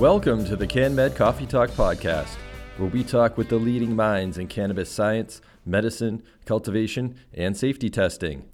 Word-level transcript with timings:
Welcome 0.00 0.46
to 0.46 0.56
the 0.56 0.66
CanMed 0.66 1.14
Coffee 1.14 1.44
Talk 1.44 1.68
podcast, 1.72 2.34
where 2.78 2.88
we 2.88 3.04
talk 3.04 3.36
with 3.36 3.50
the 3.50 3.58
leading 3.58 3.94
minds 3.94 4.38
in 4.38 4.46
cannabis 4.46 4.90
science, 4.90 5.42
medicine, 5.66 6.22
cultivation, 6.46 7.16
and 7.34 7.54
safety 7.54 7.90
testing. 7.90 8.46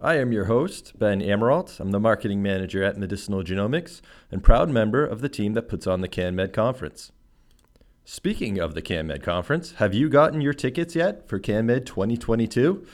I 0.00 0.16
am 0.16 0.32
your 0.32 0.46
host, 0.46 0.98
Ben 0.98 1.20
Amirault. 1.20 1.78
I'm 1.78 1.90
the 1.90 2.00
marketing 2.00 2.42
manager 2.42 2.82
at 2.82 2.96
Medicinal 2.96 3.42
Genomics 3.42 4.00
and 4.30 4.42
proud 4.42 4.70
member 4.70 5.04
of 5.04 5.20
the 5.20 5.28
team 5.28 5.52
that 5.52 5.68
puts 5.68 5.86
on 5.86 6.00
the 6.00 6.08
CanMed 6.08 6.54
conference. 6.54 7.12
Speaking 8.06 8.58
of 8.58 8.74
the 8.74 8.80
CanMed 8.80 9.22
conference, 9.22 9.72
have 9.72 9.92
you 9.92 10.08
gotten 10.08 10.40
your 10.40 10.54
tickets 10.54 10.96
yet 10.96 11.28
for 11.28 11.38
CanMed 11.38 11.84
2022? 11.84 12.86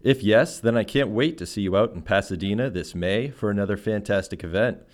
If 0.00 0.22
yes, 0.22 0.60
then 0.60 0.76
I 0.76 0.84
can't 0.84 1.10
wait 1.10 1.36
to 1.38 1.46
see 1.46 1.62
you 1.62 1.76
out 1.76 1.94
in 1.94 2.02
Pasadena 2.02 2.70
this 2.70 2.94
May 2.94 3.28
for 3.28 3.50
another 3.50 3.76
fantastic 3.76 4.44
event. 4.44 4.84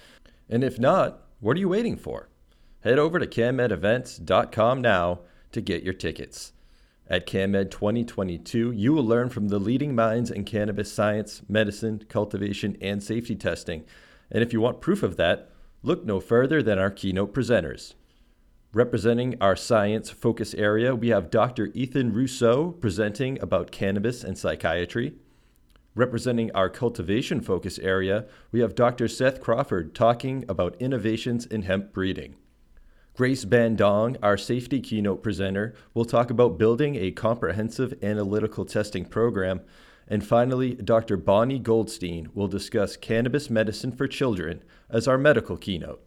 And 0.48 0.64
if 0.64 0.78
not, 0.78 1.22
what 1.40 1.54
are 1.58 1.60
you 1.60 1.68
waiting 1.68 1.98
for? 1.98 2.30
Head 2.86 3.00
over 3.00 3.18
to 3.18 3.26
canmedevents.com 3.26 4.80
now 4.80 5.18
to 5.50 5.60
get 5.60 5.82
your 5.82 5.92
tickets. 5.92 6.52
At 7.08 7.26
CanMed 7.26 7.72
2022, 7.72 8.70
you 8.70 8.92
will 8.92 9.04
learn 9.04 9.28
from 9.28 9.48
the 9.48 9.58
leading 9.58 9.92
minds 9.92 10.30
in 10.30 10.44
cannabis 10.44 10.92
science, 10.92 11.42
medicine, 11.48 12.04
cultivation, 12.08 12.76
and 12.80 13.02
safety 13.02 13.34
testing. 13.34 13.82
And 14.30 14.40
if 14.40 14.52
you 14.52 14.60
want 14.60 14.80
proof 14.80 15.02
of 15.02 15.16
that, 15.16 15.50
look 15.82 16.04
no 16.04 16.20
further 16.20 16.62
than 16.62 16.78
our 16.78 16.92
keynote 16.92 17.34
presenters. 17.34 17.94
Representing 18.72 19.34
our 19.40 19.56
science 19.56 20.10
focus 20.10 20.54
area, 20.54 20.94
we 20.94 21.08
have 21.08 21.28
Dr. 21.28 21.72
Ethan 21.74 22.12
Russo 22.12 22.70
presenting 22.70 23.42
about 23.42 23.72
cannabis 23.72 24.22
and 24.22 24.38
psychiatry. 24.38 25.16
Representing 25.96 26.52
our 26.52 26.70
cultivation 26.70 27.40
focus 27.40 27.80
area, 27.80 28.26
we 28.52 28.60
have 28.60 28.76
Dr. 28.76 29.08
Seth 29.08 29.40
Crawford 29.40 29.92
talking 29.92 30.44
about 30.48 30.76
innovations 30.78 31.46
in 31.46 31.62
hemp 31.62 31.92
breeding. 31.92 32.36
Grace 33.16 33.46
Bandong, 33.46 34.18
our 34.22 34.36
safety 34.36 34.78
keynote 34.78 35.22
presenter, 35.22 35.74
will 35.94 36.04
talk 36.04 36.28
about 36.28 36.58
building 36.58 36.96
a 36.96 37.10
comprehensive 37.10 37.94
analytical 38.02 38.66
testing 38.66 39.06
program. 39.06 39.62
And 40.06 40.22
finally, 40.22 40.74
Dr. 40.74 41.16
Bonnie 41.16 41.58
Goldstein 41.58 42.28
will 42.34 42.46
discuss 42.46 42.98
cannabis 42.98 43.48
medicine 43.48 43.90
for 43.90 44.06
children 44.06 44.62
as 44.90 45.08
our 45.08 45.16
medical 45.16 45.56
keynote. 45.56 46.04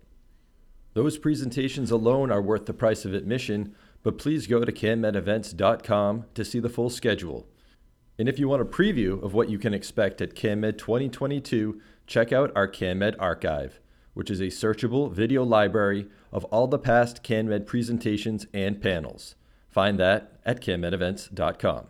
Those 0.94 1.18
presentations 1.18 1.90
alone 1.90 2.30
are 2.32 2.44
worth 2.44 2.68
the 2.68 2.76
price 2.76 3.06
of 3.06 3.16
admission, 3.16 3.74
but 4.04 4.20
please 4.20 4.46
go 4.46 4.64
to 4.64 4.72
canmedevents.com 4.72 6.26
to 6.36 6.46
see 6.46 6.60
the 6.60 6.70
full 6.70 6.92
schedule. 6.92 7.48
And 8.20 8.30
if 8.30 8.38
you 8.38 8.48
want 8.48 8.62
a 8.62 8.66
preview 8.66 9.20
of 9.24 9.34
what 9.34 9.50
you 9.50 9.58
can 9.58 9.74
expect 9.74 10.22
at 10.22 10.36
CanMed 10.36 10.78
2022, 10.78 11.82
check 12.06 12.32
out 12.32 12.52
our 12.56 12.68
CanMed 12.68 13.16
archive 13.18 13.80
which 14.14 14.30
is 14.30 14.40
a 14.40 14.48
searchable 14.48 15.12
video 15.12 15.44
library 15.44 16.08
of 16.32 16.44
all 16.46 16.68
the 16.68 16.80
past 16.80 17.24
CanMed 17.24 17.66
presentations 17.66 18.46
and 18.54 18.82
panels. 18.82 19.36
Find 19.70 20.00
that 20.00 20.40
at 20.46 20.62
canmedevents.com. 20.62 21.86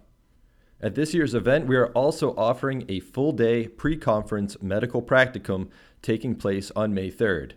At 0.81 0.95
this 0.95 1.13
year's 1.13 1.35
event, 1.35 1.67
we 1.67 1.75
are 1.75 1.91
also 1.91 2.33
offering 2.35 2.85
a 2.87 3.01
full 3.01 3.31
day 3.33 3.67
pre 3.67 3.97
conference 3.97 4.61
medical 4.61 5.01
practicum 5.01 5.69
taking 6.01 6.35
place 6.35 6.71
on 6.75 6.93
May 6.93 7.11
3rd. 7.11 7.53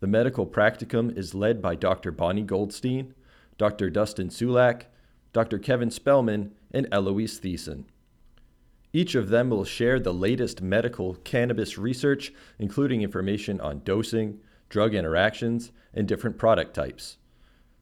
The 0.00 0.06
medical 0.06 0.46
practicum 0.46 1.16
is 1.16 1.34
led 1.34 1.60
by 1.60 1.74
Dr. 1.74 2.10
Bonnie 2.10 2.42
Goldstein, 2.42 3.14
Dr. 3.58 3.90
Dustin 3.90 4.28
Sulak, 4.28 4.84
Dr. 5.32 5.58
Kevin 5.58 5.90
Spellman, 5.90 6.52
and 6.70 6.88
Eloise 6.90 7.38
Theisen. 7.40 7.84
Each 8.94 9.16
of 9.16 9.28
them 9.28 9.50
will 9.50 9.64
share 9.64 9.98
the 9.98 10.14
latest 10.14 10.62
medical 10.62 11.16
cannabis 11.24 11.76
research, 11.76 12.32
including 12.60 13.02
information 13.02 13.60
on 13.60 13.82
dosing, 13.84 14.38
drug 14.68 14.94
interactions, 14.94 15.72
and 15.92 16.06
different 16.06 16.38
product 16.38 16.74
types. 16.74 17.16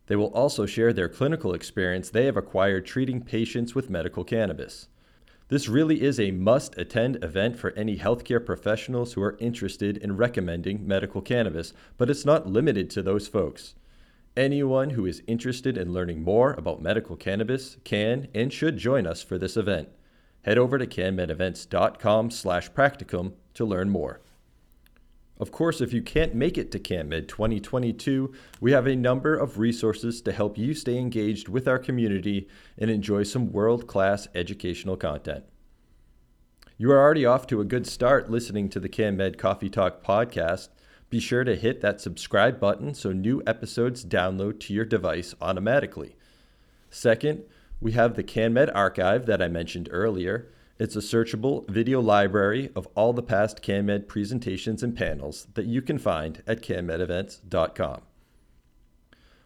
They 0.06 0.16
will 0.16 0.32
also 0.32 0.64
share 0.64 0.90
their 0.94 1.10
clinical 1.10 1.52
experience 1.52 2.08
they 2.08 2.24
have 2.24 2.38
acquired 2.38 2.86
treating 2.86 3.20
patients 3.20 3.74
with 3.74 3.90
medical 3.90 4.24
cannabis. 4.24 4.88
This 5.48 5.68
really 5.68 6.00
is 6.00 6.18
a 6.18 6.30
must 6.30 6.78
attend 6.78 7.22
event 7.22 7.58
for 7.58 7.72
any 7.72 7.98
healthcare 7.98 8.44
professionals 8.44 9.12
who 9.12 9.22
are 9.22 9.36
interested 9.38 9.98
in 9.98 10.16
recommending 10.16 10.88
medical 10.88 11.20
cannabis, 11.20 11.74
but 11.98 12.08
it's 12.08 12.24
not 12.24 12.46
limited 12.46 12.88
to 12.88 13.02
those 13.02 13.28
folks. 13.28 13.74
Anyone 14.34 14.90
who 14.90 15.04
is 15.04 15.22
interested 15.26 15.76
in 15.76 15.92
learning 15.92 16.22
more 16.22 16.54
about 16.54 16.80
medical 16.80 17.16
cannabis 17.16 17.76
can 17.84 18.28
and 18.32 18.50
should 18.50 18.78
join 18.78 19.06
us 19.06 19.22
for 19.22 19.36
this 19.36 19.58
event 19.58 19.90
head 20.42 20.58
over 20.58 20.78
to 20.78 20.86
canmedevents.com 20.86 22.30
slash 22.30 22.70
practicum 22.70 23.32
to 23.54 23.64
learn 23.64 23.90
more. 23.90 24.20
Of 25.38 25.50
course, 25.50 25.80
if 25.80 25.92
you 25.92 26.02
can't 26.02 26.34
make 26.34 26.56
it 26.56 26.70
to 26.70 26.78
CanMed 26.78 27.26
2022, 27.26 28.32
we 28.60 28.70
have 28.72 28.86
a 28.86 28.94
number 28.94 29.34
of 29.34 29.58
resources 29.58 30.20
to 30.22 30.30
help 30.30 30.56
you 30.56 30.72
stay 30.72 30.98
engaged 30.98 31.48
with 31.48 31.66
our 31.66 31.80
community 31.80 32.48
and 32.78 32.90
enjoy 32.90 33.24
some 33.24 33.50
world 33.50 33.86
class 33.86 34.28
educational 34.34 34.96
content. 34.96 35.44
You 36.78 36.92
are 36.92 37.00
already 37.00 37.26
off 37.26 37.46
to 37.48 37.60
a 37.60 37.64
good 37.64 37.86
start 37.86 38.30
listening 38.30 38.68
to 38.70 38.80
the 38.80 38.88
CanMed 38.88 39.38
Coffee 39.38 39.70
Talk 39.70 40.04
podcast. 40.04 40.68
Be 41.10 41.20
sure 41.20 41.44
to 41.44 41.56
hit 41.56 41.80
that 41.80 42.00
subscribe 42.00 42.60
button 42.60 42.94
so 42.94 43.12
new 43.12 43.42
episodes 43.46 44.04
download 44.04 44.60
to 44.60 44.74
your 44.74 44.84
device 44.84 45.34
automatically. 45.40 46.16
Second, 46.88 47.42
we 47.82 47.92
have 47.92 48.14
the 48.14 48.22
CanMed 48.22 48.70
archive 48.74 49.26
that 49.26 49.42
I 49.42 49.48
mentioned 49.48 49.88
earlier. 49.90 50.48
It's 50.78 50.94
a 50.94 51.00
searchable 51.00 51.68
video 51.68 52.00
library 52.00 52.70
of 52.76 52.86
all 52.94 53.12
the 53.12 53.24
past 53.24 53.60
CanMed 53.60 54.06
presentations 54.06 54.84
and 54.84 54.96
panels 54.96 55.48
that 55.54 55.66
you 55.66 55.82
can 55.82 55.98
find 55.98 56.44
at 56.46 56.62
canmedevents.com. 56.62 58.02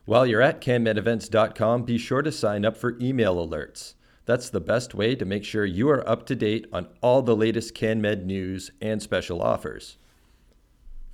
While 0.04 0.26
you're 0.26 0.42
at 0.42 0.60
canmedevents.com, 0.60 1.84
be 1.84 1.96
sure 1.96 2.22
to 2.22 2.30
sign 2.30 2.66
up 2.66 2.76
for 2.76 2.98
email 3.00 3.36
alerts. 3.36 3.94
That's 4.26 4.50
the 4.50 4.60
best 4.60 4.94
way 4.94 5.14
to 5.14 5.24
make 5.24 5.44
sure 5.44 5.64
you 5.64 5.88
are 5.88 6.06
up 6.08 6.26
to 6.26 6.36
date 6.36 6.66
on 6.72 6.88
all 7.00 7.22
the 7.22 7.34
latest 7.34 7.74
CanMed 7.74 8.24
news 8.24 8.70
and 8.82 9.00
special 9.02 9.40
offers. 9.40 9.96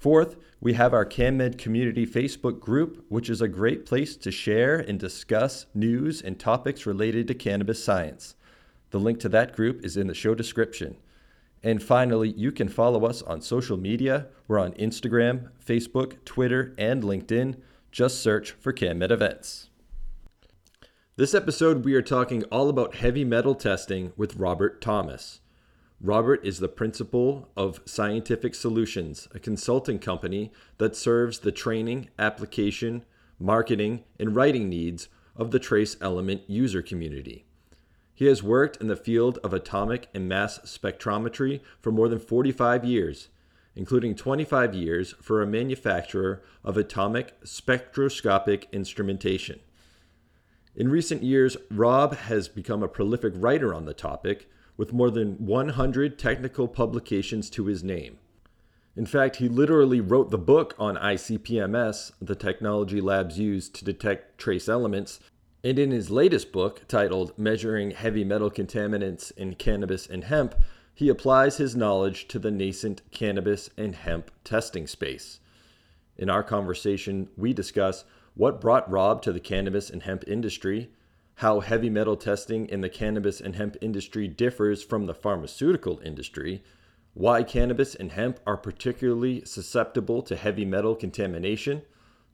Fourth, 0.02 0.34
we 0.60 0.72
have 0.72 0.92
our 0.92 1.06
CanMed 1.06 1.58
Community 1.58 2.04
Facebook 2.04 2.58
group, 2.58 3.04
which 3.08 3.30
is 3.30 3.40
a 3.40 3.46
great 3.46 3.86
place 3.86 4.16
to 4.16 4.32
share 4.32 4.76
and 4.76 4.98
discuss 4.98 5.66
news 5.74 6.20
and 6.20 6.40
topics 6.40 6.86
related 6.86 7.28
to 7.28 7.34
cannabis 7.34 7.84
science. 7.84 8.34
The 8.90 8.98
link 8.98 9.20
to 9.20 9.28
that 9.28 9.54
group 9.54 9.84
is 9.84 9.96
in 9.96 10.08
the 10.08 10.14
show 10.14 10.34
description. 10.34 10.96
And 11.62 11.80
finally, 11.80 12.32
you 12.32 12.50
can 12.50 12.68
follow 12.68 13.06
us 13.06 13.22
on 13.22 13.42
social 13.42 13.76
media. 13.76 14.26
We're 14.48 14.58
on 14.58 14.72
Instagram, 14.72 15.50
Facebook, 15.64 16.24
Twitter, 16.24 16.74
and 16.76 17.04
LinkedIn. 17.04 17.60
Just 17.92 18.20
search 18.20 18.50
for 18.50 18.72
CanMed 18.72 19.12
Events. 19.12 19.70
This 21.14 21.32
episode, 21.32 21.84
we 21.84 21.94
are 21.94 22.02
talking 22.02 22.42
all 22.50 22.68
about 22.68 22.96
heavy 22.96 23.24
metal 23.24 23.54
testing 23.54 24.12
with 24.16 24.34
Robert 24.34 24.80
Thomas. 24.80 25.41
Robert 26.04 26.44
is 26.44 26.58
the 26.58 26.68
principal 26.68 27.48
of 27.56 27.80
Scientific 27.84 28.56
Solutions, 28.56 29.28
a 29.36 29.38
consulting 29.38 30.00
company 30.00 30.52
that 30.78 30.96
serves 30.96 31.38
the 31.38 31.52
training, 31.52 32.10
application, 32.18 33.04
marketing, 33.38 34.02
and 34.18 34.34
writing 34.34 34.68
needs 34.68 35.06
of 35.36 35.52
the 35.52 35.60
trace 35.60 35.96
element 36.00 36.42
user 36.48 36.82
community. 36.82 37.44
He 38.12 38.24
has 38.24 38.42
worked 38.42 38.78
in 38.78 38.88
the 38.88 38.96
field 38.96 39.38
of 39.44 39.54
atomic 39.54 40.08
and 40.12 40.28
mass 40.28 40.58
spectrometry 40.64 41.60
for 41.80 41.92
more 41.92 42.08
than 42.08 42.18
45 42.18 42.84
years, 42.84 43.28
including 43.76 44.16
25 44.16 44.74
years 44.74 45.14
for 45.22 45.40
a 45.40 45.46
manufacturer 45.46 46.42
of 46.64 46.76
atomic 46.76 47.36
spectroscopic 47.44 48.66
instrumentation. 48.72 49.60
In 50.74 50.88
recent 50.88 51.22
years, 51.22 51.56
Rob 51.70 52.16
has 52.16 52.48
become 52.48 52.82
a 52.82 52.88
prolific 52.88 53.34
writer 53.36 53.72
on 53.72 53.84
the 53.84 53.94
topic 53.94 54.48
with 54.76 54.92
more 54.92 55.10
than 55.10 55.34
100 55.44 56.18
technical 56.18 56.68
publications 56.68 57.50
to 57.50 57.66
his 57.66 57.84
name. 57.84 58.18
In 58.94 59.06
fact, 59.06 59.36
he 59.36 59.48
literally 59.48 60.00
wrote 60.00 60.30
the 60.30 60.38
book 60.38 60.74
on 60.78 60.96
ICP-MS, 60.96 62.12
the 62.20 62.34
technology 62.34 63.00
labs 63.00 63.38
use 63.38 63.68
to 63.70 63.84
detect 63.84 64.38
trace 64.38 64.68
elements, 64.68 65.18
and 65.64 65.78
in 65.78 65.92
his 65.92 66.10
latest 66.10 66.52
book, 66.52 66.82
titled 66.88 67.38
Measuring 67.38 67.92
Heavy 67.92 68.24
Metal 68.24 68.50
Contaminants 68.50 69.32
in 69.36 69.54
Cannabis 69.54 70.06
and 70.06 70.24
Hemp, 70.24 70.54
he 70.94 71.08
applies 71.08 71.56
his 71.56 71.74
knowledge 71.74 72.28
to 72.28 72.38
the 72.38 72.50
nascent 72.50 73.00
cannabis 73.10 73.70
and 73.78 73.94
hemp 73.94 74.30
testing 74.44 74.86
space. 74.86 75.40
In 76.18 76.28
our 76.28 76.42
conversation, 76.42 77.28
we 77.36 77.52
discuss 77.52 78.04
what 78.34 78.60
brought 78.60 78.90
Rob 78.90 79.22
to 79.22 79.32
the 79.32 79.40
cannabis 79.40 79.88
and 79.88 80.02
hemp 80.02 80.24
industry, 80.26 80.90
how 81.36 81.60
heavy 81.60 81.90
metal 81.90 82.16
testing 82.16 82.66
in 82.68 82.80
the 82.80 82.88
cannabis 82.88 83.40
and 83.40 83.56
hemp 83.56 83.76
industry 83.80 84.28
differs 84.28 84.82
from 84.82 85.06
the 85.06 85.14
pharmaceutical 85.14 86.00
industry, 86.04 86.62
why 87.14 87.42
cannabis 87.42 87.94
and 87.94 88.12
hemp 88.12 88.40
are 88.46 88.56
particularly 88.56 89.44
susceptible 89.44 90.22
to 90.22 90.36
heavy 90.36 90.64
metal 90.64 90.94
contamination, 90.94 91.82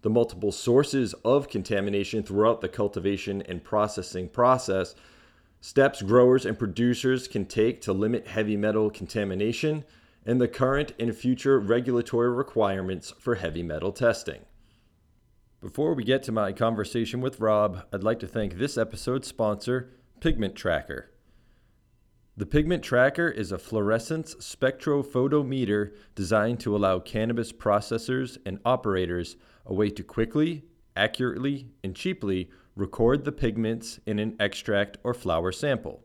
the 0.03 0.11
multiple 0.11 0.53
sources 0.53 1.15
of 1.25 1.49
contamination 1.49 2.23
throughout 2.23 2.61
the 2.61 2.69
cultivation 2.69 3.43
and 3.43 3.65
processing 3.65 4.29
process, 4.29 4.95
steps 5.61 6.03
growers 6.03 6.47
and 6.47 6.59
producers 6.59 7.27
can 7.27 7.45
take 7.45 7.81
to 7.81 7.93
limit 7.93 8.29
heavy 8.29 8.57
metal 8.57 8.91
contamination, 8.91 9.85
and 10.25 10.41
the 10.41 10.47
current 10.47 10.93
and 11.01 11.17
future 11.17 11.59
regulatory 11.59 12.31
requirements 12.31 13.13
for 13.19 13.37
heavy 13.37 13.63
metal 13.63 13.91
testing. 13.91 14.41
Before 15.61 15.93
we 15.93 16.05
get 16.05 16.23
to 16.23 16.31
my 16.31 16.53
conversation 16.53 17.21
with 17.21 17.41
Rob, 17.41 17.83
I'd 17.93 18.05
like 18.05 18.21
to 18.21 18.29
thank 18.29 18.55
this 18.55 18.79
episode's 18.79 19.27
sponsor, 19.27 19.91
Pigment 20.21 20.55
Tracker. 20.55 21.11
The 22.37 22.47
Pigment 22.47 22.85
Tracker 22.85 23.27
is 23.27 23.51
a 23.51 23.59
fluorescence 23.59 24.37
spectrophotometer 24.37 25.97
designed 26.15 26.61
to 26.61 26.77
allow 26.77 27.01
cannabis 27.01 27.51
processors 27.51 28.39
and 28.47 28.61
operators 28.65 29.35
a 29.67 29.75
way 29.75 29.91
to 29.91 30.05
quickly, 30.05 30.63
accurately, 30.95 31.67
and 31.83 31.97
cheaply 31.97 32.51
record 32.77 33.25
the 33.25 33.33
pigments 33.33 33.99
in 34.07 34.21
an 34.21 34.37
extract 34.39 34.99
or 35.03 35.13
flower 35.13 35.51
sample. 35.51 36.05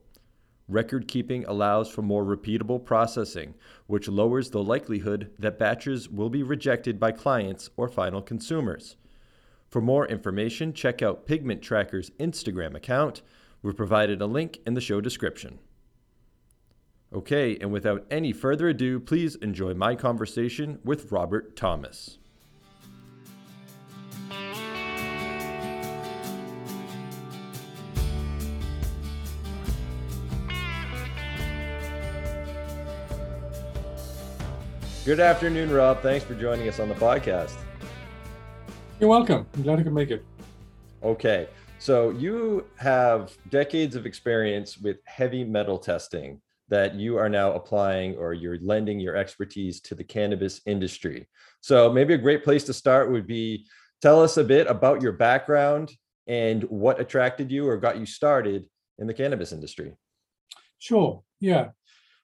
Record 0.67 1.07
keeping 1.07 1.45
allows 1.45 1.89
for 1.89 2.01
more 2.01 2.25
repeatable 2.25 2.83
processing, 2.83 3.53
which 3.85 4.07
lowers 4.07 4.49
the 4.49 4.63
likelihood 4.63 5.29
that 5.37 5.59
batches 5.59 6.09
will 6.09 6.31
be 6.31 6.41
rejected 6.41 6.99
by 6.99 7.11
clients 7.11 7.69
or 7.77 7.87
final 7.87 8.23
consumers. 8.23 8.95
For 9.73 9.81
more 9.81 10.07
information, 10.07 10.73
check 10.73 11.01
out 11.01 11.25
Pigment 11.25 11.63
Tracker's 11.63 12.11
Instagram 12.19 12.75
account. 12.75 13.23
We've 13.63 13.75
provided 13.75 14.21
a 14.21 14.27
link 14.27 14.59
in 14.67 14.75
the 14.75 14.81
show 14.81 15.01
description. 15.01 15.57
Okay, 17.11 17.57
and 17.59 17.71
without 17.71 18.05
any 18.11 18.33
further 18.33 18.69
ado, 18.69 18.99
please 18.99 19.33
enjoy 19.37 19.73
my 19.73 19.95
conversation 19.95 20.77
with 20.83 21.11
Robert 21.11 21.55
Thomas. 21.55 22.19
Good 35.03 35.19
afternoon, 35.19 35.71
Rob. 35.71 36.03
Thanks 36.03 36.23
for 36.23 36.35
joining 36.35 36.67
us 36.67 36.79
on 36.79 36.89
the 36.89 36.93
podcast. 36.93 37.57
You're 39.03 39.09
welcome. 39.09 39.45
I'm 39.53 39.63
glad 39.63 39.79
I 39.79 39.83
could 39.83 39.93
make 39.93 40.11
it. 40.11 40.23
Okay. 41.03 41.49
So 41.77 42.11
you 42.11 42.65
have 42.77 43.35
decades 43.49 43.97
of 43.97 44.05
experience 44.05 44.77
with 44.77 44.99
heavy 45.03 45.43
metal 45.43 45.77
testing 45.77 46.41
that 46.69 46.95
you 46.95 47.17
are 47.17 47.27
now 47.27 47.51
applying 47.51 48.15
or 48.15 48.33
you're 48.33 48.59
lending 48.61 49.01
your 49.01 49.17
expertise 49.17 49.81
to 49.81 49.93
the 49.93 50.05
cannabis 50.05 50.61
industry. 50.65 51.27
So 51.59 51.91
maybe 51.91 52.13
a 52.13 52.17
great 52.17 52.45
place 52.45 52.63
to 52.63 52.73
start 52.73 53.11
would 53.11 53.27
be 53.27 53.67
tell 54.01 54.23
us 54.23 54.37
a 54.37 54.43
bit 54.45 54.67
about 54.67 55.01
your 55.01 55.11
background 55.11 55.91
and 56.25 56.63
what 56.69 57.01
attracted 57.01 57.51
you 57.51 57.67
or 57.67 57.75
got 57.75 57.97
you 57.97 58.05
started 58.05 58.69
in 58.99 59.07
the 59.07 59.13
cannabis 59.13 59.51
industry. 59.51 59.91
Sure. 60.79 61.23
Yeah. 61.41 61.71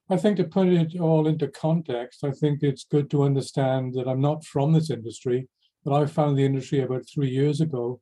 I 0.09 0.15
think 0.15 0.37
to 0.37 0.45
put 0.45 0.69
it 0.69 0.97
all 0.97 1.27
into 1.27 1.49
context, 1.49 2.23
I 2.23 2.31
think 2.31 2.63
it's 2.63 2.85
good 2.89 3.11
to 3.11 3.23
understand 3.23 3.95
that 3.95 4.07
I'm 4.07 4.21
not 4.21 4.45
from 4.45 4.71
this 4.71 4.89
industry, 4.89 5.49
but 5.83 5.93
I 5.93 6.05
found 6.05 6.37
the 6.37 6.45
industry 6.45 6.81
about 6.81 7.05
three 7.07 7.29
years 7.29 7.61
ago. 7.61 8.01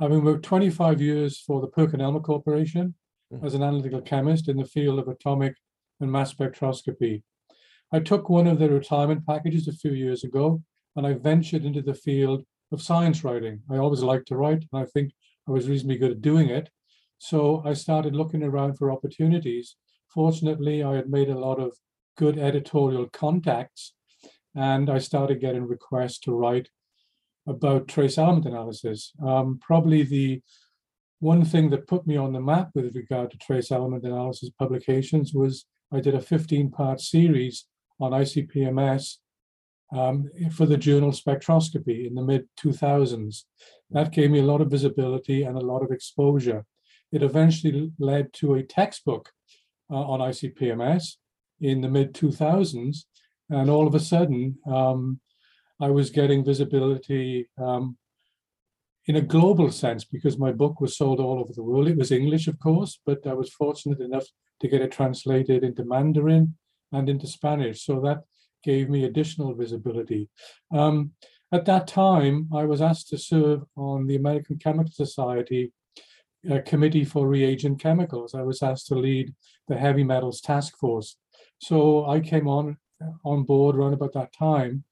Having 0.00 0.24
worked 0.24 0.44
25 0.44 1.00
years 1.00 1.38
for 1.38 1.60
the 1.60 1.68
Perkin-Elmer 1.68 2.20
Corporation 2.20 2.94
mm. 3.32 3.44
as 3.44 3.54
an 3.54 3.62
analytical 3.62 4.00
chemist 4.00 4.48
in 4.48 4.56
the 4.56 4.64
field 4.64 4.98
of 4.98 5.08
atomic 5.08 5.54
and 6.00 6.10
mass 6.10 6.32
spectroscopy. 6.32 7.22
I 7.92 8.00
took 8.00 8.28
one 8.28 8.46
of 8.46 8.58
the 8.58 8.70
retirement 8.70 9.26
packages 9.26 9.68
a 9.68 9.72
few 9.72 9.92
years 9.92 10.24
ago 10.24 10.62
and 10.96 11.06
I 11.06 11.14
ventured 11.14 11.64
into 11.64 11.82
the 11.82 11.94
field 11.94 12.44
of 12.72 12.82
science 12.82 13.22
writing. 13.22 13.60
I 13.70 13.76
always 13.76 14.02
liked 14.02 14.28
to 14.28 14.36
write, 14.36 14.64
and 14.72 14.82
I 14.82 14.86
think 14.86 15.12
I 15.48 15.52
was 15.52 15.68
reasonably 15.68 15.98
good 15.98 16.12
at 16.12 16.22
doing 16.22 16.48
it. 16.48 16.70
So 17.18 17.62
I 17.64 17.74
started 17.74 18.16
looking 18.16 18.42
around 18.42 18.78
for 18.78 18.90
opportunities 18.90 19.76
fortunately, 20.12 20.82
I 20.82 20.94
had 20.94 21.08
made 21.08 21.28
a 21.28 21.38
lot 21.38 21.58
of 21.58 21.76
good 22.16 22.38
editorial 22.38 23.08
contacts, 23.12 23.94
and 24.54 24.90
I 24.90 24.98
started 24.98 25.40
getting 25.40 25.64
requests 25.64 26.18
to 26.20 26.32
write 26.32 26.68
about 27.46 27.88
trace 27.88 28.18
element 28.18 28.46
analysis. 28.46 29.12
Um, 29.24 29.58
probably 29.60 30.02
the 30.02 30.42
one 31.20 31.44
thing 31.44 31.70
that 31.70 31.86
put 31.86 32.06
me 32.06 32.16
on 32.16 32.32
the 32.32 32.40
map 32.40 32.70
with 32.74 32.96
regard 32.96 33.30
to 33.30 33.38
trace 33.38 33.70
element 33.70 34.04
analysis 34.04 34.50
publications 34.58 35.32
was 35.32 35.66
I 35.92 36.00
did 36.00 36.14
a 36.14 36.20
15 36.20 36.70
part 36.70 37.00
series 37.00 37.66
on 38.00 38.12
ICP-MS 38.12 39.18
um, 39.94 40.30
for 40.50 40.66
the 40.66 40.76
journal 40.76 41.12
Spectroscopy 41.12 42.06
in 42.06 42.14
the 42.14 42.22
mid 42.22 42.48
2000s. 42.60 43.44
That 43.90 44.12
gave 44.12 44.30
me 44.30 44.40
a 44.40 44.44
lot 44.44 44.60
of 44.60 44.70
visibility 44.70 45.42
and 45.42 45.56
a 45.56 45.60
lot 45.64 45.82
of 45.82 45.90
exposure. 45.90 46.64
It 47.12 47.22
eventually 47.22 47.92
led 47.98 48.32
to 48.34 48.54
a 48.54 48.62
textbook 48.62 49.30
uh, 49.90 49.96
on 49.96 50.20
ICP-MS 50.20 51.18
in 51.60 51.82
the 51.82 51.88
mid 51.88 52.14
2000s, 52.14 53.04
and 53.50 53.68
all 53.70 53.86
of 53.86 53.94
a 53.94 54.00
sudden, 54.00 54.58
um, 54.66 55.20
I 55.82 55.90
was 55.90 56.10
getting 56.10 56.44
visibility 56.44 57.48
um, 57.58 57.96
in 59.06 59.16
a 59.16 59.20
global 59.20 59.72
sense 59.72 60.04
because 60.04 60.38
my 60.38 60.52
book 60.52 60.80
was 60.80 60.96
sold 60.96 61.18
all 61.18 61.40
over 61.40 61.52
the 61.52 61.64
world. 61.64 61.88
It 61.88 61.96
was 61.96 62.12
English, 62.12 62.46
of 62.46 62.60
course, 62.60 63.00
but 63.04 63.26
I 63.26 63.32
was 63.32 63.52
fortunate 63.52 64.00
enough 64.00 64.26
to 64.60 64.68
get 64.68 64.80
it 64.80 64.92
translated 64.92 65.64
into 65.64 65.84
Mandarin 65.84 66.56
and 66.92 67.08
into 67.08 67.26
Spanish. 67.26 67.84
So 67.84 68.00
that 68.02 68.20
gave 68.62 68.88
me 68.88 69.04
additional 69.04 69.54
visibility. 69.54 70.28
Um, 70.72 71.12
at 71.50 71.64
that 71.64 71.88
time, 71.88 72.48
I 72.54 72.64
was 72.64 72.80
asked 72.80 73.08
to 73.08 73.18
serve 73.18 73.62
on 73.76 74.06
the 74.06 74.14
American 74.14 74.58
Chemical 74.58 74.92
Society 74.92 75.72
uh, 76.48 76.60
Committee 76.64 77.04
for 77.04 77.26
Reagent 77.26 77.80
Chemicals. 77.80 78.36
I 78.36 78.42
was 78.42 78.62
asked 78.62 78.86
to 78.86 78.94
lead 78.94 79.34
the 79.66 79.76
heavy 79.76 80.04
metals 80.04 80.40
task 80.40 80.78
force. 80.78 81.16
So 81.58 82.06
I 82.06 82.20
came 82.20 82.46
on 82.46 82.76
on 83.24 83.42
board 83.42 83.74
around 83.74 83.94
about 83.94 84.12
that 84.12 84.32
time. 84.32 84.84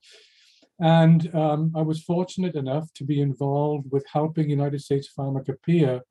And 0.81 1.33
um, 1.35 1.71
I 1.75 1.83
was 1.83 2.01
fortunate 2.01 2.55
enough 2.55 2.91
to 2.95 3.03
be 3.03 3.21
involved 3.21 3.91
with 3.91 4.03
helping 4.11 4.49
United 4.49 4.81
States 4.81 5.07
Pharmacopoeia 5.15 6.01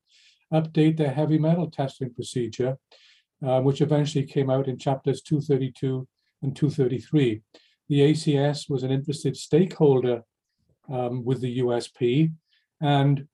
update 0.55 0.96
their 0.96 1.11
heavy 1.11 1.38
metal 1.38 1.69
testing 1.69 2.14
procedure, 2.14 2.76
uh, 3.44 3.61
which 3.61 3.81
eventually 3.81 4.25
came 4.25 4.49
out 4.49 4.69
in 4.69 4.78
chapters 4.78 5.22
232 5.22 6.06
and 6.43 6.55
233. 6.55 7.43
The 7.88 8.00
ACS 8.12 8.70
was 8.70 8.84
an 8.84 8.93
interested 8.93 9.37
stakeholder 9.37 10.22
um, 10.88 11.25
with 11.25 11.40
the 11.40 11.58
USP, 11.58 12.32
and 12.81 13.26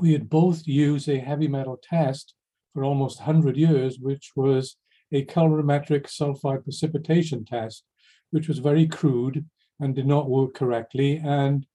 we 0.00 0.12
had 0.12 0.30
both 0.30 0.66
used 0.66 1.10
a 1.10 1.18
heavy 1.18 1.46
metal 1.46 1.78
test 1.82 2.34
for 2.72 2.84
almost 2.84 3.20
100 3.20 3.58
years, 3.58 3.98
which 3.98 4.32
was 4.34 4.76
a 5.12 5.26
colorimetric 5.26 6.06
sulfide 6.06 6.64
precipitation 6.64 7.44
test, 7.44 7.84
which 8.30 8.48
was 8.48 8.58
very 8.58 8.86
crude 8.86 9.44
and 9.80 9.94
did 9.94 10.06
not 10.06 10.28
work 10.28 10.54
correctly. 10.54 11.20
And 11.24 11.66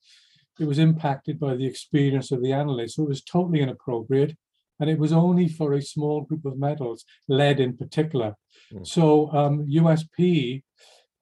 it 0.60 0.66
was 0.66 0.80
impacted 0.80 1.40
by 1.40 1.56
the 1.56 1.66
experience 1.66 2.32
of 2.32 2.42
the 2.42 2.54
analyst. 2.54 2.96
So 2.96 3.04
it 3.04 3.10
was 3.10 3.24
totally 3.24 3.62
inappropriate. 3.62 4.36
And 4.80 4.90
it 4.90 5.00
was 5.00 5.12
only 5.12 5.48
for 5.48 5.74
a 5.74 5.82
small 5.82 6.22
group 6.22 6.46
of 6.46 6.58
metals, 6.58 7.04
lead 7.28 7.60
in 7.60 7.76
particular. 7.76 8.36
Mm. 8.74 8.88
So 8.88 9.32
um, 9.32 9.68
USP 9.68 10.64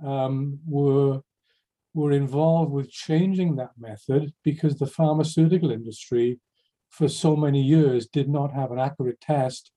um, 0.05 0.59
were, 0.65 1.21
were 1.93 2.11
involved 2.11 2.71
with 2.71 2.91
changing 2.91 3.55
that 3.55 3.71
method 3.77 4.33
because 4.43 4.77
the 4.77 4.85
pharmaceutical 4.85 5.71
industry 5.71 6.39
for 6.89 7.07
so 7.07 7.35
many 7.35 7.61
years 7.61 8.07
did 8.07 8.29
not 8.29 8.53
have 8.53 8.71
an 8.71 8.79
accurate 8.79 9.19
test 9.21 9.71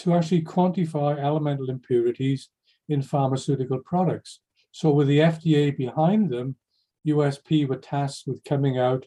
to 0.00 0.14
actually 0.14 0.42
quantify 0.42 1.18
elemental 1.18 1.70
impurities 1.70 2.48
in 2.88 3.02
pharmaceutical 3.02 3.78
products. 3.84 4.40
So, 4.72 4.90
with 4.90 5.08
the 5.08 5.18
FDA 5.18 5.76
behind 5.76 6.30
them, 6.30 6.56
USP 7.06 7.66
were 7.66 7.76
tasked 7.76 8.24
with 8.26 8.44
coming 8.44 8.78
out 8.78 9.06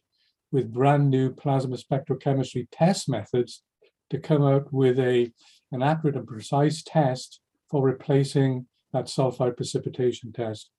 with 0.51 0.73
brand 0.73 1.09
new 1.09 1.31
plasma 1.33 1.77
spectrochemistry 1.77 2.67
test 2.71 3.09
methods 3.09 3.63
to 4.09 4.19
come 4.19 4.43
out 4.43 4.71
with 4.71 4.99
a, 4.99 5.31
an 5.71 5.81
accurate 5.81 6.15
and 6.15 6.27
precise 6.27 6.83
test 6.83 7.39
for 7.69 7.83
replacing 7.83 8.67
that 8.93 9.05
sulfide 9.05 9.57
precipitation 9.57 10.31
test. 10.31 10.69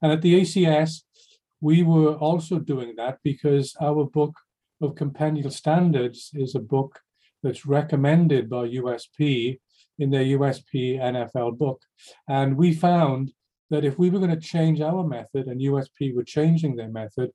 And 0.00 0.12
at 0.12 0.22
the 0.22 0.40
ACS, 0.40 1.02
we 1.60 1.82
were 1.82 2.14
also 2.14 2.58
doing 2.58 2.94
that 2.96 3.18
because 3.24 3.74
our 3.80 4.04
book 4.04 4.34
of 4.80 4.94
Compendial 4.94 5.50
Standards 5.50 6.30
is 6.34 6.54
a 6.54 6.60
book 6.60 7.00
that's 7.42 7.66
recommended 7.66 8.48
by 8.48 8.68
USP 8.68 9.58
in 9.98 10.10
their 10.10 10.24
USP 10.24 10.98
NFL 10.98 11.58
book. 11.58 11.82
And 12.28 12.56
we 12.56 12.72
found 12.72 13.32
that 13.70 13.84
if 13.84 13.98
we 13.98 14.10
were 14.10 14.18
going 14.18 14.30
to 14.30 14.48
change 14.48 14.80
our 14.80 15.06
method 15.06 15.46
and 15.46 15.60
USP 15.60 16.14
were 16.14 16.24
changing 16.24 16.76
their 16.76 16.88
method, 16.88 17.30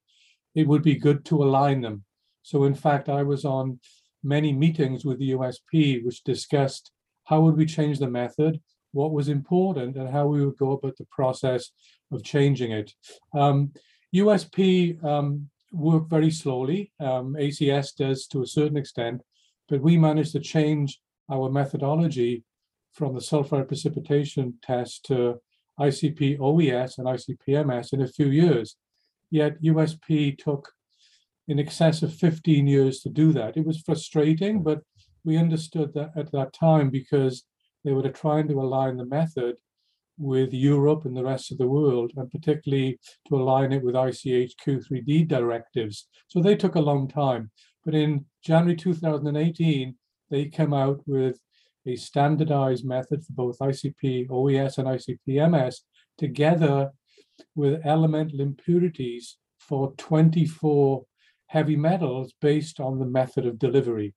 it 0.56 0.68
would 0.68 0.84
be 0.84 0.96
good 0.96 1.26
to 1.26 1.44
align 1.44 1.82
them. 1.82 2.04
So, 2.44 2.64
in 2.64 2.76
fact, 2.76 3.10
I 3.10 3.24
was 3.24 3.46
on 3.46 3.80
many 4.24 4.52
meetings 4.52 5.06
with 5.06 5.20
the 5.20 5.32
USP 5.32 6.04
which 6.04 6.24
discussed 6.24 6.92
how 7.26 7.42
would 7.42 7.58
we 7.58 7.66
change 7.66 8.00
the 8.00 8.10
method, 8.10 8.60
what 8.92 9.12
was 9.12 9.30
important, 9.30 9.96
and 9.96 10.10
how 10.10 10.28
we 10.28 10.46
would 10.46 10.58
go 10.58 10.72
about 10.72 10.98
the 10.98 11.08
process 11.12 11.72
of 12.12 12.24
changing 12.24 12.72
it. 12.72 12.92
Um, 13.34 13.72
USP 14.16 15.04
um, 15.04 15.50
work 15.72 16.10
very 16.10 16.32
slowly. 16.32 16.92
Um, 17.00 17.36
ACS 17.36 17.96
does 17.96 18.26
to 18.28 18.42
a 18.42 18.48
certain 18.48 18.78
extent, 18.78 19.22
but 19.68 19.82
we 19.82 19.98
managed 19.98 20.32
to 20.32 20.40
change 20.40 21.00
our 21.32 21.50
methodology 21.50 22.44
from 22.94 23.14
the 23.14 23.22
sulfide 23.22 23.68
precipitation 23.68 24.56
test 24.64 25.06
to 25.06 25.40
ICP 25.80 26.40
OES 26.40 26.98
and 26.98 27.08
ICP-MS 27.08 27.94
in 27.94 28.02
a 28.02 28.08
few 28.08 28.28
years. 28.28 28.76
Yet 29.32 29.62
USP 29.62 30.38
took 30.38 30.72
in 31.48 31.60
excess 31.60 32.04
of 32.04 32.14
15 32.14 32.68
years 32.68 33.00
to 33.02 33.10
do 33.10 33.32
that. 33.34 33.58
It 33.58 33.66
was 33.66 33.82
frustrating, 33.82 34.64
but 34.64 34.82
we 35.24 35.38
understood 35.38 35.94
that 35.94 36.12
at 36.16 36.32
that 36.32 36.54
time 36.54 36.90
because 36.90 37.44
they 37.84 37.92
were 37.92 38.08
trying 38.10 38.48
to 38.50 38.62
align 38.62 38.98
the 38.98 39.06
method 39.06 39.56
with 40.18 40.54
Europe 40.54 41.06
and 41.06 41.16
the 41.16 41.24
rest 41.24 41.52
of 41.52 41.58
the 41.58 41.68
world, 41.68 42.12
and 42.18 42.30
particularly 42.30 43.00
to 43.28 43.36
align 43.36 43.72
it 43.72 43.84
with 43.84 43.96
ICH 43.96 44.54
Q3D 44.64 45.28
directives. 45.28 46.08
So 46.28 46.42
they 46.42 46.56
took 46.56 46.76
a 46.76 46.82
long 46.82 47.08
time. 47.08 47.52
But 47.86 47.96
in 47.96 48.26
January 48.44 48.76
2018, 48.76 49.96
they 50.30 50.46
came 50.46 50.74
out 50.74 51.02
with 51.08 51.40
a 51.94 51.96
standardized 51.96 52.86
method 52.86 53.24
for 53.26 53.34
both 53.34 53.60
ICP 53.60 54.30
OES 54.30 54.78
and 54.78 54.88
ICP 54.88 55.50
MS 55.50 55.82
together 56.18 56.92
with 57.56 57.86
elemental 57.86 58.42
impurities 58.42 59.38
for 59.60 59.94
24 59.98 61.06
heavy 61.48 61.76
metals 61.76 62.34
based 62.42 62.80
on 62.80 63.00
the 63.00 63.06
method 63.06 63.46
of 63.46 63.60
delivery. 63.60 64.14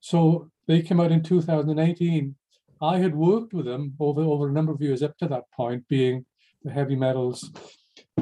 So 0.00 0.50
they 0.66 0.82
came 0.82 1.00
out 1.00 1.12
in 1.12 1.22
2018 1.22 2.34
I 2.82 2.98
had 2.98 3.14
worked 3.14 3.54
with 3.54 3.64
them 3.64 3.94
over, 4.00 4.22
over 4.22 4.48
a 4.48 4.52
number 4.52 4.72
of 4.72 4.82
years 4.82 5.04
up 5.04 5.16
to 5.18 5.28
that 5.28 5.44
point, 5.54 5.86
being 5.86 6.26
the 6.64 6.72
heavy 6.72 6.96
metals 6.96 7.52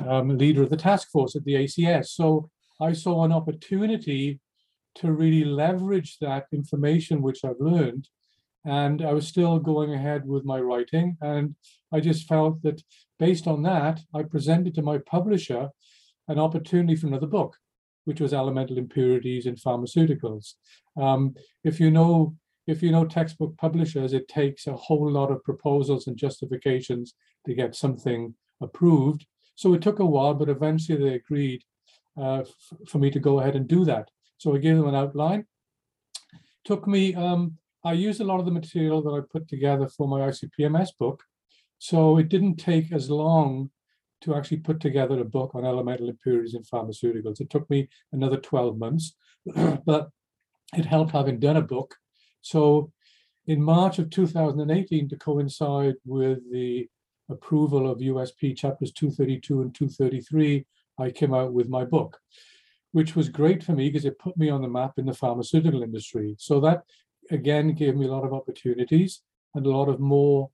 um, 0.06 0.36
leader 0.36 0.62
of 0.62 0.68
the 0.68 0.76
task 0.76 1.10
force 1.10 1.34
at 1.34 1.44
the 1.44 1.54
ACS. 1.54 2.08
So 2.08 2.50
I 2.78 2.92
saw 2.92 3.24
an 3.24 3.32
opportunity 3.32 4.38
to 4.96 5.12
really 5.12 5.44
leverage 5.44 6.18
that 6.20 6.44
information 6.52 7.22
which 7.22 7.42
I've 7.42 7.58
learned. 7.58 8.08
And 8.64 9.02
I 9.02 9.12
was 9.12 9.26
still 9.26 9.58
going 9.58 9.94
ahead 9.94 10.26
with 10.26 10.44
my 10.44 10.60
writing. 10.60 11.16
And 11.20 11.56
I 11.92 12.00
just 12.00 12.28
felt 12.28 12.62
that 12.62 12.82
based 13.18 13.46
on 13.46 13.62
that, 13.62 14.00
I 14.14 14.22
presented 14.22 14.74
to 14.74 14.82
my 14.82 14.98
publisher 14.98 15.70
an 16.28 16.38
opportunity 16.38 16.94
for 16.94 17.06
another 17.06 17.26
book, 17.26 17.56
which 18.04 18.20
was 18.20 18.34
Elemental 18.34 18.78
Impurities 18.78 19.46
in 19.46 19.56
Pharmaceuticals. 19.56 20.54
Um, 20.96 21.34
if 21.64 21.80
you 21.80 21.90
know 21.90 22.36
if 22.66 22.82
you 22.82 22.92
know 22.92 23.04
textbook 23.04 23.56
publishers, 23.56 24.12
it 24.12 24.28
takes 24.28 24.66
a 24.66 24.76
whole 24.76 25.10
lot 25.10 25.30
of 25.30 25.42
proposals 25.42 26.06
and 26.06 26.16
justifications 26.16 27.14
to 27.46 27.54
get 27.54 27.74
something 27.74 28.34
approved. 28.60 29.26
So 29.56 29.74
it 29.74 29.82
took 29.82 29.98
a 29.98 30.06
while, 30.06 30.34
but 30.34 30.48
eventually 30.48 30.98
they 30.98 31.14
agreed 31.14 31.64
uh, 32.20 32.44
for 32.86 32.98
me 32.98 33.10
to 33.10 33.18
go 33.18 33.40
ahead 33.40 33.56
and 33.56 33.66
do 33.66 33.84
that. 33.86 34.10
So 34.38 34.54
I 34.54 34.58
gave 34.58 34.76
them 34.76 34.88
an 34.88 34.94
outline. 34.94 35.46
Took 36.64 36.86
me, 36.86 37.14
um, 37.14 37.58
I 37.84 37.92
used 37.92 38.20
a 38.20 38.24
lot 38.24 38.40
of 38.40 38.46
the 38.46 38.52
material 38.52 39.02
that 39.02 39.10
I 39.10 39.20
put 39.32 39.48
together 39.48 39.88
for 39.88 40.06
my 40.06 40.20
ICP-MS 40.20 40.92
book. 40.98 41.22
So 41.78 42.18
it 42.18 42.28
didn't 42.28 42.56
take 42.56 42.92
as 42.92 43.08
long 43.08 43.70
to 44.22 44.34
actually 44.34 44.58
put 44.58 44.80
together 44.80 45.18
a 45.18 45.24
book 45.24 45.54
on 45.54 45.64
elemental 45.64 46.10
impurities 46.10 46.54
in 46.54 46.62
pharmaceuticals. 46.62 47.40
It 47.40 47.48
took 47.48 47.68
me 47.70 47.88
another 48.12 48.36
12 48.36 48.76
months, 48.76 49.14
but 49.86 50.10
it 50.76 50.84
helped 50.84 51.12
having 51.12 51.40
done 51.40 51.56
a 51.56 51.62
book 51.62 51.94
so 52.42 52.92
in 53.46 53.62
March 53.62 53.98
of 53.98 54.10
2018, 54.10 55.08
to 55.08 55.16
coincide 55.16 55.96
with 56.04 56.38
the 56.52 56.88
approval 57.28 57.90
of 57.90 57.98
USP 57.98 58.56
chapters 58.56 58.92
232 58.92 59.62
and 59.62 59.74
233, 59.74 60.66
I 60.98 61.10
came 61.10 61.32
out 61.32 61.52
with 61.52 61.68
my 61.68 61.84
book, 61.84 62.18
which 62.92 63.16
was 63.16 63.28
great 63.28 63.62
for 63.62 63.72
me 63.72 63.88
because 63.88 64.04
it 64.04 64.18
put 64.18 64.36
me 64.36 64.50
on 64.50 64.62
the 64.62 64.68
map 64.68 64.92
in 64.98 65.06
the 65.06 65.14
pharmaceutical 65.14 65.82
industry. 65.82 66.34
So 66.38 66.60
that 66.60 66.82
again 67.30 67.74
gave 67.74 67.96
me 67.96 68.06
a 68.06 68.12
lot 68.12 68.24
of 68.24 68.32
opportunities 68.32 69.22
and 69.54 69.66
a 69.66 69.70
lot 69.70 69.88
of 69.88 70.00
more 70.00 70.50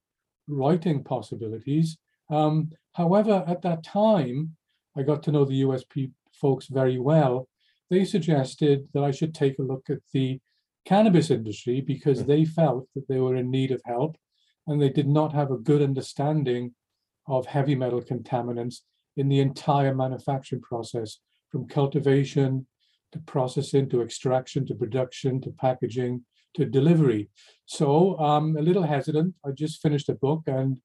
writing 0.47 1.03
possibilities. 1.03 1.97
Um, 2.29 2.71
however, 2.93 3.43
at 3.47 3.61
that 3.63 3.83
time, 3.83 4.55
I 4.95 5.03
got 5.03 5.23
to 5.23 5.31
know 5.31 5.45
the 5.45 5.61
USP 5.63 6.11
folks 6.33 6.67
very 6.67 6.97
well. 6.97 7.47
They 7.89 8.05
suggested 8.05 8.87
that 8.93 9.03
I 9.03 9.11
should 9.11 9.33
take 9.33 9.59
a 9.59 9.63
look 9.63 9.89
at 9.89 9.99
the 10.13 10.39
cannabis 10.85 11.31
industry 11.31 11.81
because 11.81 12.21
hmm. 12.21 12.27
they 12.27 12.45
felt 12.45 12.87
that 12.95 13.07
they 13.07 13.19
were 13.19 13.35
in 13.35 13.51
need 13.51 13.71
of 13.71 13.81
help 13.85 14.17
and 14.67 14.81
they 14.81 14.89
did 14.89 15.07
not 15.07 15.33
have 15.33 15.51
a 15.51 15.57
good 15.57 15.81
understanding 15.81 16.73
of 17.27 17.45
heavy 17.45 17.75
metal 17.75 18.01
contaminants 18.01 18.81
in 19.17 19.27
the 19.27 19.39
entire 19.39 19.93
manufacturing 19.93 20.61
process 20.61 21.19
from 21.49 21.67
cultivation 21.67 22.65
to 23.11 23.19
processing 23.19 23.89
to 23.89 24.01
extraction 24.01 24.65
to 24.67 24.75
production 24.75 25.41
to 25.41 25.51
packaging 25.51 26.23
to 26.55 26.65
delivery. 26.65 27.29
So 27.65 28.17
I'm 28.17 28.49
um, 28.49 28.57
a 28.57 28.61
little 28.61 28.83
hesitant. 28.83 29.35
I 29.45 29.51
just 29.51 29.81
finished 29.81 30.09
a 30.09 30.15
book, 30.15 30.43
and 30.47 30.79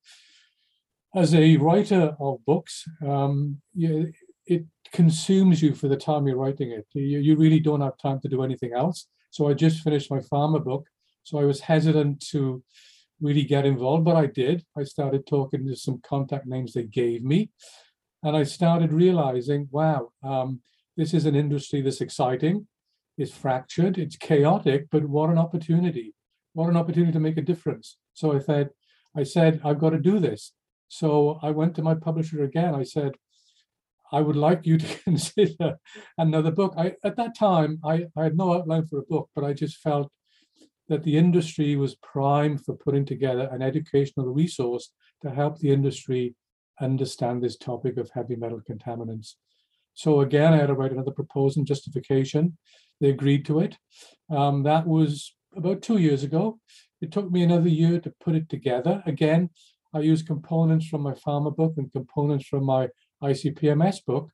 as 1.14 1.35
a 1.35 1.57
writer 1.57 2.17
of 2.21 2.45
books, 2.45 2.85
um, 3.07 3.61
you, 3.75 4.12
it 4.47 4.64
consumes 4.93 5.62
you 5.62 5.75
for 5.75 5.88
the 5.88 5.97
time 5.97 6.26
you're 6.26 6.37
writing 6.37 6.71
it. 6.73 6.87
You, 6.95 7.19
you 7.19 7.37
really 7.37 7.61
don't 7.61 7.81
have 7.81 7.99
time 7.99 8.21
to 8.21 8.29
do 8.29 8.43
anything 8.43 8.73
else. 8.75 9.09
So 9.31 9.49
I 9.49 9.55
just 9.55 9.83
finished 9.83 10.11
my 10.11 10.19
pharma 10.19 10.62
book. 10.62 10.87
So 11.23 11.38
I 11.38 11.45
was 11.45 11.61
hesitant 11.61 12.21
to 12.31 12.62
really 13.21 13.45
get 13.45 13.64
involved, 13.64 14.05
but 14.05 14.17
I 14.17 14.26
did. 14.26 14.64
I 14.76 14.85
started 14.85 15.26
talking 15.26 15.67
to 15.67 15.76
some 15.76 16.00
contact 16.02 16.47
names 16.47 16.73
they 16.73 16.85
gave 16.85 17.23
me. 17.23 17.50
And 18.23 18.37
I 18.37 18.43
started 18.43 18.93
realizing, 18.93 19.69
wow, 19.71 20.11
um, 20.23 20.61
this 20.97 21.15
is 21.15 21.27
an 21.27 21.35
industry 21.35 21.81
that's 21.81 22.01
exciting, 22.01 22.67
it's 23.19 23.33
fractured, 23.33 23.99
it's 23.99 24.17
chaotic, 24.17 24.87
but 24.91 25.05
what 25.05 25.31
an 25.31 25.39
opportunity. 25.39 26.15
What 26.55 26.69
an 26.69 26.77
opportunity 26.77 27.13
to 27.13 27.21
make 27.21 27.39
a 27.39 27.43
difference. 27.43 27.97
So 28.15 28.33
I 28.33 28.41
said, 28.41 28.71
I 29.17 29.23
said, 29.23 29.61
I've 29.65 29.79
got 29.79 29.91
to 29.91 29.99
do 29.99 30.19
this. 30.19 30.53
So 30.89 31.39
I 31.43 31.51
went 31.51 31.75
to 31.77 31.83
my 31.83 31.95
publisher 31.95 32.43
again. 32.45 32.75
I 32.75 32.83
said, 32.83 33.13
I 34.13 34.21
would 34.21 34.37
like 34.37 34.67
you 34.67 34.77
to 34.77 34.99
consider 35.05 35.79
another 36.19 36.51
book. 36.51 36.75
I, 36.77 36.95
at 37.03 37.17
that 37.17 37.37
time, 37.37 37.81
I, 37.85 38.07
I 38.17 38.25
had 38.25 38.37
no 38.37 38.53
outline 38.53 38.87
for 38.87 38.99
a 38.99 39.05
book, 39.05 39.31
but 39.35 39.45
I 39.45 39.55
just 39.55 39.79
felt 39.79 40.13
that 40.89 41.05
the 41.05 41.17
industry 41.17 41.77
was 41.77 41.95
primed 41.97 42.65
for 42.65 42.75
putting 42.75 43.07
together 43.07 43.49
an 43.51 43.63
educational 43.63 44.27
resource 44.27 44.93
to 45.23 45.31
help 45.31 45.59
the 45.59 45.71
industry 45.71 46.35
understand 46.81 47.43
this 47.43 47.57
topic 47.57 47.97
of 47.97 48.11
heavy 48.11 48.37
metal 48.37 48.61
contaminants. 48.61 49.35
So 49.95 50.21
again, 50.21 50.53
I 50.53 50.57
had 50.57 50.67
to 50.67 50.75
write 50.75 50.93
another 50.93 51.11
proposal 51.11 51.61
and 51.61 51.67
justification. 51.67 52.57
They 53.01 53.11
agreed 53.11 53.45
to 53.47 53.61
it. 53.61 53.77
Um, 54.31 54.63
that 54.63 54.87
was 54.87 55.35
about 55.57 55.83
two 55.83 55.99
years 55.99 56.23
ago. 56.23 56.59
It 57.01 57.13
took 57.13 57.31
me 57.31 57.43
another 57.43 57.69
year 57.69 58.01
to 58.01 58.13
put 58.21 58.35
it 58.35 58.49
together. 58.49 59.03
Again, 59.07 59.51
I 59.95 60.01
used 60.01 60.27
components 60.27 60.87
from 60.87 61.03
my 61.03 61.13
pharma 61.13 61.55
book 61.55 61.75
and 61.77 61.93
components 61.93 62.47
from 62.47 62.65
my 62.65 62.89
ICP-MS 63.23 64.01
book, 64.01 64.31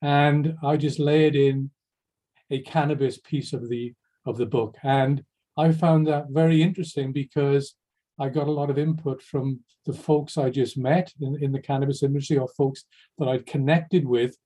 and 0.00 0.54
I 0.62 0.76
just 0.76 0.98
layered 0.98 1.34
in 1.34 1.70
a 2.50 2.60
cannabis 2.60 3.18
piece 3.18 3.52
of 3.52 3.68
the 3.68 3.94
of 4.24 4.36
the 4.36 4.46
book, 4.46 4.76
and 4.82 5.22
I 5.56 5.72
found 5.72 6.06
that 6.06 6.26
very 6.30 6.62
interesting 6.62 7.12
because 7.12 7.74
I 8.18 8.28
got 8.28 8.48
a 8.48 8.52
lot 8.52 8.70
of 8.70 8.78
input 8.78 9.22
from 9.22 9.60
the 9.84 9.92
folks 9.92 10.38
I 10.38 10.50
just 10.50 10.76
met 10.76 11.12
in, 11.20 11.42
in 11.42 11.52
the 11.52 11.60
cannabis 11.60 12.02
industry 12.02 12.38
or 12.38 12.48
folks 12.48 12.84
that 13.18 13.28
I'd 13.28 13.46
connected 13.46 14.06
with, 14.06 14.36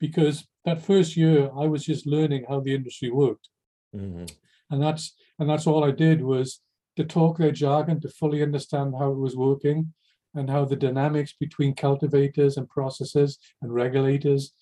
because 0.00 0.46
that 0.64 0.82
first 0.82 1.16
year 1.16 1.50
I 1.56 1.66
was 1.66 1.84
just 1.84 2.06
learning 2.06 2.44
how 2.48 2.60
the 2.60 2.74
industry 2.74 3.10
worked, 3.10 3.48
mm-hmm. 3.94 4.26
and 4.70 4.82
that's 4.82 5.14
and 5.38 5.48
that's 5.48 5.66
all 5.66 5.84
I 5.84 5.90
did 5.90 6.22
was 6.22 6.60
to 6.96 7.04
talk 7.04 7.38
their 7.38 7.52
jargon 7.52 8.00
to 8.00 8.08
fully 8.08 8.42
understand 8.42 8.94
how 8.98 9.12
it 9.12 9.18
was 9.18 9.36
working 9.36 9.92
and 10.34 10.50
how 10.50 10.64
the 10.64 10.76
dynamics 10.76 11.32
between 11.38 11.74
cultivators 11.74 12.56
and 12.56 12.68
processors 12.68 13.36
and 13.62 13.72
regulators 13.72 14.52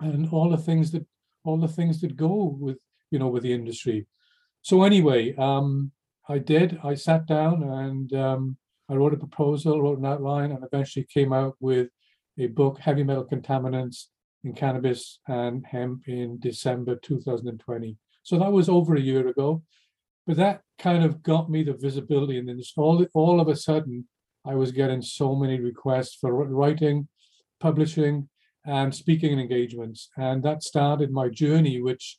and 0.00 0.28
all 0.32 0.50
the 0.50 0.56
things 0.56 0.90
that 0.90 1.06
all 1.44 1.58
the 1.58 1.68
things 1.68 2.00
that 2.00 2.16
go 2.16 2.56
with 2.58 2.78
you 3.10 3.18
know 3.18 3.28
with 3.28 3.42
the 3.42 3.52
industry 3.52 4.06
so 4.62 4.82
anyway 4.82 5.34
um 5.36 5.90
i 6.28 6.38
did 6.38 6.78
i 6.84 6.94
sat 6.94 7.26
down 7.26 7.62
and 7.62 8.12
um 8.14 8.56
i 8.88 8.94
wrote 8.94 9.14
a 9.14 9.16
proposal 9.16 9.80
wrote 9.80 9.98
an 9.98 10.06
outline 10.06 10.52
and 10.52 10.64
eventually 10.64 11.06
came 11.12 11.32
out 11.32 11.54
with 11.60 11.88
a 12.38 12.46
book 12.46 12.78
heavy 12.78 13.02
metal 13.02 13.24
contaminants 13.24 14.06
in 14.44 14.52
cannabis 14.52 15.20
and 15.28 15.66
hemp 15.66 16.08
in 16.08 16.38
december 16.40 16.96
2020 16.96 17.96
so 18.22 18.38
that 18.38 18.52
was 18.52 18.68
over 18.68 18.94
a 18.94 19.00
year 19.00 19.28
ago 19.28 19.62
but 20.26 20.36
that 20.36 20.62
kind 20.78 21.04
of 21.04 21.22
got 21.22 21.50
me 21.50 21.62
the 21.62 21.74
visibility 21.74 22.38
and 22.38 22.48
then 22.48 22.60
all, 22.76 23.04
all 23.14 23.40
of 23.40 23.48
a 23.48 23.56
sudden 23.56 24.06
I 24.44 24.54
was 24.54 24.72
getting 24.72 25.02
so 25.02 25.34
many 25.34 25.60
requests 25.60 26.14
for 26.14 26.32
writing, 26.32 27.08
publishing, 27.60 28.28
and 28.64 28.94
speaking 28.94 29.38
engagements. 29.38 30.08
And 30.16 30.42
that 30.44 30.62
started 30.62 31.10
my 31.10 31.28
journey, 31.28 31.80
which 31.80 32.18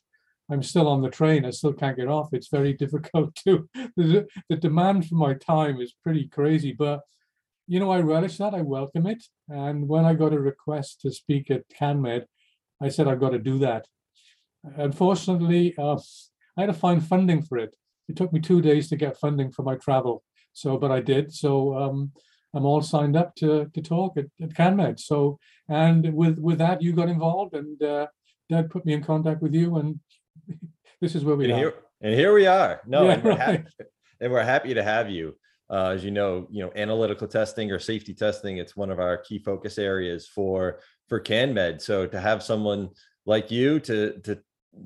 I'm 0.50 0.62
still 0.62 0.88
on 0.88 1.02
the 1.02 1.10
train. 1.10 1.44
I 1.44 1.50
still 1.50 1.72
can't 1.72 1.96
get 1.96 2.08
off. 2.08 2.28
It's 2.32 2.48
very 2.48 2.72
difficult 2.84 3.34
to, 3.46 3.68
the, 3.96 4.26
the 4.48 4.56
demand 4.56 5.08
for 5.08 5.16
my 5.16 5.34
time 5.34 5.80
is 5.80 5.94
pretty 6.02 6.28
crazy. 6.28 6.72
But, 6.72 7.00
you 7.72 7.80
know, 7.80 7.90
I 7.90 8.00
relish 8.00 8.36
that. 8.36 8.52
I 8.52 8.60
welcome 8.60 9.06
it. 9.06 9.24
And 9.48 9.88
when 9.88 10.04
I 10.04 10.12
got 10.12 10.34
a 10.34 10.38
request 10.38 11.00
to 11.00 11.10
speak 11.10 11.50
at 11.50 11.62
CanMed, 11.70 12.24
I 12.82 12.90
said, 12.90 13.08
I've 13.08 13.20
got 13.20 13.30
to 13.30 13.38
do 13.38 13.58
that. 13.60 13.86
Unfortunately, 14.76 15.74
uh, 15.78 15.96
I 16.56 16.60
had 16.60 16.66
to 16.66 16.74
find 16.74 17.02
funding 17.02 17.40
for 17.40 17.56
it. 17.56 17.74
It 18.10 18.16
took 18.16 18.30
me 18.30 18.40
two 18.40 18.60
days 18.60 18.90
to 18.90 18.96
get 18.96 19.16
funding 19.18 19.50
for 19.50 19.62
my 19.62 19.76
travel. 19.76 20.22
So, 20.52 20.76
but 20.76 20.90
I 20.92 21.00
did. 21.00 21.32
So 21.32 21.74
um, 21.74 22.12
I'm 22.54 22.66
all 22.66 22.82
signed 22.82 23.16
up 23.16 23.34
to 23.36 23.70
to 23.72 23.80
talk 23.80 24.18
at, 24.18 24.26
at 24.42 24.50
CanMed. 24.50 25.00
So, 25.00 25.38
and 25.66 26.12
with 26.12 26.38
with 26.38 26.58
that, 26.58 26.82
you 26.82 26.92
got 26.92 27.08
involved, 27.08 27.54
and 27.54 27.82
uh, 27.82 28.06
Dad 28.50 28.68
put 28.68 28.84
me 28.84 28.92
in 28.92 29.02
contact 29.02 29.40
with 29.40 29.54
you, 29.54 29.76
and 29.78 29.98
this 31.00 31.14
is 31.14 31.24
where 31.24 31.36
we 31.36 31.44
and 31.44 31.54
are. 31.54 31.56
here, 31.56 31.74
and 32.02 32.14
here 32.14 32.34
we 32.34 32.46
are. 32.46 32.82
No, 32.86 33.04
Yeah, 33.04 33.12
and, 33.14 33.22
we're 33.24 33.30
right. 33.30 33.40
happy, 33.40 33.64
and 34.20 34.30
we're 34.32 34.44
happy 34.44 34.74
to 34.74 34.82
have 34.82 35.08
you. 35.08 35.36
Uh, 35.72 35.88
as 35.94 36.04
you 36.04 36.10
know, 36.10 36.46
you 36.50 36.62
know, 36.62 36.70
analytical 36.76 37.26
testing 37.26 37.72
or 37.72 37.78
safety 37.78 38.12
testing, 38.12 38.58
it's 38.58 38.76
one 38.76 38.90
of 38.90 39.00
our 39.00 39.16
key 39.16 39.38
focus 39.38 39.78
areas 39.78 40.28
for 40.28 40.80
for 41.08 41.18
CanMed. 41.18 41.80
So 41.80 42.06
to 42.06 42.20
have 42.20 42.42
someone 42.42 42.90
like 43.24 43.50
you 43.50 43.80
to 43.80 44.20
to 44.20 44.38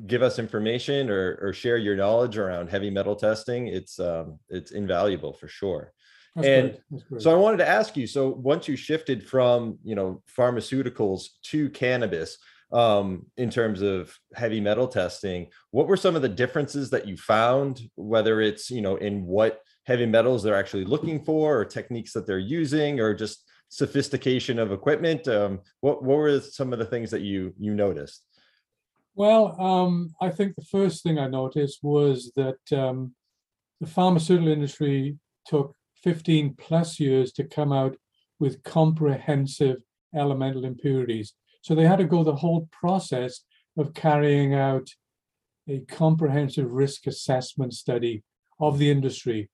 give 0.07 0.23
us 0.23 0.39
information 0.39 1.11
or 1.11 1.39
or 1.43 1.53
share 1.53 1.77
your 1.77 1.97
knowledge 1.97 2.39
around 2.39 2.69
heavy 2.69 2.91
metal 2.91 3.17
testing, 3.17 3.67
it's 3.67 3.99
um 3.99 4.39
it's 4.49 4.71
invaluable 4.71 5.33
for 5.33 5.49
sure. 5.49 5.93
That's 6.37 6.47
and 6.47 6.71
great, 6.89 7.09
great. 7.09 7.23
So 7.23 7.33
I 7.33 7.35
wanted 7.35 7.59
to 7.59 7.69
ask 7.69 7.97
you, 7.97 8.07
so 8.07 8.29
once 8.29 8.69
you 8.69 8.77
shifted 8.77 9.27
from, 9.27 9.79
you 9.83 9.95
know, 9.95 10.23
pharmaceuticals 10.39 11.29
to 11.45 11.71
cannabis, 11.71 12.39
um, 12.73 13.27
in 13.37 13.51
terms 13.51 13.81
of 13.81 14.15
heavy 14.35 14.61
metal 14.61 14.89
testing, 14.89 15.49
what 15.71 15.87
were 15.87 15.97
some 15.97 16.17
of 16.17 16.23
the 16.23 16.29
differences 16.29 16.91
that 16.91 17.07
you 17.07 17.17
found, 17.17 17.81
whether 17.95 18.41
it's, 18.41 18.71
you 18.71 18.83
know, 18.83 18.97
in 18.97 19.25
what 19.25 19.63
heavy 19.87 20.07
metals 20.07 20.43
they're 20.43 20.57
actually 20.57 20.85
looking 20.85 21.25
for 21.25 21.59
or 21.59 21.65
techniques 21.65 22.13
that 22.13 22.27
they're 22.27 22.39
using 22.39 23.01
or 23.01 23.15
just 23.15 23.45
sophistication 23.69 24.59
of 24.59 24.73
equipment? 24.73 25.27
Um, 25.29 25.61
what, 25.81 26.03
what 26.03 26.19
were 26.19 26.41
some 26.41 26.73
of 26.73 26.79
the 26.79 26.85
things 26.85 27.11
that 27.11 27.23
you, 27.23 27.55
you 27.59 27.75
noticed? 27.75 28.25
Well, 29.15 29.59
um, 29.61 30.15
I 30.21 30.31
think 30.31 30.57
the 30.57 30.65
first 30.65 31.03
thing 31.03 31.19
I 31.19 31.29
noticed 31.29 31.79
was 31.83 32.33
that 32.37 32.59
um, 32.79 33.15
the 33.81 33.87
pharmaceutical 33.87 34.53
industry 34.53 35.17
took 35.47 35.75
15 36.03 36.55
plus 36.59 37.01
years 37.01 37.33
to 37.33 37.45
come 37.45 37.73
out 37.73 37.97
with 38.39 38.63
comprehensive 38.63 39.79
elemental 40.15 40.65
impurities. 40.65 41.33
So 41.63 41.75
they 41.75 41.87
had 41.87 41.99
to 41.99 42.05
go 42.05 42.23
the 42.23 42.37
whole 42.37 42.69
process 42.71 43.41
of 43.79 43.95
carrying 43.95 44.55
out 44.55 44.89
a 45.69 45.81
comprehensive 45.81 46.71
risk 46.71 47.07
assessment 47.07 47.75
study 47.75 48.23
of 48.61 48.79
the 48.79 48.91
industry 48.91 49.51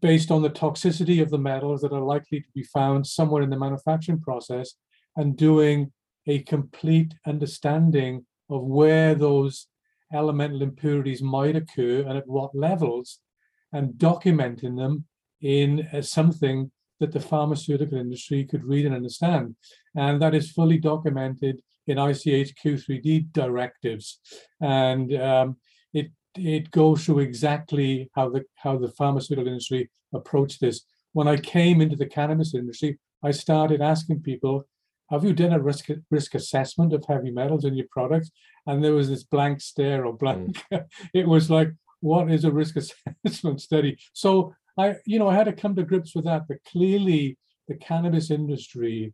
based 0.00 0.30
on 0.30 0.42
the 0.42 0.50
toxicity 0.50 1.20
of 1.20 1.30
the 1.30 1.38
metals 1.38 1.80
that 1.80 1.92
are 1.92 2.00
likely 2.00 2.40
to 2.40 2.48
be 2.54 2.62
found 2.62 3.06
somewhere 3.06 3.42
in 3.42 3.50
the 3.50 3.58
manufacturing 3.58 4.20
process 4.20 4.74
and 5.16 5.36
doing 5.36 5.92
a 6.26 6.40
complete 6.40 7.14
understanding 7.26 8.24
of 8.48 8.62
where 8.62 9.14
those 9.14 9.66
elemental 10.12 10.62
impurities 10.62 11.22
might 11.22 11.56
occur 11.56 12.00
and 12.00 12.16
at 12.16 12.26
what 12.26 12.54
levels, 12.54 13.20
and 13.72 13.94
documenting 13.94 14.76
them 14.76 15.04
in 15.40 15.88
uh, 15.92 16.02
something 16.02 16.70
that 16.98 17.12
the 17.12 17.20
pharmaceutical 17.20 17.98
industry 17.98 18.44
could 18.44 18.64
read 18.64 18.86
and 18.86 18.94
understand. 18.94 19.54
And 19.94 20.20
that 20.20 20.34
is 20.34 20.50
fully 20.50 20.78
documented 20.78 21.60
in 21.86 21.98
ICH 21.98 22.54
Q3D 22.62 23.32
directives. 23.32 24.20
And 24.60 25.14
um, 25.14 25.56
it 26.36 26.70
goes 26.70 27.04
through 27.04 27.20
exactly 27.20 28.10
how 28.14 28.28
the 28.30 28.44
how 28.56 28.76
the 28.78 28.90
pharmaceutical 28.90 29.46
industry 29.46 29.90
approached 30.14 30.60
this. 30.60 30.82
When 31.12 31.28
I 31.28 31.36
came 31.36 31.80
into 31.80 31.96
the 31.96 32.06
cannabis 32.06 32.54
industry, 32.54 32.98
I 33.22 33.32
started 33.32 33.80
asking 33.80 34.22
people, 34.22 34.64
have 35.10 35.24
you 35.24 35.32
done 35.32 35.52
a 35.52 35.60
risk 35.60 35.88
risk 36.10 36.34
assessment 36.34 36.92
of 36.92 37.04
heavy 37.06 37.30
metals 37.30 37.64
in 37.64 37.74
your 37.74 37.86
products? 37.90 38.30
And 38.66 38.84
there 38.84 38.94
was 38.94 39.08
this 39.08 39.24
blank 39.24 39.60
stare 39.60 40.06
or 40.06 40.16
blank. 40.16 40.62
Mm. 40.72 40.84
it 41.14 41.26
was 41.26 41.50
like, 41.50 41.70
what 42.00 42.30
is 42.30 42.44
a 42.44 42.52
risk 42.52 42.76
assessment 43.24 43.60
study? 43.60 43.98
So 44.12 44.54
I, 44.78 44.96
you 45.04 45.18
know, 45.18 45.28
I 45.28 45.34
had 45.34 45.44
to 45.44 45.52
come 45.52 45.74
to 45.76 45.82
grips 45.82 46.14
with 46.14 46.24
that. 46.26 46.46
But 46.48 46.64
clearly 46.64 47.38
the 47.68 47.74
cannabis 47.74 48.30
industry 48.30 49.12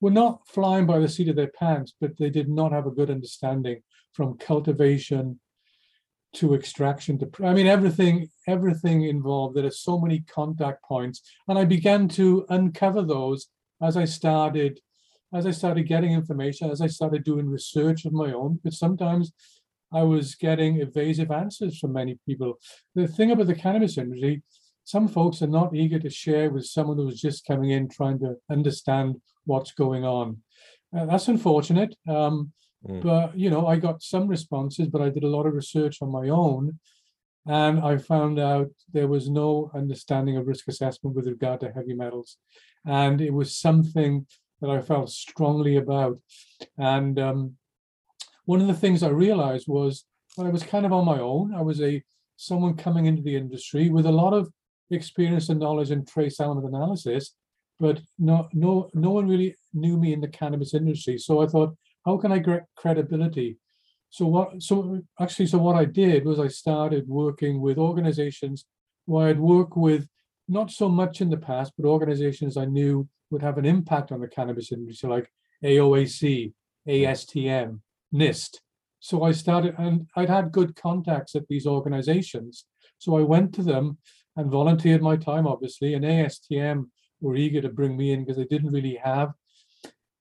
were 0.00 0.10
not 0.10 0.46
flying 0.48 0.86
by 0.86 0.98
the 0.98 1.08
seat 1.08 1.28
of 1.28 1.36
their 1.36 1.52
pants, 1.58 1.94
but 2.00 2.18
they 2.18 2.30
did 2.30 2.48
not 2.48 2.72
have 2.72 2.86
a 2.86 2.90
good 2.90 3.10
understanding 3.10 3.82
from 4.12 4.36
cultivation 4.38 5.40
to 6.34 6.54
extraction 6.54 7.18
to 7.18 7.30
i 7.44 7.52
mean 7.54 7.66
everything 7.66 8.28
everything 8.48 9.02
involved. 9.04 9.56
There 9.56 9.66
are 9.66 9.70
so 9.70 9.98
many 9.98 10.20
contact 10.20 10.82
points. 10.84 11.22
And 11.48 11.58
i 11.58 11.64
began 11.64 12.08
to 12.08 12.46
uncover 12.48 13.02
those 13.02 13.46
as 13.82 13.96
i 13.96 14.04
started 14.04 14.80
as 15.34 15.46
i 15.46 15.50
started 15.50 15.88
getting 15.88 16.12
information 16.12 16.70
as 16.70 16.80
i 16.80 16.86
started 16.86 17.24
doing 17.24 17.48
research 17.48 18.04
of 18.04 18.12
my 18.12 18.32
own 18.32 18.60
but 18.62 18.72
sometimes 18.72 19.32
i 19.92 20.02
was 20.02 20.34
getting 20.34 20.80
evasive 20.80 21.30
answers 21.30 21.78
from 21.78 21.92
many 21.92 22.18
people. 22.26 22.58
The 22.94 23.08
thing 23.08 23.30
about 23.30 23.46
the 23.46 23.54
cannabis 23.54 23.98
industry 23.98 24.42
some 24.86 25.08
folks 25.08 25.42
are 25.42 25.48
not 25.48 25.74
eager 25.74 25.98
to 25.98 26.08
share 26.08 26.48
with 26.48 26.64
someone 26.64 26.96
who's 26.96 27.20
just 27.20 27.44
coming 27.44 27.70
in 27.70 27.88
trying 27.88 28.20
to 28.20 28.36
understand 28.48 29.16
what's 29.44 29.72
going 29.72 30.04
on. 30.04 30.38
Uh, 30.96 31.06
that's 31.06 31.26
unfortunate. 31.26 31.96
Um, 32.08 32.52
Mm. 32.86 33.02
but 33.02 33.36
you 33.36 33.48
know 33.48 33.66
i 33.66 33.76
got 33.76 34.02
some 34.02 34.28
responses 34.28 34.88
but 34.88 35.00
i 35.00 35.08
did 35.08 35.24
a 35.24 35.28
lot 35.28 35.46
of 35.46 35.54
research 35.54 36.02
on 36.02 36.10
my 36.12 36.28
own 36.28 36.78
and 37.46 37.80
i 37.80 37.96
found 37.96 38.38
out 38.38 38.70
there 38.92 39.08
was 39.08 39.30
no 39.30 39.70
understanding 39.74 40.36
of 40.36 40.46
risk 40.46 40.68
assessment 40.68 41.14
with 41.14 41.26
regard 41.26 41.60
to 41.60 41.70
heavy 41.70 41.94
metals. 41.94 42.36
And 42.84 43.20
it 43.20 43.32
was 43.32 43.56
something 43.56 44.26
that 44.60 44.70
i 44.70 44.80
felt 44.80 45.10
strongly 45.10 45.76
about. 45.76 46.18
And 46.78 47.18
um, 47.18 47.54
one 48.44 48.60
of 48.60 48.66
the 48.66 48.74
things 48.74 49.02
i 49.02 49.08
realized 49.08 49.66
was 49.68 50.04
i 50.38 50.48
was 50.48 50.62
kind 50.62 50.84
of 50.86 50.92
on 50.92 51.04
my 51.04 51.20
own. 51.20 51.54
I 51.54 51.62
was 51.62 51.80
a 51.80 52.02
someone 52.36 52.74
coming 52.74 53.06
into 53.06 53.22
the 53.22 53.36
industry 53.36 53.88
with 53.88 54.06
a 54.06 54.12
lot 54.12 54.34
of 54.34 54.50
experience 54.90 55.48
and 55.48 55.60
knowledge 55.60 55.90
in 55.90 56.04
trace 56.04 56.38
element 56.38 56.66
analysis 56.66 57.34
but 57.80 58.00
no 58.18 58.48
no 58.52 58.88
no 58.94 59.10
one 59.10 59.26
really 59.26 59.54
knew 59.74 59.96
me 59.96 60.12
in 60.12 60.20
the 60.20 60.28
cannabis 60.28 60.74
industry. 60.74 61.18
So 61.18 61.42
i 61.42 61.46
thought 61.46 61.76
how 62.06 62.16
can 62.16 62.32
I 62.32 62.38
get 62.38 62.66
credibility? 62.76 63.58
So 64.10 64.26
what? 64.26 64.62
So 64.62 65.02
actually, 65.20 65.46
so 65.46 65.58
what 65.58 65.76
I 65.76 65.84
did 65.84 66.24
was 66.24 66.38
I 66.38 66.48
started 66.48 67.08
working 67.08 67.60
with 67.60 67.76
organizations 67.76 68.64
where 69.04 69.28
I'd 69.28 69.40
work 69.40 69.76
with 69.76 70.08
not 70.48 70.70
so 70.70 70.88
much 70.88 71.20
in 71.20 71.28
the 71.28 71.36
past, 71.36 71.72
but 71.76 71.86
organizations 71.86 72.56
I 72.56 72.64
knew 72.64 73.08
would 73.30 73.42
have 73.42 73.58
an 73.58 73.66
impact 73.66 74.12
on 74.12 74.20
the 74.20 74.28
cannabis 74.28 74.70
industry, 74.70 75.10
like 75.10 75.28
AOAC, 75.64 76.52
ASTM, 76.88 77.80
NIST. 78.14 78.60
So 79.00 79.24
I 79.24 79.32
started, 79.32 79.74
and 79.76 80.06
I'd 80.16 80.30
had 80.30 80.52
good 80.52 80.76
contacts 80.76 81.34
at 81.34 81.48
these 81.48 81.66
organizations. 81.66 82.66
So 82.98 83.16
I 83.16 83.22
went 83.22 83.52
to 83.54 83.62
them 83.62 83.98
and 84.36 84.50
volunteered 84.50 85.02
my 85.02 85.16
time, 85.16 85.46
obviously. 85.46 85.94
And 85.94 86.04
ASTM 86.04 86.86
were 87.20 87.36
eager 87.36 87.60
to 87.62 87.68
bring 87.68 87.96
me 87.96 88.12
in 88.12 88.20
because 88.20 88.36
they 88.36 88.44
didn't 88.44 88.72
really 88.72 88.98
have 89.02 89.32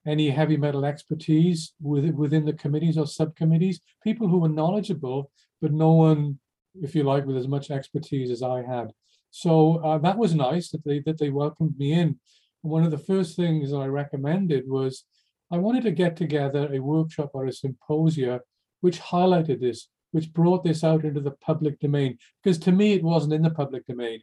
any 0.08 0.30
heavy 0.30 0.58
metal 0.58 0.86
expertise 0.86 1.74
within, 1.82 2.16
within 2.16 2.46
the 2.46 2.54
committees 2.54 2.98
or 2.98 3.08
subcommittees, 3.08 3.80
people 4.04 4.28
who 4.28 4.40
were 4.40 4.50
knowledgeable, 4.50 5.32
but 5.62 5.72
no 5.72 5.92
one, 5.92 6.40
if 6.82 6.96
you 6.96 7.04
like, 7.04 7.26
with 7.26 7.38
as 7.38 7.48
much 7.48 7.72
expertise 7.72 8.30
as 8.30 8.44
I 8.44 8.62
had. 8.62 8.92
So 9.32 9.78
uh, 9.84 9.98
that 10.00 10.18
was 10.18 10.34
nice 10.34 10.70
that 10.72 10.86
they 10.86 11.00
that 11.02 11.18
they 11.18 11.30
welcomed 11.30 11.78
me 11.78 11.92
in. 11.94 12.20
One 12.62 12.84
of 12.84 12.92
the 12.92 12.98
first 12.98 13.36
things 13.36 13.74
I 13.74 13.86
recommended 13.86 14.64
was 14.68 15.04
I 15.52 15.58
wanted 15.58 15.84
to 15.84 15.92
get 15.92 16.16
together 16.16 16.70
a 16.72 16.80
workshop 16.80 17.32
or 17.34 17.46
a 17.46 17.52
symposia 17.52 18.42
which 18.82 19.02
highlighted 19.02 19.60
this, 19.60 19.90
which 20.12 20.34
brought 20.34 20.64
this 20.64 20.84
out 20.84 21.04
into 21.04 21.22
the 21.22 21.32
public 21.32 21.80
domain. 21.80 22.18
Because 22.44 22.58
to 22.60 22.72
me, 22.72 22.94
it 22.94 23.04
wasn't 23.04 23.34
in 23.34 23.42
the 23.42 23.50
public 23.50 23.86
domain. 23.86 24.22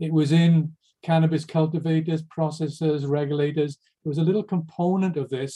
It 0.00 0.12
was 0.12 0.32
in 0.32 0.72
cannabis 1.08 1.44
cultivators, 1.56 2.22
processors, 2.36 3.00
regulators. 3.20 3.72
There 4.02 4.12
was 4.14 4.22
a 4.22 4.28
little 4.28 4.46
component 4.54 5.16
of 5.22 5.28
this, 5.36 5.52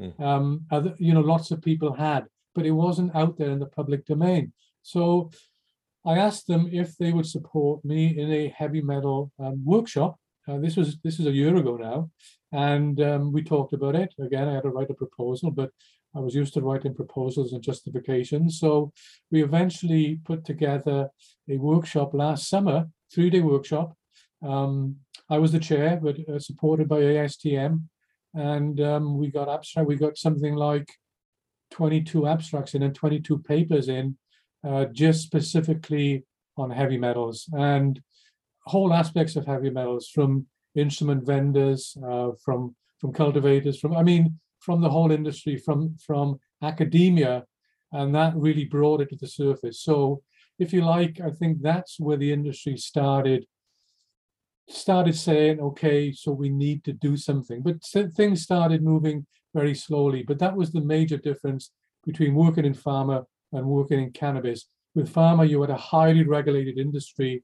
Mm. 0.00 0.12
um, 0.28 0.46
other, 0.70 0.92
you 1.06 1.12
know, 1.14 1.20
lots 1.34 1.50
of 1.50 1.60
people 1.60 1.92
had, 2.08 2.22
but 2.54 2.64
it 2.64 2.76
wasn't 2.84 3.14
out 3.20 3.34
there 3.36 3.50
in 3.54 3.58
the 3.62 3.74
public 3.78 4.00
domain. 4.12 4.44
So 4.94 5.30
I 6.12 6.14
asked 6.26 6.46
them 6.46 6.62
if 6.82 6.88
they 6.96 7.12
would 7.12 7.26
support 7.26 7.84
me 7.84 8.00
in 8.22 8.28
a 8.32 8.48
heavy 8.60 8.82
metal 8.92 9.18
um, 9.38 9.56
workshop. 9.74 10.12
Uh, 10.48 10.58
this 10.64 10.76
was 10.80 10.88
this 11.04 11.20
is 11.20 11.26
a 11.26 11.38
year 11.40 11.54
ago 11.62 11.74
now, 11.76 11.98
and 12.70 12.96
um, 13.10 13.22
we 13.34 13.42
talked 13.42 13.74
about 13.74 13.94
it. 14.02 14.10
Again, 14.28 14.48
I 14.48 14.54
had 14.54 14.64
to 14.66 14.74
write 14.76 14.94
a 14.94 15.02
proposal, 15.04 15.50
but 15.60 15.70
I 16.16 16.20
was 16.26 16.34
used 16.34 16.54
to 16.54 16.62
writing 16.66 16.94
proposals 17.02 17.52
and 17.52 17.62
justifications. 17.62 18.58
So 18.62 18.70
we 19.32 19.38
eventually 19.48 20.06
put 20.30 20.40
together 20.52 20.98
a 21.54 21.56
workshop 21.70 22.08
last 22.24 22.42
summer, 22.48 22.78
three-day 23.12 23.42
workshop. 23.52 23.88
Um, 24.42 24.96
I 25.28 25.38
was 25.38 25.52
the 25.52 25.58
chair, 25.58 25.98
but 26.02 26.16
uh, 26.28 26.38
supported 26.38 26.88
by 26.88 27.00
ASTM, 27.00 27.82
and 28.34 28.80
um, 28.80 29.18
we 29.18 29.30
got 29.30 29.48
abstract. 29.48 29.88
We 29.88 29.96
got 29.96 30.18
something 30.18 30.54
like 30.54 30.88
22 31.70 32.26
abstracts 32.26 32.74
in 32.74 32.82
and 32.82 32.94
22 32.94 33.38
papers 33.38 33.88
in, 33.88 34.16
uh, 34.66 34.86
just 34.86 35.22
specifically 35.22 36.24
on 36.56 36.70
heavy 36.70 36.98
metals 36.98 37.48
and 37.56 38.00
whole 38.66 38.92
aspects 38.92 39.36
of 39.36 39.46
heavy 39.46 39.70
metals, 39.70 40.08
from 40.08 40.46
instrument 40.74 41.24
vendors, 41.24 41.96
uh, 42.08 42.30
from 42.44 42.74
from 43.00 43.12
cultivators, 43.12 43.80
from 43.80 43.96
I 43.96 44.02
mean, 44.02 44.38
from 44.60 44.80
the 44.80 44.90
whole 44.90 45.10
industry, 45.10 45.56
from 45.56 45.96
from 46.04 46.38
academia, 46.62 47.44
and 47.92 48.14
that 48.14 48.34
really 48.36 48.64
brought 48.64 49.00
it 49.00 49.10
to 49.10 49.16
the 49.16 49.26
surface. 49.26 49.80
So, 49.82 50.22
if 50.58 50.72
you 50.72 50.82
like, 50.82 51.20
I 51.20 51.30
think 51.30 51.62
that's 51.62 51.98
where 51.98 52.16
the 52.16 52.32
industry 52.32 52.76
started 52.76 53.46
started 54.72 55.16
saying, 55.16 55.60
okay, 55.60 56.12
so 56.12 56.32
we 56.32 56.48
need 56.48 56.84
to 56.84 56.92
do 56.92 57.16
something. 57.16 57.62
But 57.62 57.84
things 58.14 58.42
started 58.42 58.82
moving 58.82 59.26
very 59.54 59.74
slowly. 59.74 60.22
But 60.22 60.38
that 60.38 60.56
was 60.56 60.72
the 60.72 60.80
major 60.80 61.16
difference 61.16 61.70
between 62.04 62.34
working 62.34 62.64
in 62.64 62.74
pharma 62.74 63.24
and 63.52 63.66
working 63.66 64.00
in 64.00 64.10
cannabis. 64.12 64.68
With 64.94 65.12
pharma, 65.12 65.48
you 65.48 65.60
had 65.60 65.70
a 65.70 65.76
highly 65.76 66.24
regulated 66.24 66.78
industry, 66.78 67.42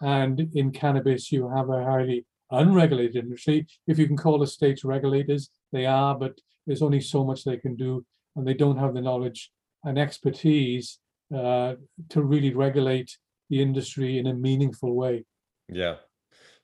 and 0.00 0.48
in 0.54 0.70
cannabis, 0.70 1.32
you 1.32 1.48
have 1.48 1.70
a 1.70 1.84
highly 1.84 2.26
unregulated 2.50 3.16
industry. 3.16 3.66
If 3.86 3.98
you 3.98 4.06
can 4.06 4.16
call 4.16 4.38
the 4.38 4.46
states 4.46 4.84
regulators, 4.84 5.50
they 5.72 5.86
are, 5.86 6.16
but 6.16 6.38
there's 6.66 6.82
only 6.82 7.00
so 7.00 7.24
much 7.24 7.44
they 7.44 7.56
can 7.56 7.74
do, 7.76 8.04
and 8.36 8.46
they 8.46 8.54
don't 8.54 8.78
have 8.78 8.94
the 8.94 9.00
knowledge 9.00 9.50
and 9.84 9.98
expertise 9.98 10.98
uh, 11.34 11.74
to 12.10 12.22
really 12.22 12.54
regulate 12.54 13.16
the 13.50 13.60
industry 13.60 14.18
in 14.18 14.26
a 14.26 14.34
meaningful 14.34 14.94
way. 14.94 15.24
Yeah, 15.68 15.96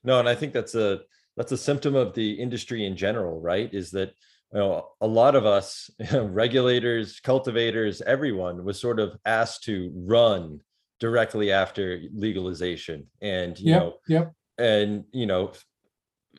no, 0.03 0.19
and 0.19 0.27
I 0.27 0.35
think 0.35 0.53
that's 0.53 0.75
a 0.75 1.01
that's 1.37 1.51
a 1.51 1.57
symptom 1.57 1.95
of 1.95 2.13
the 2.13 2.33
industry 2.33 2.85
in 2.85 2.95
general, 2.97 3.39
right? 3.39 3.73
Is 3.73 3.91
that 3.91 4.09
you 4.53 4.59
know 4.59 4.89
a 4.99 5.07
lot 5.07 5.35
of 5.35 5.45
us 5.45 5.89
regulators, 6.13 7.19
cultivators, 7.19 8.01
everyone 8.01 8.63
was 8.63 8.79
sort 8.79 8.99
of 8.99 9.15
asked 9.25 9.63
to 9.65 9.91
run 9.95 10.59
directly 10.99 11.51
after 11.51 12.01
legalization, 12.13 13.07
and 13.21 13.59
you 13.59 13.65
Yep, 13.65 13.79
know, 13.79 13.93
yep, 14.07 14.33
and 14.57 15.05
you 15.11 15.25
know 15.25 15.51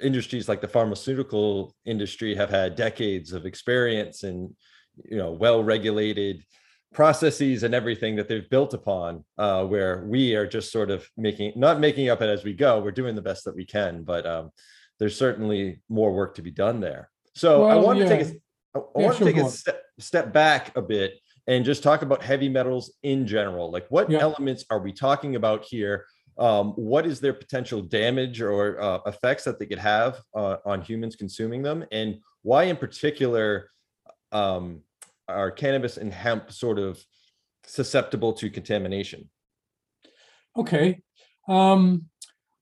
industries 0.03 0.49
like 0.49 0.61
the 0.61 0.69
pharmaceutical 0.69 1.75
industry 1.85 2.35
have 2.35 2.51
had 2.51 2.77
decades 2.77 3.33
of 3.33 3.45
experience 3.45 4.23
and 4.23 4.55
you 5.05 5.17
know 5.17 5.33
well 5.33 5.63
regulated 5.63 6.43
processes 6.93 7.63
and 7.63 7.75
everything 7.75 8.17
that 8.17 8.29
they've 8.29 8.49
built 8.51 8.75
upon 8.75 9.25
uh, 9.39 9.65
where 9.65 10.05
we 10.07 10.35
are 10.35 10.47
just 10.47 10.71
sort 10.71 10.91
of 10.91 11.09
making 11.17 11.53
not 11.57 11.81
making 11.81 12.09
up 12.11 12.21
it 12.21 12.29
as 12.29 12.45
we 12.45 12.53
go 12.53 12.81
we're 12.81 12.91
doing 12.91 13.15
the 13.15 13.23
best 13.23 13.45
that 13.45 13.57
we 13.57 13.65
can 13.65 14.03
but 14.03 14.27
um, 14.27 14.51
there's 15.03 15.17
certainly 15.17 15.81
more 15.89 16.13
work 16.13 16.35
to 16.37 16.43
be 16.43 16.53
done 16.53 16.81
there. 16.81 17.11
So 17.35 17.65
i 17.65 17.75
Well, 17.75 17.87
want 17.87 17.99
to 17.99 18.09
take 18.09 18.21
a, 18.21 18.31
I 18.77 18.81
Yeah, 19.01 19.07
want 19.07 19.19
to 19.19 19.25
take 19.25 19.37
a 19.37 19.51
step, 19.51 19.83
step 19.99 20.33
back 20.33 20.77
a 20.77 20.83
bit 20.83 21.15
and 21.49 21.65
just 21.65 21.83
talk 21.83 22.03
about 22.03 22.23
heavy 22.23 22.49
metals 22.49 22.95
in 23.03 23.27
general. 23.27 23.71
Like 23.71 23.87
what 23.89 24.09
Yeah. 24.09 24.21
elements 24.21 24.65
are 24.71 24.79
we 24.79 24.93
talking 24.93 25.35
about 25.35 25.65
here? 25.65 26.07
Um, 26.39 26.71
what 26.75 27.05
is 27.05 27.19
their 27.21 27.33
potential 27.35 27.83
damage 27.83 28.41
or 28.41 28.81
uh, 28.81 28.99
effects 29.07 29.43
that 29.45 29.59
they 29.59 29.67
could 29.67 29.81
have 29.81 30.21
uh, 30.37 30.59
on 30.65 30.83
humans 30.83 31.17
consuming 31.17 31.63
them? 31.63 31.85
And 31.91 32.21
why 32.43 32.65
in 32.65 32.77
particular 32.77 33.71
um, 34.31 34.83
are 35.33 35.51
cannabis 35.51 35.97
and 35.97 36.13
hemp 36.13 36.53
sort 36.53 36.79
of 36.79 37.05
susceptible 37.65 38.33
to 38.33 38.51
contamination 38.51 39.29
okay. 40.57 41.01
Um, 41.49 42.07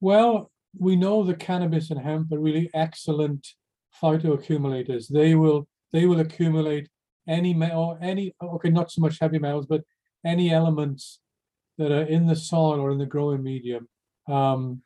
well, 0.00 0.50
we 0.78 0.96
know 0.96 1.22
the 1.22 1.34
cannabis 1.34 1.90
and 1.90 2.00
hemp 2.00 2.32
are 2.32 2.38
really 2.38 2.70
excellent 2.74 3.46
phytoaccumulators. 4.02 5.08
They 5.08 5.34
will 5.34 5.68
they 5.92 6.06
will 6.06 6.20
accumulate 6.20 6.88
any 7.28 7.52
metal, 7.52 7.98
any 8.00 8.34
okay, 8.42 8.70
not 8.70 8.90
so 8.90 9.00
much 9.00 9.18
heavy 9.20 9.38
metals, 9.38 9.66
but 9.66 9.82
any 10.24 10.52
elements 10.52 11.20
that 11.78 11.90
are 11.90 12.04
in 12.04 12.26
the 12.26 12.36
soil 12.36 12.80
or 12.80 12.90
in 12.90 12.98
the 12.98 13.06
growing 13.06 13.42
medium. 13.42 13.88
Um, 14.28 14.82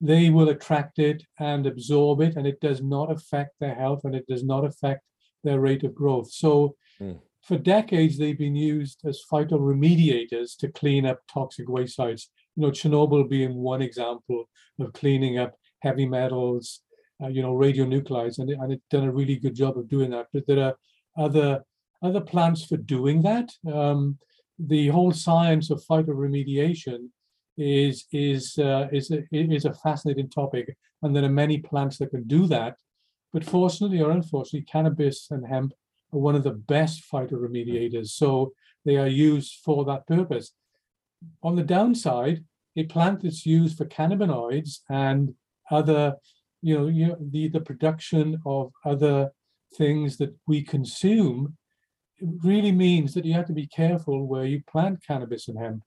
they 0.00 0.28
will 0.30 0.50
attract 0.50 0.98
it 0.98 1.24
and 1.38 1.66
absorb 1.66 2.20
it, 2.20 2.36
and 2.36 2.46
it 2.46 2.60
does 2.60 2.82
not 2.82 3.10
affect 3.10 3.52
their 3.60 3.74
health 3.74 4.02
and 4.04 4.14
it 4.14 4.26
does 4.26 4.44
not 4.44 4.64
affect 4.64 5.02
their 5.42 5.60
rate 5.60 5.84
of 5.84 5.94
growth. 5.94 6.30
So, 6.30 6.76
Mm. 7.00 7.20
For 7.46 7.56
decades, 7.56 8.18
they've 8.18 8.38
been 8.38 8.56
used 8.56 9.02
as 9.06 9.22
phytoremediators 9.30 10.56
to 10.58 10.68
clean 10.68 11.06
up 11.06 11.20
toxic 11.32 11.68
waste 11.68 11.94
sites. 11.94 12.30
You 12.56 12.62
know, 12.62 12.72
Chernobyl 12.72 13.28
being 13.30 13.54
one 13.54 13.82
example 13.82 14.48
of 14.80 14.92
cleaning 14.92 15.38
up 15.38 15.54
heavy 15.80 16.06
metals, 16.06 16.80
uh, 17.22 17.28
you 17.28 17.42
know, 17.42 17.54
radionuclides, 17.54 18.38
and, 18.38 18.50
and 18.50 18.72
it's 18.72 18.84
done 18.90 19.04
a 19.04 19.12
really 19.12 19.36
good 19.36 19.54
job 19.54 19.78
of 19.78 19.88
doing 19.88 20.10
that. 20.10 20.26
But 20.32 20.46
there 20.48 20.60
are 20.60 20.74
other 21.16 21.64
other 22.02 22.20
plants 22.20 22.64
for 22.64 22.76
doing 22.76 23.22
that. 23.22 23.50
Um, 23.72 24.18
the 24.58 24.88
whole 24.88 25.12
science 25.12 25.70
of 25.70 25.84
phytoremediation 25.88 27.10
is 27.56 28.06
is 28.12 28.58
uh, 28.58 28.88
is 28.92 29.12
a, 29.12 29.22
is 29.32 29.66
a 29.66 29.74
fascinating 29.74 30.30
topic, 30.30 30.76
and 31.02 31.14
there 31.14 31.24
are 31.24 31.28
many 31.44 31.58
plants 31.58 31.98
that 31.98 32.10
can 32.10 32.26
do 32.26 32.48
that. 32.48 32.76
But 33.32 33.44
fortunately 33.44 34.00
or 34.00 34.10
unfortunately, 34.10 34.66
cannabis 34.70 35.28
and 35.30 35.46
hemp 35.46 35.72
are 36.12 36.18
one 36.18 36.34
of 36.34 36.44
the 36.44 36.52
best 36.52 37.04
phytoremediators, 37.12 38.08
so 38.08 38.52
they 38.84 38.96
are 38.96 39.08
used 39.08 39.60
for 39.64 39.84
that 39.84 40.06
purpose. 40.06 40.52
On 41.42 41.56
the 41.56 41.62
downside, 41.62 42.44
a 42.76 42.84
plant 42.84 43.22
that's 43.22 43.46
used 43.46 43.78
for 43.78 43.86
cannabinoids 43.86 44.80
and 44.90 45.34
other, 45.70 46.16
you 46.62 46.78
know, 46.78 46.86
you 46.86 47.16
the 47.20 47.48
the 47.48 47.60
production 47.60 48.40
of 48.44 48.72
other 48.84 49.32
things 49.76 50.18
that 50.18 50.34
we 50.46 50.62
consume 50.62 51.56
it 52.18 52.28
really 52.42 52.72
means 52.72 53.12
that 53.12 53.24
you 53.24 53.34
have 53.34 53.46
to 53.46 53.52
be 53.52 53.66
careful 53.66 54.26
where 54.26 54.46
you 54.46 54.62
plant 54.66 55.04
cannabis 55.06 55.48
and 55.48 55.58
hemp. 55.58 55.82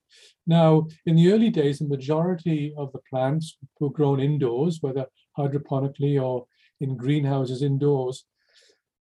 Now, 0.46 0.88
in 1.06 1.16
the 1.16 1.32
early 1.32 1.50
days, 1.50 1.80
the 1.80 1.88
majority 1.88 2.74
of 2.78 2.92
the 2.92 3.00
plants 3.10 3.58
were 3.80 3.90
grown 3.90 4.20
indoors, 4.20 4.78
whether 4.82 5.08
hydroponically 5.38 6.22
or 6.22 6.46
in 6.80 6.98
greenhouses 6.98 7.64
indoors, 7.64 8.26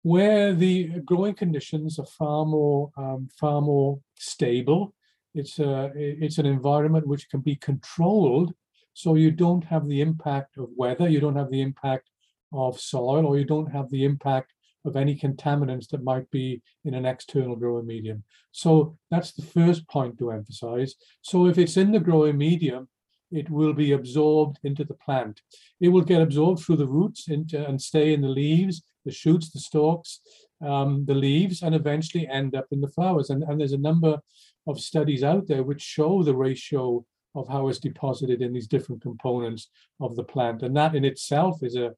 where 0.03 0.53
the 0.53 0.89
growing 1.05 1.33
conditions 1.33 1.97
are 1.97 2.05
far 2.05 2.45
more 2.45 2.91
um, 2.97 3.29
far 3.39 3.61
more 3.61 3.99
stable. 4.15 4.93
It's 5.33 5.57
a 5.59 5.91
it's 5.95 6.37
an 6.37 6.45
environment 6.45 7.07
which 7.07 7.29
can 7.29 7.39
be 7.39 7.55
controlled, 7.55 8.53
so 8.93 9.15
you 9.15 9.31
don't 9.31 9.63
have 9.65 9.87
the 9.87 10.01
impact 10.01 10.57
of 10.57 10.69
weather, 10.75 11.09
you 11.09 11.19
don't 11.19 11.35
have 11.35 11.49
the 11.49 11.61
impact 11.61 12.09
of 12.53 12.79
soil, 12.79 13.25
or 13.25 13.37
you 13.39 13.45
don't 13.45 13.71
have 13.71 13.89
the 13.89 14.05
impact 14.05 14.53
of 14.85 14.95
any 14.95 15.15
contaminants 15.15 15.87
that 15.89 16.03
might 16.03 16.29
be 16.29 16.61
in 16.83 16.93
an 16.93 17.05
external 17.05 17.55
growing 17.55 17.87
medium. 17.87 18.23
So 18.51 18.97
that's 19.09 19.31
the 19.31 19.41
first 19.41 19.87
point 19.87 20.19
to 20.19 20.31
emphasize. 20.31 20.95
So 21.21 21.47
if 21.47 21.57
it's 21.57 21.77
in 21.77 21.91
the 21.91 21.99
growing 21.99 22.37
medium, 22.37 22.89
it 23.33 23.49
will 23.49 23.73
be 23.73 23.91
absorbed 23.91 24.59
into 24.63 24.83
the 24.83 24.93
plant. 25.05 25.41
It 25.79 25.89
will 25.89 26.01
get 26.01 26.21
absorbed 26.21 26.61
through 26.61 26.77
the 26.77 26.87
roots 26.87 27.27
into, 27.27 27.65
and 27.67 27.81
stay 27.81 28.13
in 28.13 28.21
the 28.21 28.27
leaves, 28.27 28.83
the 29.05 29.11
shoots, 29.11 29.49
the 29.49 29.59
stalks, 29.59 30.21
um, 30.61 31.05
the 31.05 31.15
leaves, 31.15 31.61
and 31.61 31.75
eventually 31.75 32.27
end 32.27 32.55
up 32.55 32.67
in 32.71 32.81
the 32.81 32.93
flowers. 32.95 33.29
And, 33.29 33.43
and 33.43 33.59
there's 33.59 33.73
a 33.73 33.77
number 33.77 34.19
of 34.67 34.79
studies 34.79 35.23
out 35.23 35.47
there 35.47 35.63
which 35.63 35.81
show 35.81 36.23
the 36.23 36.35
ratio 36.35 37.05
of 37.35 37.47
how 37.49 37.67
it's 37.67 37.79
deposited 37.79 38.41
in 38.41 38.53
these 38.53 38.67
different 38.67 39.01
components 39.01 39.69
of 39.99 40.15
the 40.15 40.23
plant. 40.23 40.61
And 40.61 40.77
that 40.77 40.95
in 40.95 41.03
itself 41.03 41.63
is 41.63 41.75
a 41.75 41.93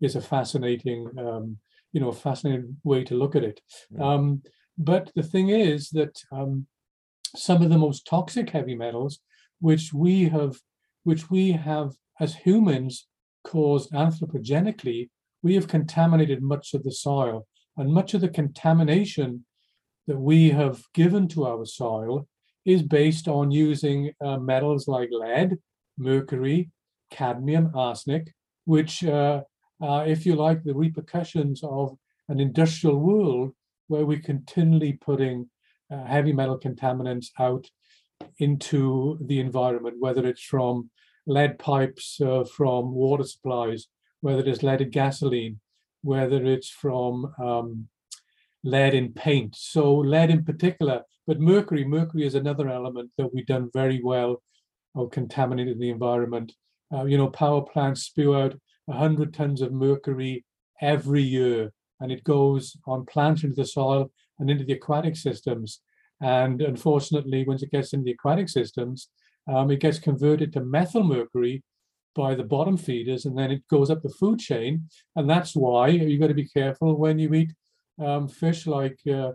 is 0.00 0.16
a 0.16 0.20
fascinating 0.20 1.08
um, 1.16 1.58
you 1.92 2.00
know, 2.00 2.08
a 2.08 2.12
fascinating 2.12 2.76
way 2.84 3.04
to 3.04 3.14
look 3.14 3.36
at 3.36 3.44
it. 3.44 3.60
Mm. 3.94 4.00
Um, 4.00 4.42
but 4.78 5.12
the 5.14 5.22
thing 5.22 5.50
is 5.50 5.90
that 5.90 6.18
um, 6.32 6.66
some 7.36 7.62
of 7.62 7.70
the 7.70 7.78
most 7.78 8.06
toxic 8.06 8.50
heavy 8.50 8.74
metals, 8.74 9.20
which 9.60 9.92
we 9.92 10.28
have, 10.30 10.56
which 11.04 11.30
we 11.30 11.52
have 11.52 11.92
as 12.20 12.34
humans 12.34 13.06
caused 13.44 13.90
anthropogenically, 13.92 15.10
we 15.42 15.54
have 15.54 15.68
contaminated 15.68 16.42
much 16.42 16.74
of 16.74 16.84
the 16.84 16.92
soil, 16.92 17.46
and 17.76 17.92
much 17.92 18.14
of 18.14 18.20
the 18.20 18.28
contamination 18.28 19.44
that 20.06 20.18
we 20.18 20.50
have 20.50 20.82
given 20.94 21.28
to 21.28 21.46
our 21.46 21.64
soil 21.64 22.28
is 22.64 22.82
based 22.82 23.26
on 23.26 23.50
using 23.50 24.12
uh, 24.24 24.36
metals 24.36 24.86
like 24.86 25.08
lead, 25.10 25.58
mercury, 25.98 26.70
cadmium, 27.10 27.72
arsenic, 27.74 28.32
which 28.64 29.04
uh, 29.04 29.42
uh, 29.82 30.04
if 30.06 30.24
you 30.24 30.36
like, 30.36 30.62
the 30.62 30.74
repercussions 30.74 31.62
of 31.64 31.96
an 32.28 32.38
industrial 32.38 32.98
world 32.98 33.52
where 33.88 34.06
we're 34.06 34.20
continually 34.20 34.92
putting 34.92 35.50
uh, 35.90 36.04
heavy 36.04 36.32
metal 36.32 36.58
contaminants 36.58 37.30
out 37.38 37.66
into 38.38 39.18
the 39.20 39.40
environment, 39.40 39.96
whether 40.00 40.26
it's 40.26 40.42
from 40.42 40.90
lead 41.26 41.58
pipes, 41.58 42.20
uh, 42.20 42.44
from 42.44 42.92
water 42.92 43.24
supplies, 43.24 43.86
whether 44.20 44.48
it's 44.48 44.62
leaded 44.62 44.92
gasoline, 44.92 45.60
whether 46.02 46.44
it's 46.44 46.68
from 46.68 47.32
um, 47.42 47.88
lead 48.64 48.94
in 48.94 49.12
paint. 49.12 49.54
So 49.56 49.94
lead 49.94 50.30
in 50.30 50.44
particular, 50.44 51.02
but 51.26 51.40
mercury, 51.40 51.84
mercury 51.84 52.26
is 52.26 52.34
another 52.34 52.68
element 52.68 53.10
that 53.18 53.32
we've 53.32 53.46
done 53.46 53.70
very 53.72 54.00
well 54.02 54.42
of 54.94 55.10
contaminating 55.10 55.78
the 55.78 55.90
environment. 55.90 56.52
Uh, 56.92 57.04
you 57.04 57.16
know, 57.16 57.28
power 57.28 57.62
plants 57.62 58.02
spew 58.02 58.34
out 58.36 58.54
100 58.86 59.32
tons 59.32 59.62
of 59.62 59.72
mercury 59.72 60.44
every 60.80 61.22
year, 61.22 61.72
and 62.00 62.10
it 62.12 62.24
goes 62.24 62.76
on 62.86 63.06
plants 63.06 63.44
into 63.44 63.54
the 63.54 63.64
soil 63.64 64.10
and 64.38 64.50
into 64.50 64.64
the 64.64 64.72
aquatic 64.74 65.16
systems. 65.16 65.80
And 66.22 66.62
unfortunately, 66.62 67.44
once 67.44 67.62
it 67.62 67.72
gets 67.72 67.92
into 67.92 68.04
the 68.04 68.12
aquatic 68.12 68.48
systems, 68.48 69.08
um, 69.52 69.70
it 69.70 69.80
gets 69.80 69.98
converted 69.98 70.52
to 70.52 70.64
methyl 70.64 71.02
mercury 71.02 71.64
by 72.14 72.34
the 72.34 72.44
bottom 72.44 72.76
feeders, 72.76 73.24
and 73.24 73.36
then 73.36 73.50
it 73.50 73.66
goes 73.68 73.90
up 73.90 74.02
the 74.02 74.08
food 74.20 74.38
chain. 74.38 74.88
And 75.16 75.28
that's 75.28 75.56
why 75.56 75.88
you've 75.88 76.20
got 76.20 76.28
to 76.28 76.34
be 76.34 76.48
careful 76.48 76.96
when 76.96 77.18
you 77.18 77.34
eat 77.34 77.52
um, 78.00 78.28
fish 78.28 78.66
like 78.66 78.98
uh, 79.06 79.32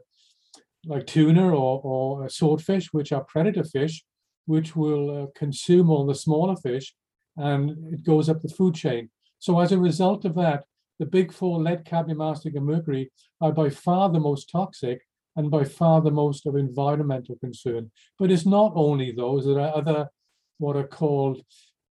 like 0.85 1.05
tuna 1.05 1.49
or, 1.49 1.81
or 1.83 2.29
swordfish, 2.29 2.93
which 2.93 3.11
are 3.11 3.23
predator 3.23 3.63
fish, 3.63 4.05
which 4.45 4.75
will 4.75 5.23
uh, 5.23 5.27
consume 5.35 5.89
all 5.89 6.05
the 6.05 6.15
smaller 6.15 6.55
fish, 6.55 6.95
and 7.35 7.93
it 7.93 8.05
goes 8.05 8.29
up 8.29 8.41
the 8.41 8.49
food 8.49 8.75
chain. 8.75 9.09
So 9.39 9.59
as 9.59 9.71
a 9.71 9.77
result 9.77 10.23
of 10.23 10.35
that, 10.35 10.63
the 10.99 11.05
big 11.05 11.33
four 11.33 11.61
lead, 11.61 11.83
cadmium, 11.85 12.21
arsenic, 12.21 12.55
and 12.55 12.65
mercury 12.65 13.11
are 13.41 13.51
by 13.51 13.69
far 13.69 14.09
the 14.09 14.19
most 14.19 14.49
toxic, 14.49 15.01
and 15.37 15.49
by 15.49 15.63
far 15.63 16.01
the 16.01 16.11
most 16.11 16.45
of 16.45 16.55
environmental 16.55 17.37
concern. 17.37 17.91
But 18.19 18.31
it's 18.31 18.45
not 18.45 18.73
only 18.75 19.11
those, 19.11 19.45
there 19.45 19.59
are 19.59 19.75
other 19.75 20.09
what 20.57 20.75
are 20.75 20.87
called 20.87 21.41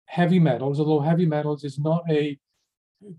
heavy 0.07 0.41
metals, 0.41 0.81
although 0.81 1.01
heavy 1.01 1.25
metals 1.25 1.65
is 1.65 1.79
not 1.79 2.03
a 2.11 2.37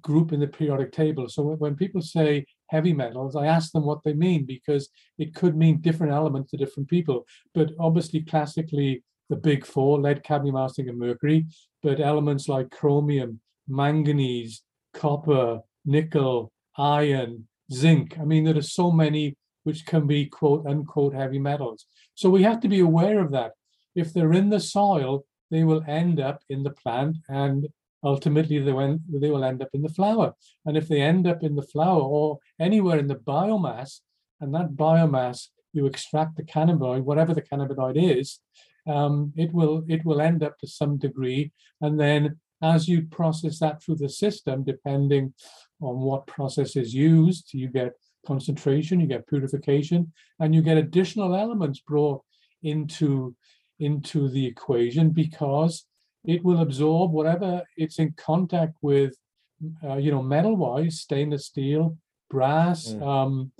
group 0.01 0.33
in 0.33 0.41
the 0.41 0.47
periodic 0.47 0.91
table. 0.91 1.29
So 1.29 1.43
when 1.43 1.75
people 1.75 2.01
say 2.01 2.45
heavy 2.67 2.93
metals, 2.93 3.35
I 3.35 3.45
ask 3.45 3.71
them 3.71 3.85
what 3.85 4.03
they 4.03 4.13
mean 4.13 4.45
because 4.45 4.89
it 5.17 5.33
could 5.33 5.55
mean 5.55 5.79
different 5.79 6.11
elements 6.11 6.51
to 6.51 6.57
different 6.57 6.89
people. 6.89 7.25
But 7.53 7.71
obviously, 7.79 8.21
classically, 8.21 9.03
the 9.29 9.37
big 9.37 9.65
four 9.65 9.99
lead, 9.99 10.23
cadmium, 10.23 10.55
arsenic, 10.55 10.89
and 10.89 10.99
mercury, 10.99 11.45
but 11.81 12.01
elements 12.01 12.49
like 12.49 12.71
chromium, 12.71 13.39
manganese, 13.67 14.63
copper, 14.93 15.61
nickel, 15.85 16.51
iron, 16.77 17.47
zinc. 17.71 18.17
I 18.19 18.25
mean, 18.25 18.43
there 18.43 18.57
are 18.57 18.61
so 18.61 18.91
many 18.91 19.37
which 19.69 19.85
can 19.85 20.07
be 20.07 20.25
quote 20.25 20.65
unquote 20.65 21.13
heavy 21.13 21.37
metals. 21.37 21.85
So 22.15 22.27
we 22.31 22.41
have 22.41 22.59
to 22.61 22.67
be 22.67 22.79
aware 22.79 23.19
of 23.19 23.29
that. 23.37 23.51
If 23.93 24.07
they're 24.13 24.39
in 24.41 24.49
the 24.49 24.59
soil, 24.59 25.25
they 25.51 25.63
will 25.63 25.83
end 25.87 26.19
up 26.19 26.39
in 26.49 26.63
the 26.63 26.75
plant 26.81 27.17
and 27.27 27.67
ultimately 28.03 28.57
they, 28.57 28.71
will, 28.71 28.97
they 29.23 29.29
will 29.29 29.45
end 29.51 29.61
up 29.61 29.69
in 29.73 29.83
the 29.83 29.95
flower. 29.97 30.33
And 30.65 30.75
if 30.75 30.87
they 30.87 31.01
end 31.01 31.27
up 31.27 31.43
in 31.43 31.55
the 31.55 31.69
flower 31.73 32.01
or 32.01 32.39
anywhere 32.59 32.97
in 32.97 33.07
the 33.07 33.21
biomass, 33.33 33.99
and 34.41 34.55
that 34.55 34.71
biomass, 34.71 35.49
you 35.71 35.85
extract 35.85 36.35
the 36.35 36.49
cannabinoid, 36.53 37.03
whatever 37.03 37.35
the 37.35 37.47
cannabinoid 37.49 37.97
is, 38.17 38.39
um, 38.87 39.33
it 39.35 39.53
will 39.53 39.83
it 39.87 40.03
will 40.03 40.19
end 40.19 40.41
up 40.41 40.57
to 40.59 40.67
some 40.67 40.97
degree. 40.97 41.51
And 41.79 41.99
then 41.99 42.39
as 42.63 42.87
you 42.87 43.03
process 43.03 43.59
that 43.59 43.83
through 43.83 43.97
the 43.97 44.09
system, 44.09 44.63
depending 44.63 45.33
on 45.79 45.95
what 45.99 46.25
process 46.25 46.75
is 46.75 46.95
used, 46.95 47.53
you 47.53 47.67
get 47.67 47.93
concentration, 48.25 48.99
you 48.99 49.07
get 49.07 49.27
purification, 49.27 50.11
and 50.39 50.53
you 50.53 50.61
get 50.61 50.77
additional 50.77 51.35
elements 51.35 51.79
brought 51.79 52.21
into 52.63 53.35
into 53.79 54.27
the 54.29 54.45
equation 54.45 55.09
because 55.09 55.85
it 56.25 56.43
will 56.43 56.61
absorb 56.61 57.11
whatever 57.11 57.63
it's 57.77 57.97
in 57.97 58.13
contact 58.17 58.75
with, 58.81 59.15
uh, 59.83 59.95
you 59.95 60.11
know, 60.11 60.21
metal 60.21 60.57
wise, 60.57 60.99
stainless 60.99 61.45
steel, 61.45 61.97
brass, 62.29 62.89
mm. 62.89 63.01
um, 63.01 63.51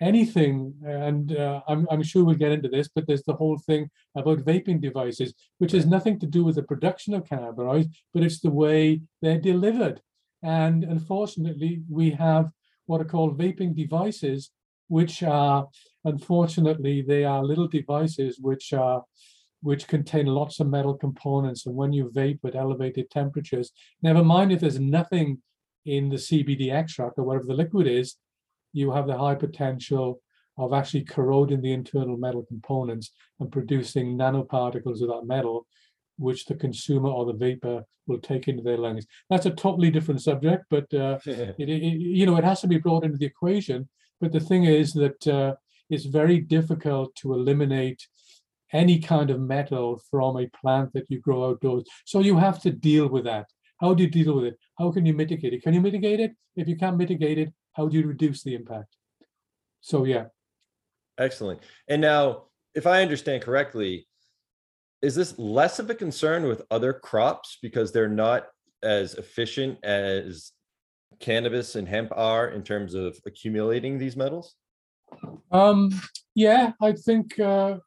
anything. 0.00 0.74
And 0.84 1.34
uh, 1.36 1.62
I'm, 1.66 1.86
I'm 1.90 2.02
sure 2.02 2.24
we'll 2.24 2.34
get 2.34 2.52
into 2.52 2.68
this, 2.68 2.88
but 2.94 3.06
there's 3.06 3.22
the 3.22 3.34
whole 3.34 3.58
thing 3.58 3.88
about 4.14 4.40
vaping 4.40 4.80
devices, 4.80 5.32
which 5.58 5.72
has 5.72 5.86
nothing 5.86 6.18
to 6.20 6.26
do 6.26 6.44
with 6.44 6.56
the 6.56 6.62
production 6.62 7.14
of 7.14 7.24
cannabinoids, 7.24 7.88
but 8.12 8.22
it's 8.22 8.40
the 8.40 8.50
way 8.50 9.00
they're 9.22 9.40
delivered. 9.40 10.00
And 10.42 10.84
unfortunately, 10.84 11.82
we 11.88 12.10
have 12.10 12.50
what 12.86 13.00
are 13.00 13.04
called 13.04 13.38
vaping 13.38 13.74
devices, 13.74 14.50
which 14.88 15.22
are, 15.22 15.68
unfortunately, 16.04 17.02
they 17.02 17.24
are 17.24 17.44
little 17.44 17.68
devices 17.68 18.38
which 18.40 18.72
are 18.72 19.02
which 19.62 19.86
contain 19.86 20.26
lots 20.26 20.58
of 20.58 20.68
metal 20.68 20.94
components. 20.94 21.66
And 21.66 21.76
when 21.76 21.92
you 21.92 22.10
vape 22.10 22.40
at 22.44 22.56
elevated 22.56 23.10
temperatures, 23.10 23.70
never 24.02 24.24
mind 24.24 24.50
if 24.50 24.60
there's 24.60 24.80
nothing 24.80 25.40
in 25.86 26.08
the 26.08 26.16
CBD 26.16 26.72
extract 26.72 27.18
or 27.18 27.22
whatever 27.22 27.46
the 27.46 27.54
liquid 27.54 27.86
is, 27.86 28.16
you 28.72 28.90
have 28.90 29.06
the 29.06 29.16
high 29.16 29.36
potential 29.36 30.20
of 30.58 30.72
actually 30.72 31.04
corroding 31.04 31.62
the 31.62 31.72
internal 31.72 32.16
metal 32.16 32.44
components 32.44 33.12
and 33.40 33.50
producing 33.50 34.18
nanoparticles 34.18 35.00
of 35.00 35.08
that 35.08 35.22
metal, 35.24 35.66
which 36.18 36.46
the 36.46 36.54
consumer 36.54 37.08
or 37.08 37.26
the 37.26 37.32
vapor 37.32 37.84
will 38.06 38.18
take 38.18 38.48
into 38.48 38.62
their 38.62 38.78
lungs. 38.78 39.06
That's 39.30 39.46
a 39.46 39.50
totally 39.50 39.90
different 39.90 40.22
subject, 40.22 40.64
but 40.70 40.92
uh, 40.94 41.18
it, 41.26 41.54
it, 41.58 41.68
you 41.68 42.26
know 42.26 42.36
it 42.36 42.44
has 42.44 42.60
to 42.62 42.68
be 42.68 42.78
brought 42.78 43.04
into 43.04 43.18
the 43.18 43.26
equation. 43.26 43.88
But 44.20 44.32
the 44.32 44.40
thing 44.40 44.64
is 44.64 44.92
that 44.94 45.26
uh, 45.26 45.54
it's 45.90 46.04
very 46.04 46.38
difficult 46.38 47.14
to 47.16 47.34
eliminate 47.34 48.06
any 48.72 48.98
kind 48.98 49.30
of 49.30 49.40
metal 49.40 50.00
from 50.10 50.38
a 50.38 50.48
plant 50.60 50.92
that 50.94 51.06
you 51.10 51.20
grow 51.20 51.50
outdoors. 51.50 51.84
So 52.06 52.20
you 52.20 52.38
have 52.38 52.60
to 52.62 52.70
deal 52.70 53.08
with 53.08 53.24
that. 53.24 53.46
How 53.80 53.94
do 53.94 54.04
you 54.04 54.08
deal 54.08 54.36
with 54.36 54.44
it? 54.44 54.58
How 54.78 54.90
can 54.92 55.04
you 55.04 55.12
mitigate 55.12 55.52
it? 55.52 55.62
Can 55.62 55.74
you 55.74 55.80
mitigate 55.80 56.20
it? 56.20 56.32
If 56.56 56.68
you 56.68 56.76
can't 56.76 56.96
mitigate 56.96 57.38
it, 57.38 57.52
how 57.72 57.88
do 57.88 57.98
you 57.98 58.06
reduce 58.06 58.42
the 58.42 58.54
impact? 58.54 58.96
So 59.80 60.04
yeah. 60.04 60.26
Excellent. 61.18 61.60
And 61.88 62.00
now, 62.00 62.44
if 62.74 62.86
I 62.86 63.02
understand 63.02 63.42
correctly, 63.42 64.06
is 65.02 65.16
this 65.16 65.38
less 65.38 65.78
of 65.78 65.90
a 65.90 65.94
concern 65.94 66.44
with 66.44 66.62
other 66.70 66.92
crops 66.92 67.58
because 67.60 67.92
they're 67.92 68.08
not 68.08 68.46
as 68.82 69.14
efficient 69.14 69.78
as 69.84 70.52
cannabis 71.18 71.74
and 71.74 71.88
hemp 71.88 72.12
are 72.16 72.48
in 72.48 72.62
terms 72.62 72.94
of 72.94 73.18
accumulating 73.26 73.98
these 73.98 74.16
metals? 74.16 74.54
Um, 75.50 75.90
yeah, 76.34 76.72
I 76.80 76.92
think 76.92 77.38
uh, 77.38 77.78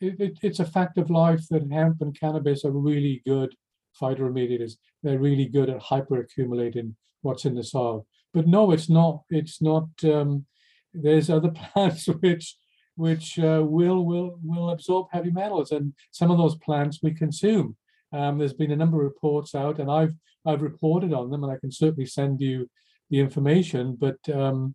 it, 0.00 0.20
it, 0.20 0.38
it's 0.42 0.60
a 0.60 0.64
fact 0.64 0.98
of 0.98 1.10
life 1.10 1.42
that 1.50 1.70
hemp 1.70 2.00
and 2.00 2.18
cannabis 2.18 2.64
are 2.64 2.70
really 2.70 3.22
good 3.26 3.54
phytoremediators. 4.00 4.74
They're 5.02 5.18
really 5.18 5.46
good 5.46 5.70
at 5.70 5.80
hyperaccumulating 5.80 6.94
what's 7.22 7.44
in 7.44 7.54
the 7.54 7.64
soil. 7.64 8.06
But 8.32 8.46
no, 8.46 8.70
it's 8.70 8.88
not. 8.88 9.22
It's 9.30 9.60
not. 9.60 9.88
Um, 10.04 10.46
there's 10.92 11.30
other 11.30 11.50
plants 11.74 12.06
which 12.06 12.56
which 13.00 13.38
uh, 13.38 13.62
will 13.66 14.04
will 14.04 14.38
will 14.44 14.70
absorb 14.70 15.06
heavy 15.10 15.30
metals, 15.30 15.72
and 15.72 15.94
some 16.10 16.30
of 16.30 16.38
those 16.38 16.56
plants 16.56 17.00
we 17.02 17.12
consume. 17.12 17.76
Um, 18.12 18.38
there's 18.38 18.52
been 18.62 18.72
a 18.72 18.76
number 18.76 18.98
of 18.98 19.04
reports 19.04 19.54
out, 19.54 19.78
and 19.78 19.90
I've 19.90 20.14
I've 20.46 20.62
reported 20.62 21.12
on 21.12 21.30
them, 21.30 21.42
and 21.42 21.52
I 21.52 21.58
can 21.58 21.72
certainly 21.72 22.06
send 22.06 22.40
you 22.40 22.68
the 23.08 23.20
information. 23.20 23.96
But 23.98 24.18
um, 24.32 24.74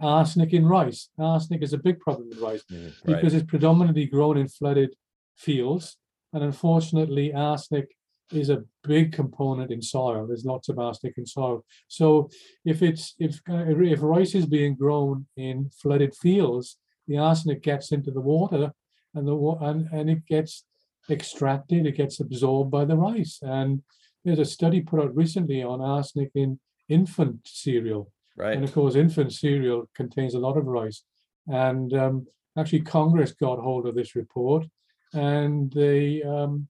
arsenic 0.00 0.52
in 0.52 0.66
rice. 0.66 1.10
Arsenic 1.18 1.62
is 1.62 1.74
a 1.74 1.78
big 1.78 2.00
problem 2.00 2.30
in 2.32 2.40
rice 2.40 2.64
mm, 2.70 2.86
right. 2.86 3.16
because 3.16 3.34
it's 3.34 3.46
predominantly 3.46 4.06
grown 4.06 4.38
in 4.38 4.48
flooded 4.48 4.94
fields. 5.36 5.96
And 6.32 6.42
unfortunately, 6.42 7.32
arsenic 7.34 7.88
is 8.32 8.50
a 8.50 8.64
big 8.84 9.12
component 9.12 9.70
in 9.70 9.82
soil. 9.82 10.26
There's 10.26 10.44
lots 10.44 10.68
of 10.68 10.78
arsenic 10.78 11.14
in 11.16 11.26
soil. 11.26 11.64
So 11.88 12.28
if 12.64 12.82
it's 12.82 13.14
if 13.18 13.40
if 13.46 14.02
rice 14.02 14.34
is 14.34 14.46
being 14.46 14.74
grown 14.74 15.26
in 15.36 15.70
flooded 15.82 16.14
fields, 16.14 16.76
the 17.08 17.18
arsenic 17.18 17.62
gets 17.62 17.90
into 17.90 18.10
the 18.10 18.20
water 18.20 18.72
and 19.14 19.26
the 19.26 19.36
and, 19.60 19.88
and 19.92 20.10
it 20.10 20.26
gets 20.26 20.64
extracted, 21.10 21.86
it 21.86 21.96
gets 21.96 22.20
absorbed 22.20 22.70
by 22.70 22.84
the 22.84 22.96
rice. 22.96 23.38
And 23.42 23.82
there's 24.24 24.38
a 24.38 24.44
study 24.44 24.80
put 24.80 25.00
out 25.00 25.16
recently 25.16 25.62
on 25.62 25.80
arsenic 25.80 26.30
in 26.34 26.60
infant 26.88 27.40
cereal. 27.46 28.12
Right. 28.36 28.54
And 28.54 28.64
of 28.64 28.72
course, 28.72 28.94
infant 28.94 29.32
cereal 29.32 29.88
contains 29.94 30.34
a 30.34 30.38
lot 30.38 30.56
of 30.56 30.66
rice. 30.66 31.02
And 31.48 31.92
um, 31.94 32.26
actually, 32.56 32.82
Congress 32.82 33.32
got 33.32 33.58
hold 33.58 33.86
of 33.86 33.94
this 33.94 34.14
report, 34.14 34.66
and 35.12 35.72
they 35.72 36.22
um, 36.22 36.68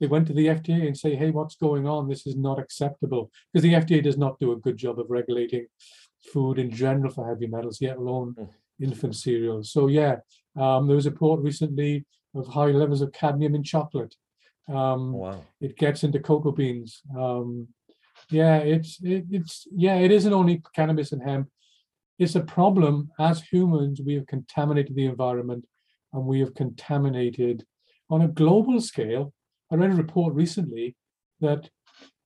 they 0.00 0.08
went 0.08 0.26
to 0.26 0.34
the 0.34 0.48
FDA 0.48 0.86
and 0.86 0.98
say, 0.98 1.14
"Hey, 1.14 1.30
what's 1.30 1.54
going 1.54 1.86
on? 1.86 2.08
This 2.08 2.26
is 2.26 2.36
not 2.36 2.58
acceptable." 2.58 3.30
Because 3.52 3.62
the 3.62 3.74
FDA 3.74 4.02
does 4.02 4.18
not 4.18 4.38
do 4.40 4.52
a 4.52 4.58
good 4.58 4.76
job 4.76 4.98
of 4.98 5.06
regulating 5.08 5.66
food 6.32 6.58
in 6.58 6.70
general 6.70 7.12
for 7.12 7.26
heavy 7.26 7.46
metals, 7.46 7.80
yet 7.80 7.96
alone 7.96 8.34
mm. 8.38 8.48
Infant 8.80 9.16
cereals. 9.16 9.72
So 9.72 9.88
yeah, 9.88 10.16
um, 10.58 10.86
there 10.86 10.96
was 10.96 11.06
a 11.06 11.10
report 11.10 11.40
recently 11.40 12.04
of 12.34 12.46
high 12.46 12.66
levels 12.66 13.00
of 13.00 13.12
cadmium 13.12 13.54
in 13.54 13.62
chocolate. 13.62 14.14
Um, 14.68 15.12
wow. 15.12 15.42
It 15.60 15.76
gets 15.76 16.04
into 16.04 16.20
cocoa 16.20 16.52
beans. 16.52 17.00
Um, 17.16 17.68
yeah, 18.30 18.58
it's 18.58 18.98
it, 19.02 19.24
it's 19.30 19.66
yeah, 19.74 19.96
it 19.96 20.10
isn't 20.10 20.32
only 20.32 20.62
cannabis 20.74 21.12
and 21.12 21.22
hemp. 21.22 21.48
It's 22.18 22.34
a 22.34 22.40
problem 22.40 23.10
as 23.18 23.42
humans. 23.42 24.00
We 24.04 24.14
have 24.14 24.26
contaminated 24.26 24.96
the 24.96 25.06
environment, 25.06 25.66
and 26.12 26.24
we 26.24 26.40
have 26.40 26.54
contaminated 26.54 27.64
on 28.10 28.22
a 28.22 28.28
global 28.28 28.80
scale. 28.80 29.32
I 29.70 29.76
read 29.76 29.90
a 29.90 29.94
report 29.94 30.34
recently 30.34 30.96
that 31.40 31.68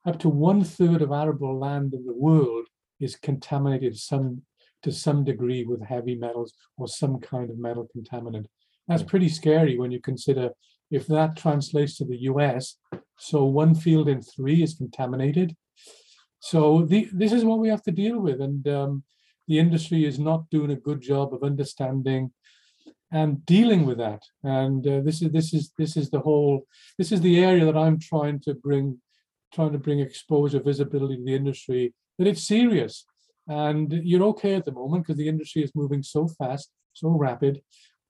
up 0.07 0.19
to 0.21 0.29
one 0.29 0.65
third 0.65 1.03
of 1.03 1.13
arable 1.13 1.59
land 1.59 1.93
in 1.93 2.07
the 2.07 2.15
world 2.15 2.67
is 3.01 3.17
contaminated 3.17 3.99
some 3.99 4.43
to 4.83 4.93
some 4.93 5.25
degree 5.25 5.65
with 5.65 5.83
heavy 5.83 6.15
metals 6.15 6.53
or 6.77 6.89
some 6.89 7.19
kind 7.21 7.51
of 7.51 7.59
metal 7.59 7.89
contaminant. 7.97 8.47
That's 8.89 9.03
pretty 9.03 9.29
scary 9.29 9.79
when 9.79 9.91
you 9.91 10.01
consider 10.01 10.51
if 10.91 11.07
that 11.07 11.37
translates 11.37 11.97
to 11.99 12.05
the 12.05 12.23
US. 12.23 12.77
So 13.19 13.45
one 13.45 13.75
field 13.75 14.09
in 14.09 14.23
three 14.23 14.63
is 14.63 14.75
contaminated. 14.75 15.57
So 16.41 16.85
the, 16.87 17.09
this 17.13 17.33
is 17.33 17.45
what 17.45 17.59
we 17.59 17.69
have 17.69 17.83
to 17.83 17.93
deal 17.93 18.19
with, 18.19 18.41
and 18.41 18.67
um, 18.67 19.05
the 19.47 19.59
industry 19.59 20.05
is 20.07 20.19
not 20.19 20.49
doing 20.51 20.71
a 20.71 20.77
good 20.77 21.01
job 21.03 21.35
of 21.35 21.43
understanding 21.43 22.33
and 23.13 23.45
dealing 23.45 23.85
with 23.85 23.99
that. 23.99 24.23
And 24.43 24.87
uh, 24.87 25.01
this 25.01 25.21
is 25.21 25.31
this 25.33 25.53
is 25.53 25.73
this 25.77 25.97
is 25.97 26.11
the 26.11 26.21
whole 26.21 26.67
this 26.97 27.13
is 27.13 27.21
the 27.21 27.45
area 27.45 27.65
that 27.67 27.77
I'm 27.77 27.99
trying 27.99 28.41
to 28.41 28.55
bring 28.55 29.01
trying 29.53 29.73
to 29.73 29.79
bring 29.79 30.01
exposure, 30.01 30.61
visibility 30.61 31.17
to 31.17 31.25
the 31.25 31.35
industry 31.35 31.93
that 32.19 32.27
it's 32.27 32.47
serious. 32.47 33.05
And 33.51 33.93
you're 33.93 34.29
okay 34.29 34.55
at 34.55 34.65
the 34.65 34.73
moment 34.73 35.03
because 35.05 35.19
the 35.19 35.29
industry 35.29 35.65
is 35.65 35.75
moving 35.75 36.05
so 36.05 36.29
fast, 36.29 36.71
so 36.93 37.09
rapid, 37.09 37.61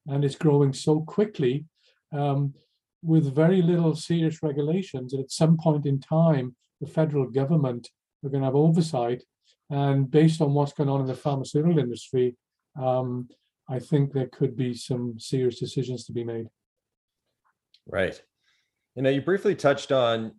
and 0.05 0.23
it's 0.23 0.35
growing 0.35 0.71
so 0.71 1.01
quickly 1.01 1.65
um, 2.13 2.53
with 3.01 3.33
very 3.33 3.63
little 3.63 3.95
serious 3.95 4.43
regulations. 4.43 5.13
And 5.13 5.23
at 5.23 5.31
some 5.31 5.57
point 5.57 5.87
in 5.87 5.99
time, 5.99 6.55
the 6.79 6.85
federal 6.85 7.25
government 7.25 7.89
we're 8.21 8.29
going 8.29 8.41
to 8.41 8.45
have 8.45 8.55
oversight. 8.55 9.23
And 9.71 10.11
based 10.11 10.41
on 10.41 10.53
what's 10.53 10.73
going 10.73 10.89
on 10.89 11.01
in 11.01 11.07
the 11.07 11.15
pharmaceutical 11.15 11.79
industry, 11.79 12.35
um, 12.79 13.27
I 13.67 13.79
think 13.79 14.13
there 14.13 14.27
could 14.27 14.55
be 14.55 14.75
some 14.75 15.15
serious 15.17 15.59
decisions 15.59 16.05
to 16.05 16.11
be 16.11 16.23
made. 16.23 16.47
Right. 17.87 18.21
You 18.95 19.01
know, 19.01 19.09
you 19.09 19.21
briefly 19.21 19.55
touched 19.55 19.91
on 19.91 20.33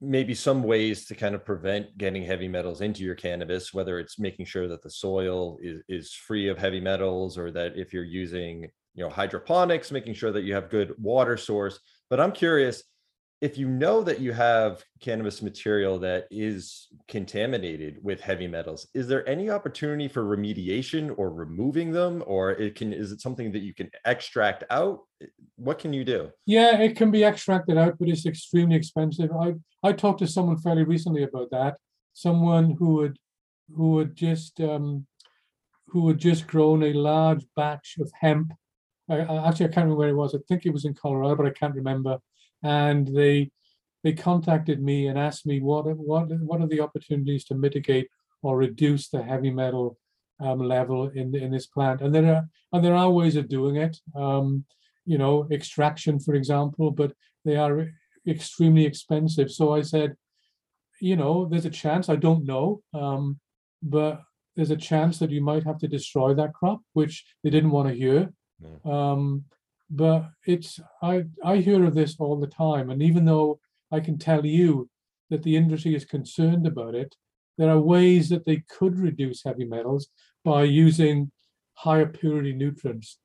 maybe 0.00 0.34
some 0.34 0.62
ways 0.62 1.04
to 1.06 1.14
kind 1.14 1.34
of 1.34 1.44
prevent 1.44 1.96
getting 1.98 2.24
heavy 2.24 2.48
metals 2.48 2.80
into 2.80 3.02
your 3.02 3.14
cannabis, 3.14 3.74
whether 3.74 3.98
it's 3.98 4.18
making 4.18 4.46
sure 4.46 4.66
that 4.68 4.82
the 4.82 4.90
soil 4.90 5.58
is, 5.60 5.82
is 5.88 6.14
free 6.14 6.48
of 6.48 6.58
heavy 6.58 6.80
metals 6.80 7.36
or 7.36 7.50
that 7.50 7.76
if 7.76 7.92
you're 7.92 8.04
using, 8.04 8.62
you 8.94 9.04
know, 9.04 9.10
hydroponics, 9.10 9.90
making 9.90 10.14
sure 10.14 10.32
that 10.32 10.44
you 10.44 10.54
have 10.54 10.70
good 10.70 10.94
water 10.98 11.36
source. 11.36 11.78
But 12.08 12.20
I'm 12.20 12.32
curious, 12.32 12.82
if 13.40 13.56
you 13.56 13.68
know 13.68 14.02
that 14.02 14.20
you 14.20 14.32
have 14.32 14.84
cannabis 15.00 15.40
material 15.40 15.98
that 15.98 16.26
is 16.30 16.88
contaminated 17.08 17.98
with 18.02 18.20
heavy 18.20 18.46
metals 18.46 18.86
is 18.94 19.08
there 19.08 19.26
any 19.28 19.48
opportunity 19.48 20.08
for 20.08 20.24
remediation 20.24 21.14
or 21.16 21.30
removing 21.30 21.90
them? 21.90 22.22
Or 22.26 22.50
it 22.52 22.74
can 22.74 22.92
is 22.92 23.12
it 23.12 23.20
something 23.20 23.52
that 23.52 23.60
you 23.60 23.74
can 23.74 23.90
extract 24.04 24.64
out? 24.70 25.00
What 25.56 25.78
can 25.78 25.92
you 25.92 26.04
do? 26.04 26.30
Yeah 26.46 26.80
it 26.80 26.96
can 26.96 27.10
be 27.10 27.24
extracted 27.24 27.78
out 27.78 27.98
but 27.98 28.08
it's 28.08 28.26
extremely 28.26 28.76
expensive. 28.76 29.30
I 29.32 29.54
i 29.82 29.92
talked 29.92 30.20
to 30.20 30.26
someone 30.26 30.58
fairly 30.58 30.84
recently 30.84 31.22
about 31.22 31.50
that. 31.50 31.76
Someone 32.12 32.76
who 32.78 32.94
would 32.96 33.16
who 33.74 33.98
had 33.98 34.14
just 34.14 34.60
um 34.60 35.06
who 35.88 36.08
had 36.08 36.18
just 36.18 36.46
grown 36.46 36.82
a 36.82 36.92
large 36.92 37.44
batch 37.56 37.96
of 38.00 38.12
hemp. 38.20 38.52
I, 39.08 39.18
I, 39.18 39.48
actually 39.48 39.66
i 39.66 39.68
can't 39.68 39.84
remember 39.86 39.96
where 39.96 40.08
it 40.10 40.14
was. 40.14 40.34
I 40.34 40.38
think 40.46 40.66
it 40.66 40.72
was 40.72 40.84
in 40.84 40.94
colorado 40.94 41.36
but 41.36 41.46
i 41.46 41.50
can't 41.50 41.74
remember 41.74 42.18
and 42.62 43.08
they 43.16 43.50
they 44.02 44.12
contacted 44.12 44.82
me 44.82 45.08
and 45.08 45.18
asked 45.18 45.46
me 45.46 45.60
what 45.60 45.84
what 45.96 46.28
what 46.40 46.60
are 46.60 46.68
the 46.68 46.80
opportunities 46.80 47.44
to 47.44 47.54
mitigate 47.54 48.08
or 48.42 48.56
reduce 48.56 49.08
the 49.08 49.22
heavy 49.22 49.50
metal 49.50 49.98
um, 50.40 50.60
level 50.60 51.08
in 51.08 51.34
in 51.34 51.50
this 51.50 51.66
plant. 51.66 52.00
And 52.00 52.14
there 52.14 52.34
are 52.34 52.48
and 52.72 52.84
there 52.84 52.94
are 52.94 53.10
ways 53.10 53.36
of 53.36 53.48
doing 53.48 53.76
it. 53.76 53.98
Um, 54.14 54.64
you 55.06 55.18
know 55.18 55.48
extraction 55.50 56.20
for 56.20 56.34
example 56.34 56.90
but 56.90 57.12
they 57.44 57.56
are 57.56 57.88
extremely 58.28 58.84
expensive. 58.84 59.50
So 59.50 59.72
i 59.74 59.82
said 59.82 60.14
you 61.00 61.16
know 61.16 61.46
there's 61.46 61.64
a 61.64 61.70
chance 61.70 62.08
i 62.08 62.16
don't 62.16 62.44
know 62.44 62.82
um, 62.92 63.40
but 63.82 64.20
there's 64.54 64.70
a 64.70 64.76
chance 64.76 65.18
that 65.18 65.30
you 65.30 65.42
might 65.42 65.64
have 65.64 65.78
to 65.78 65.88
destroy 65.88 66.34
that 66.34 66.52
crop 66.52 66.80
which 66.92 67.24
they 67.42 67.50
didn't 67.50 67.70
want 67.70 67.88
to 67.88 67.94
hear. 67.94 68.32
Mm. 68.62 68.86
um, 68.94 69.44
but 69.90 70.30
it's 70.46 70.78
I 71.02 71.24
I 71.44 71.56
hear 71.56 71.84
of 71.84 71.94
this 71.94 72.16
all 72.18 72.38
the 72.38 72.46
time, 72.46 72.90
and 72.90 73.02
even 73.02 73.24
though 73.24 73.58
I 73.90 74.00
can 74.00 74.18
tell 74.18 74.46
you 74.46 74.88
that 75.30 75.42
the 75.42 75.56
industry 75.56 75.94
is 75.94 76.04
concerned 76.04 76.66
about 76.66 76.94
it, 76.94 77.16
there 77.58 77.70
are 77.70 77.80
ways 77.80 78.28
that 78.28 78.46
they 78.46 78.62
could 78.68 78.98
reduce 78.98 79.42
heavy 79.44 79.64
metals 79.64 80.08
by 80.44 80.62
using 80.64 81.30
higher 81.74 82.06
purity 82.06 82.52
nutrients, 82.52 83.18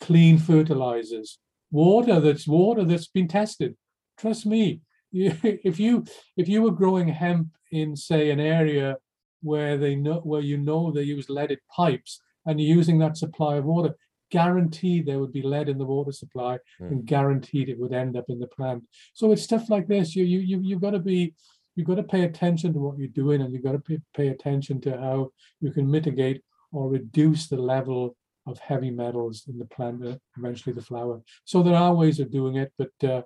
clean 0.00 0.38
fertilizers, 0.38 1.38
water 1.70 2.20
that's 2.20 2.46
water 2.46 2.84
that's 2.84 3.08
been 3.08 3.28
tested. 3.28 3.76
Trust 4.16 4.46
me, 4.46 4.80
if 5.12 5.80
you 5.80 6.04
if 6.36 6.48
you 6.48 6.62
were 6.62 6.70
growing 6.70 7.08
hemp 7.08 7.48
in 7.72 7.96
say 7.96 8.30
an 8.30 8.40
area 8.40 8.96
where 9.42 9.76
they 9.76 9.96
know 9.96 10.20
where 10.20 10.40
you 10.40 10.58
know 10.58 10.92
they 10.92 11.02
use 11.02 11.28
leaded 11.28 11.58
pipes 11.74 12.20
and 12.46 12.60
you're 12.60 12.76
using 12.76 12.98
that 12.98 13.16
supply 13.16 13.56
of 13.56 13.64
water, 13.64 13.96
guaranteed 14.32 15.04
there 15.06 15.20
would 15.20 15.32
be 15.32 15.42
lead 15.42 15.68
in 15.68 15.78
the 15.78 15.84
water 15.84 16.10
supply 16.10 16.58
mm. 16.80 16.90
and 16.90 17.06
guaranteed 17.06 17.68
it 17.68 17.78
would 17.78 17.92
end 17.92 18.16
up 18.16 18.24
in 18.28 18.40
the 18.40 18.46
plant. 18.46 18.82
So 19.12 19.30
it's 19.30 19.42
stuff 19.42 19.68
like 19.68 19.86
this. 19.86 20.16
You 20.16 20.24
you 20.24 20.40
you 20.40 20.60
you've 20.60 20.80
got 20.80 20.90
to 20.90 20.98
be 20.98 21.34
you've 21.76 21.86
got 21.86 21.96
to 21.96 22.02
pay 22.14 22.24
attention 22.24 22.72
to 22.72 22.80
what 22.80 22.98
you're 22.98 23.08
doing 23.22 23.40
and 23.42 23.52
you've 23.52 23.62
got 23.62 23.72
to 23.72 23.78
pay, 23.78 23.98
pay 24.14 24.28
attention 24.28 24.80
to 24.82 24.90
how 24.96 25.30
you 25.60 25.70
can 25.70 25.90
mitigate 25.90 26.42
or 26.72 26.88
reduce 26.88 27.48
the 27.48 27.56
level 27.56 28.16
of 28.46 28.58
heavy 28.58 28.90
metals 28.90 29.44
in 29.48 29.58
the 29.58 29.64
plant, 29.66 30.04
uh, 30.04 30.16
eventually 30.36 30.74
the 30.74 30.82
flower. 30.82 31.20
So 31.44 31.62
there 31.62 31.76
are 31.76 31.94
ways 31.94 32.18
of 32.18 32.32
doing 32.32 32.56
it, 32.56 32.72
but 32.76 32.96
uh, 33.04 33.22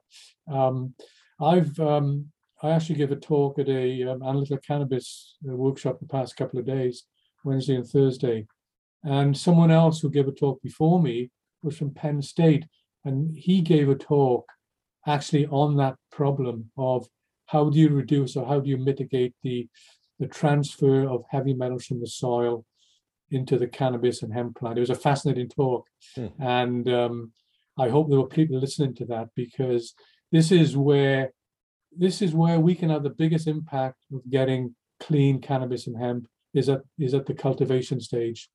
um, 0.52 0.94
I've 1.40 1.78
um, 1.80 2.26
I 2.62 2.70
actually 2.70 2.96
gave 2.96 3.12
a 3.12 3.16
talk 3.16 3.58
at 3.58 3.68
a 3.68 4.10
um, 4.10 4.22
analytical 4.22 4.58
cannabis 4.58 5.36
uh, 5.48 5.54
workshop 5.54 6.00
the 6.00 6.06
past 6.06 6.36
couple 6.36 6.58
of 6.58 6.66
days, 6.66 7.04
Wednesday 7.44 7.76
and 7.76 7.86
Thursday, 7.86 8.46
and 9.06 9.36
someone 9.36 9.70
else 9.70 10.00
who 10.00 10.10
gave 10.10 10.26
a 10.26 10.32
talk 10.32 10.60
before 10.62 11.00
me 11.00 11.30
was 11.62 11.78
from 11.78 11.94
Penn 11.94 12.20
State, 12.20 12.66
and 13.04 13.36
he 13.36 13.62
gave 13.62 13.88
a 13.88 13.94
talk 13.94 14.44
actually 15.06 15.46
on 15.46 15.76
that 15.76 15.94
problem 16.10 16.70
of 16.76 17.06
how 17.46 17.70
do 17.70 17.78
you 17.78 17.88
reduce 17.88 18.36
or 18.36 18.44
how 18.44 18.58
do 18.58 18.68
you 18.68 18.76
mitigate 18.76 19.32
the 19.42 19.68
the 20.18 20.26
transfer 20.26 21.06
of 21.06 21.24
heavy 21.30 21.52
metals 21.52 21.84
from 21.84 22.00
the 22.00 22.06
soil 22.06 22.64
into 23.30 23.58
the 23.58 23.66
cannabis 23.66 24.22
and 24.22 24.32
hemp 24.32 24.56
plant. 24.56 24.78
It 24.78 24.80
was 24.80 24.90
a 24.90 24.94
fascinating 24.94 25.48
talk, 25.48 25.86
hmm. 26.14 26.28
and 26.40 26.88
um, 26.88 27.32
I 27.78 27.88
hope 27.88 28.08
there 28.08 28.18
were 28.18 28.26
people 28.26 28.58
listening 28.58 28.94
to 28.96 29.04
that 29.06 29.28
because 29.36 29.94
this 30.32 30.50
is 30.50 30.76
where 30.76 31.32
this 31.96 32.22
is 32.22 32.34
where 32.34 32.58
we 32.58 32.74
can 32.74 32.90
have 32.90 33.04
the 33.04 33.10
biggest 33.10 33.46
impact 33.46 33.98
of 34.12 34.20
getting 34.28 34.74
clean 34.98 35.40
cannabis 35.40 35.86
and 35.86 35.96
hemp 35.96 36.26
is 36.54 36.68
at 36.68 36.80
is 36.98 37.14
at 37.14 37.26
the 37.26 37.34
cultivation 37.34 38.00
stage. 38.00 38.48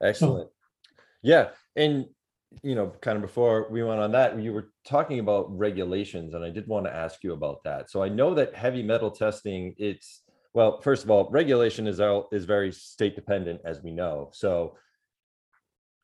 Oh. 0.00 0.06
Excellent. 0.06 0.50
Yeah. 1.22 1.48
And, 1.74 2.06
you 2.62 2.74
know, 2.74 2.92
kind 3.00 3.16
of 3.16 3.22
before 3.22 3.68
we 3.70 3.82
went 3.82 4.00
on 4.00 4.12
that, 4.12 4.38
you 4.38 4.52
were 4.52 4.70
talking 4.86 5.18
about 5.18 5.56
regulations, 5.56 6.34
and 6.34 6.44
I 6.44 6.50
did 6.50 6.66
want 6.66 6.86
to 6.86 6.94
ask 6.94 7.22
you 7.22 7.32
about 7.32 7.64
that. 7.64 7.90
So 7.90 8.02
I 8.02 8.08
know 8.08 8.34
that 8.34 8.54
heavy 8.54 8.82
metal 8.82 9.10
testing, 9.10 9.74
it's, 9.78 10.22
well, 10.54 10.80
first 10.80 11.04
of 11.04 11.10
all, 11.10 11.28
regulation 11.30 11.86
is 11.86 12.00
out, 12.00 12.28
is 12.32 12.44
very 12.44 12.72
state 12.72 13.14
dependent, 13.14 13.60
as 13.64 13.82
we 13.82 13.90
know. 13.90 14.30
So, 14.32 14.76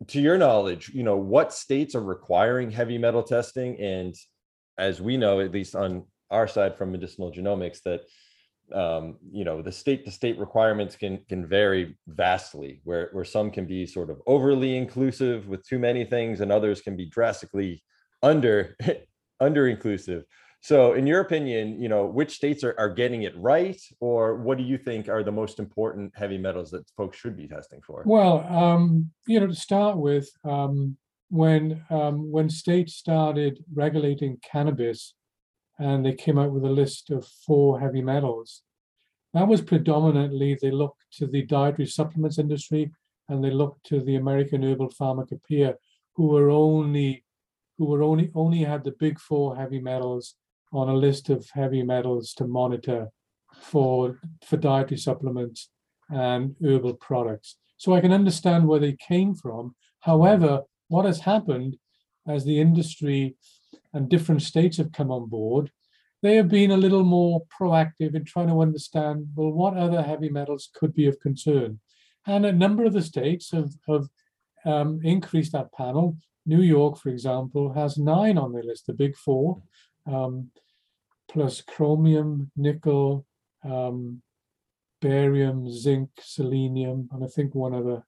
to 0.09 0.21
your 0.21 0.37
knowledge, 0.37 0.91
you 0.93 1.05
know, 1.05 1.17
what 1.17 1.53
states 1.53 1.95
are 1.95 2.03
requiring 2.03 2.71
heavy 2.71 2.99
metal 2.99 3.23
testing? 3.23 3.81
And 3.81 4.15
as 4.77 5.01
we 5.01 5.17
know, 5.17 5.41
at 5.41 5.53
least 5.53 5.77
on 5.77 6.05
our 6.29 6.49
side 6.49 6.77
from 6.77 6.91
medicinal 6.91 7.31
genomics, 7.31 7.83
that 7.85 8.01
um, 8.75 9.17
you 9.31 9.45
know 9.45 9.63
the 9.63 9.73
state 9.73 10.05
to 10.05 10.11
state 10.11 10.39
requirements 10.39 10.97
can 10.97 11.19
can 11.29 11.47
vary 11.47 11.97
vastly 12.07 12.81
where 12.85 13.09
where 13.13 13.25
some 13.25 13.51
can 13.51 13.67
be 13.67 13.87
sort 13.87 14.11
of 14.11 14.21
overly 14.27 14.77
inclusive 14.77 15.49
with 15.49 15.67
too 15.67 15.79
many 15.79 16.05
things 16.05 16.41
and 16.41 16.51
others 16.51 16.81
can 16.81 16.97
be 16.97 17.07
drastically 17.07 17.83
under 18.23 18.77
under 19.41 19.69
inclusive. 19.69 20.25
So 20.61 20.93
in 20.93 21.07
your 21.07 21.21
opinion 21.21 21.81
you 21.81 21.89
know 21.89 22.07
which 22.07 22.35
states 22.35 22.63
are, 22.65 22.75
are 22.79 22.91
getting 22.91 23.23
it 23.23 23.37
right? 23.37 23.81
Or 24.01 24.37
what 24.37 24.59
do 24.59 24.65
you 24.65 24.79
think 24.79 25.09
are 25.09 25.23
the 25.23 25.33
most 25.33 25.59
important 25.59 26.13
heavy 26.17 26.39
metals 26.39 26.71
that 26.71 26.89
folks 26.97 27.19
should 27.19 27.37
be 27.37 27.49
testing 27.49 27.81
for? 27.87 28.03
Well 28.07 28.47
um, 28.49 29.11
you 29.27 29.41
know 29.41 29.47
to 29.47 29.55
start 29.55 29.97
with 29.97 30.31
um, 30.45 30.97
when 31.29 31.85
um, 31.91 32.31
when 32.31 32.49
states 32.49 32.95
started 32.95 33.65
regulating 33.75 34.39
cannabis 34.43 35.15
and 35.83 36.07
they 36.07 36.15
came 36.15 36.39
out 36.39 36.53
with 36.53 36.65
a 36.65 36.79
list 36.83 37.11
of 37.11 37.27
four 37.27 37.81
heavy 37.81 38.03
metals. 38.03 38.63
That 39.35 39.49
was 39.49 39.61
predominantly 39.61 40.57
they 40.61 40.71
looked 40.71 41.03
to 41.19 41.27
the 41.27 41.43
dietary 41.43 41.87
supplements 41.87 42.39
industry 42.39 42.93
and 43.29 43.43
they 43.43 43.51
looked 43.51 43.85
to 43.87 44.01
the 44.01 44.17
American 44.17 44.63
Herbal 44.63 44.91
Pharmacopoeia, 44.91 45.75
who 46.15 46.29
were 46.29 46.51
only 46.51 47.25
who 47.79 47.87
were 47.87 48.03
only 48.03 48.31
only 48.35 48.63
had 48.63 48.85
the 48.85 48.95
big 49.01 49.19
four 49.19 49.57
heavy 49.57 49.81
metals 49.81 50.37
on 50.73 50.89
a 50.89 50.95
list 50.95 51.31
of 51.31 51.49
heavy 51.53 51.83
metals 51.83 52.33
to 52.35 52.47
monitor 52.47 53.09
for 53.61 54.21
for 54.47 54.57
dietary 54.57 54.99
supplements 54.99 55.71
and 56.11 56.55
herbal 56.63 56.95
products. 56.95 57.57
So 57.77 57.93
I 57.95 58.01
can 58.01 58.13
understand 58.13 58.69
where 58.69 58.79
they 58.81 58.97
came 59.09 59.35
from. 59.35 59.75
However, 60.01 60.63
what 60.89 61.07
has 61.07 61.21
happened 61.21 61.77
as 62.29 62.45
the 62.45 62.61
industry 62.61 63.35
and 63.93 64.09
different 64.09 64.43
states 64.43 64.77
have 64.77 64.93
come 64.93 65.11
on 65.11 65.29
board, 65.29 65.71
they 66.23 66.37
have 66.37 66.49
been 66.49 66.71
a 66.71 66.77
little 66.77 67.05
more 67.05 67.43
proactive 67.47 68.15
in 68.15 68.25
trying 68.25 68.49
to 68.49 68.61
understand 68.61 69.29
well 69.35 69.51
what 69.51 69.77
other 69.77 70.03
heavy 70.03 70.29
metals 70.29 70.71
could 70.75 70.95
be 70.95 71.07
of 71.07 71.21
concern? 71.21 71.81
And 72.27 72.47
a 72.47 72.53
number 72.53 72.85
of 72.85 72.93
the 72.93 73.03
states 73.03 73.51
have, 73.51 73.73
have 73.89 74.07
um, 74.65 75.01
increased 75.03 75.53
that 75.53 75.73
panel. 75.73 76.17
New 76.47 76.63
york 76.63 76.99
for 76.99 77.09
example 77.09 77.73
has 77.73 77.97
nine 77.99 78.37
on 78.37 78.53
their 78.53 78.65
list 78.65 78.87
the 78.87 78.93
big 78.93 79.17
four 79.17 79.63
um, 80.07 80.51
plus 81.31 81.61
chromium 81.61 82.51
nickel 82.57 83.25
um, 83.65 84.21
barium 85.01 85.71
zinc 85.71 86.11
selenium 86.21 87.09
and 87.13 87.25
i 87.25 87.29
think 87.29 87.55
one 87.55 87.75
other 87.75 88.03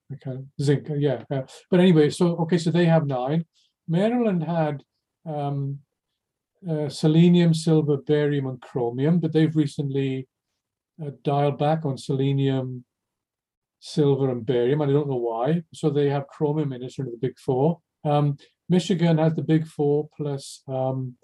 zinc 0.60 0.88
yeah 0.96 1.22
uh, 1.30 1.42
but 1.70 1.78
anyway 1.78 2.10
so 2.10 2.36
okay 2.36 2.58
so 2.58 2.70
they 2.70 2.86
have 2.86 3.06
nine. 3.06 3.44
Maryland 3.86 4.42
had 4.42 4.82
um, 5.26 5.78
uh, 6.68 6.88
selenium, 6.88 7.54
silver, 7.54 7.96
barium, 7.96 8.46
and 8.46 8.60
chromium, 8.60 9.20
but 9.20 9.32
they've 9.32 9.54
recently 9.54 10.28
uh, 11.04 11.10
dialed 11.22 11.58
back 11.58 11.84
on 11.84 11.98
selenium, 11.98 12.84
silver, 13.80 14.30
and 14.30 14.46
barium. 14.46 14.80
And 14.80 14.90
I 14.90 14.94
don't 14.94 15.08
know 15.08 15.16
why. 15.16 15.62
So 15.72 15.90
they 15.90 16.08
have 16.08 16.28
chromium 16.28 16.72
in 16.72 16.82
it, 16.82 16.98
of 16.98 17.06
the 17.06 17.18
big 17.20 17.38
four. 17.38 17.80
Um, 18.04 18.36
Michigan 18.68 19.18
has 19.18 19.34
the 19.34 19.42
big 19.42 19.66
four 19.66 20.08
plus 20.16 20.62
um, 20.68 21.16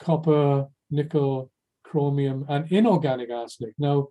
copper, 0.00 0.66
nickel, 0.90 1.50
chromium, 1.84 2.44
and 2.48 2.70
inorganic 2.70 3.30
arsenic. 3.30 3.74
Now, 3.78 4.08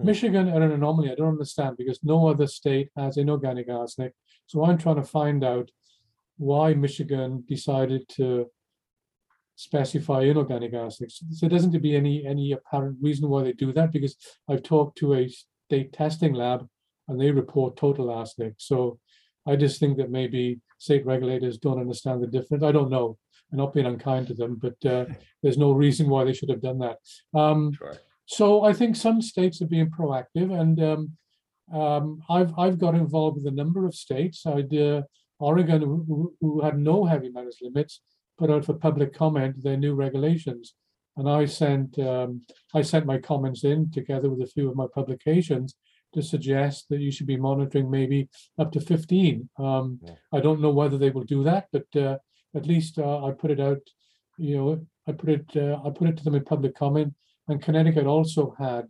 Hmm. 0.00 0.06
Michigan 0.06 0.48
are 0.48 0.62
an 0.62 0.72
anomaly. 0.72 1.10
I 1.10 1.14
don't 1.14 1.28
understand 1.28 1.76
because 1.76 2.00
no 2.02 2.28
other 2.28 2.46
state 2.46 2.90
has 2.96 3.16
inorganic 3.16 3.68
arsenic. 3.68 4.12
So 4.46 4.64
I'm 4.64 4.78
trying 4.78 4.96
to 4.96 5.02
find 5.02 5.44
out 5.44 5.70
why 6.36 6.74
Michigan 6.74 7.44
decided 7.48 8.08
to 8.10 8.46
specify 9.56 10.20
inorganic 10.22 10.74
acids. 10.74 11.22
So 11.32 11.48
there 11.48 11.56
doesn't 11.58 11.72
to 11.72 11.80
be 11.80 11.96
any 11.96 12.24
any 12.26 12.52
apparent 12.52 12.98
reason 13.02 13.28
why 13.28 13.42
they 13.42 13.52
do 13.52 13.72
that 13.72 13.92
because 13.92 14.16
I've 14.48 14.62
talked 14.62 14.98
to 14.98 15.14
a 15.14 15.28
state 15.68 15.92
testing 15.92 16.34
lab 16.34 16.66
and 17.08 17.20
they 17.20 17.30
report 17.30 17.76
total 17.76 18.10
arsenic. 18.10 18.54
So 18.58 18.98
I 19.46 19.56
just 19.56 19.80
think 19.80 19.96
that 19.96 20.10
maybe 20.10 20.60
state 20.78 21.04
regulators 21.06 21.58
don't 21.58 21.80
understand 21.80 22.22
the 22.22 22.26
difference. 22.26 22.62
I 22.62 22.72
don't 22.72 22.90
know. 22.90 23.16
I'm 23.50 23.58
not 23.58 23.72
being 23.74 23.86
unkind 23.86 24.26
to 24.28 24.34
them, 24.34 24.56
but 24.60 24.76
uh, 24.90 25.06
there's 25.42 25.58
no 25.58 25.72
reason 25.72 26.08
why 26.08 26.24
they 26.24 26.32
should 26.34 26.50
have 26.50 26.62
done 26.62 26.78
that. 26.80 26.98
Um, 27.34 27.72
Sure. 27.72 27.94
so 28.26 28.64
I 28.64 28.72
think 28.72 28.94
some 28.96 29.22
states 29.22 29.62
are 29.62 29.66
being 29.68 29.88
proactive, 29.90 30.50
and 30.60 30.82
um, 30.82 31.12
um, 31.72 32.22
I've 32.28 32.52
I've 32.58 32.78
got 32.78 32.94
involved 32.94 33.36
with 33.36 33.46
a 33.52 33.56
number 33.56 33.86
of 33.86 33.94
states. 33.94 34.44
I 34.46 34.62
uh, 34.76 35.02
Oregon, 35.38 35.82
who, 35.82 36.04
who- 36.08 36.34
who 36.40 36.60
had 36.62 36.78
no 36.78 37.04
heavy 37.04 37.30
metals 37.30 37.58
limits, 37.62 38.00
put 38.38 38.50
out 38.50 38.64
for 38.64 38.74
public 38.74 39.14
comment 39.14 39.62
their 39.62 39.76
new 39.76 39.94
regulations, 39.94 40.74
and 41.16 41.28
I 41.28 41.46
sent 41.46 41.98
um, 41.98 42.42
I 42.74 42.82
sent 42.82 43.06
my 43.06 43.18
comments 43.18 43.64
in 43.64 43.90
together 43.90 44.30
with 44.30 44.42
a 44.42 44.52
few 44.52 44.68
of 44.68 44.76
my 44.76 44.86
publications 44.94 45.74
to 46.14 46.22
suggest 46.22 46.88
that 46.88 47.00
you 47.00 47.10
should 47.10 47.26
be 47.26 47.36
monitoring 47.36 47.90
maybe 47.90 48.28
up 48.58 48.72
to 48.72 48.80
15. 48.80 49.48
Um, 49.58 49.98
Yeah. 50.02 50.14
I 50.32 50.40
don't 50.40 50.60
know 50.60 50.70
whether 50.70 50.98
they 50.98 51.10
will 51.10 51.24
do 51.24 51.42
that, 51.44 51.66
but 51.72 51.88
uh, 51.96 52.18
at 52.54 52.66
least 52.66 52.98
uh, 52.98 53.24
I 53.26 53.32
put 53.32 53.50
it 53.50 53.60
out. 53.60 53.82
You 54.38 54.56
know, 54.56 54.86
I 55.06 55.12
put 55.12 55.30
it 55.30 55.46
uh, 55.56 55.80
I 55.84 55.90
put 55.90 56.08
it 56.08 56.16
to 56.18 56.24
them 56.24 56.34
in 56.34 56.44
public 56.44 56.74
comment, 56.74 57.14
and 57.48 57.62
Connecticut 57.62 58.06
also 58.06 58.54
had 58.58 58.86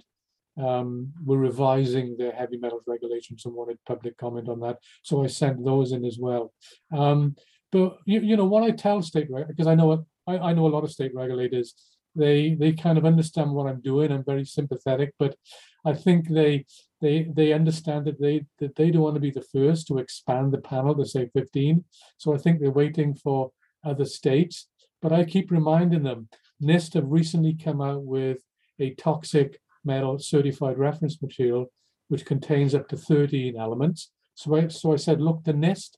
um, 0.59 1.13
were 1.25 1.39
revising 1.39 2.17
their 2.17 2.33
heavy 2.33 2.57
metals 2.57 2.85
regulations 2.87 3.45
and 3.45 3.55
wanted 3.55 3.79
public 3.87 4.17
comment 4.17 4.49
on 4.49 4.61
that. 4.61 4.79
So 5.03 5.23
I 5.23 5.27
sent 5.27 5.65
those 5.65 5.93
in 5.93 6.05
as 6.05 6.19
well. 6.19 6.53
Um, 6.93 7.37
but 7.73 7.99
you, 8.05 8.21
you 8.21 8.37
know 8.37 8.45
what 8.47 8.63
I 8.63 8.71
tell 8.71 9.03
state 9.03 9.29
because 9.49 9.67
I 9.67 9.75
know 9.75 10.07
I, 10.27 10.39
I 10.39 10.53
know 10.53 10.67
a 10.67 10.75
lot 10.75 10.85
of 10.85 10.93
state 10.93 11.15
regulators. 11.15 11.75
They 12.15 12.55
they 12.55 12.73
kind 12.73 12.99
of 12.99 13.05
understand 13.05 13.53
what 13.53 13.67
I'm 13.67 13.81
doing. 13.81 14.11
I'm 14.11 14.25
very 14.25 14.45
sympathetic, 14.45 15.13
but 15.19 15.37
I 15.85 15.93
think 15.93 16.29
they 16.29 16.65
they 17.01 17.25
they 17.25 17.53
understand 17.53 18.07
that 18.07 18.21
they 18.21 18.47
that 18.59 18.77
they 18.77 18.91
don't 18.91 19.03
want 19.03 19.17
to 19.17 19.21
be 19.21 19.31
the 19.31 19.43
first 19.53 19.87
to 19.89 19.99
expand 19.99 20.53
the 20.53 20.59
panel 20.59 20.95
to 20.95 21.05
say 21.05 21.29
15. 21.35 21.85
So 22.19 22.35
I 22.35 22.39
think 22.39 22.61
they're 22.61 22.71
waiting 22.71 23.15
for 23.15 23.53
other 23.85 24.05
states. 24.05 24.69
But 25.03 25.13
I 25.13 25.25
keep 25.25 25.51
reminding 25.51 26.03
them, 26.03 26.29
NIST 26.63 26.95
have 26.95 27.11
recently 27.11 27.55
come 27.55 27.81
out 27.81 28.03
with 28.03 28.39
a 28.79 28.95
toxic 28.95 29.61
metal 29.85 30.19
certified 30.19 30.79
reference 30.79 31.21
material, 31.23 31.71
which 32.09 32.27
contains 32.27 32.75
up 32.75 32.89
to 32.89 32.97
13 32.97 33.57
elements. 33.57 34.11
So 34.35 34.57
I, 34.57 34.69
so 34.69 34.93
I 34.93 34.97
said, 34.97 35.21
look, 35.21 35.45
the 35.45 35.53
NIST, 35.53 35.97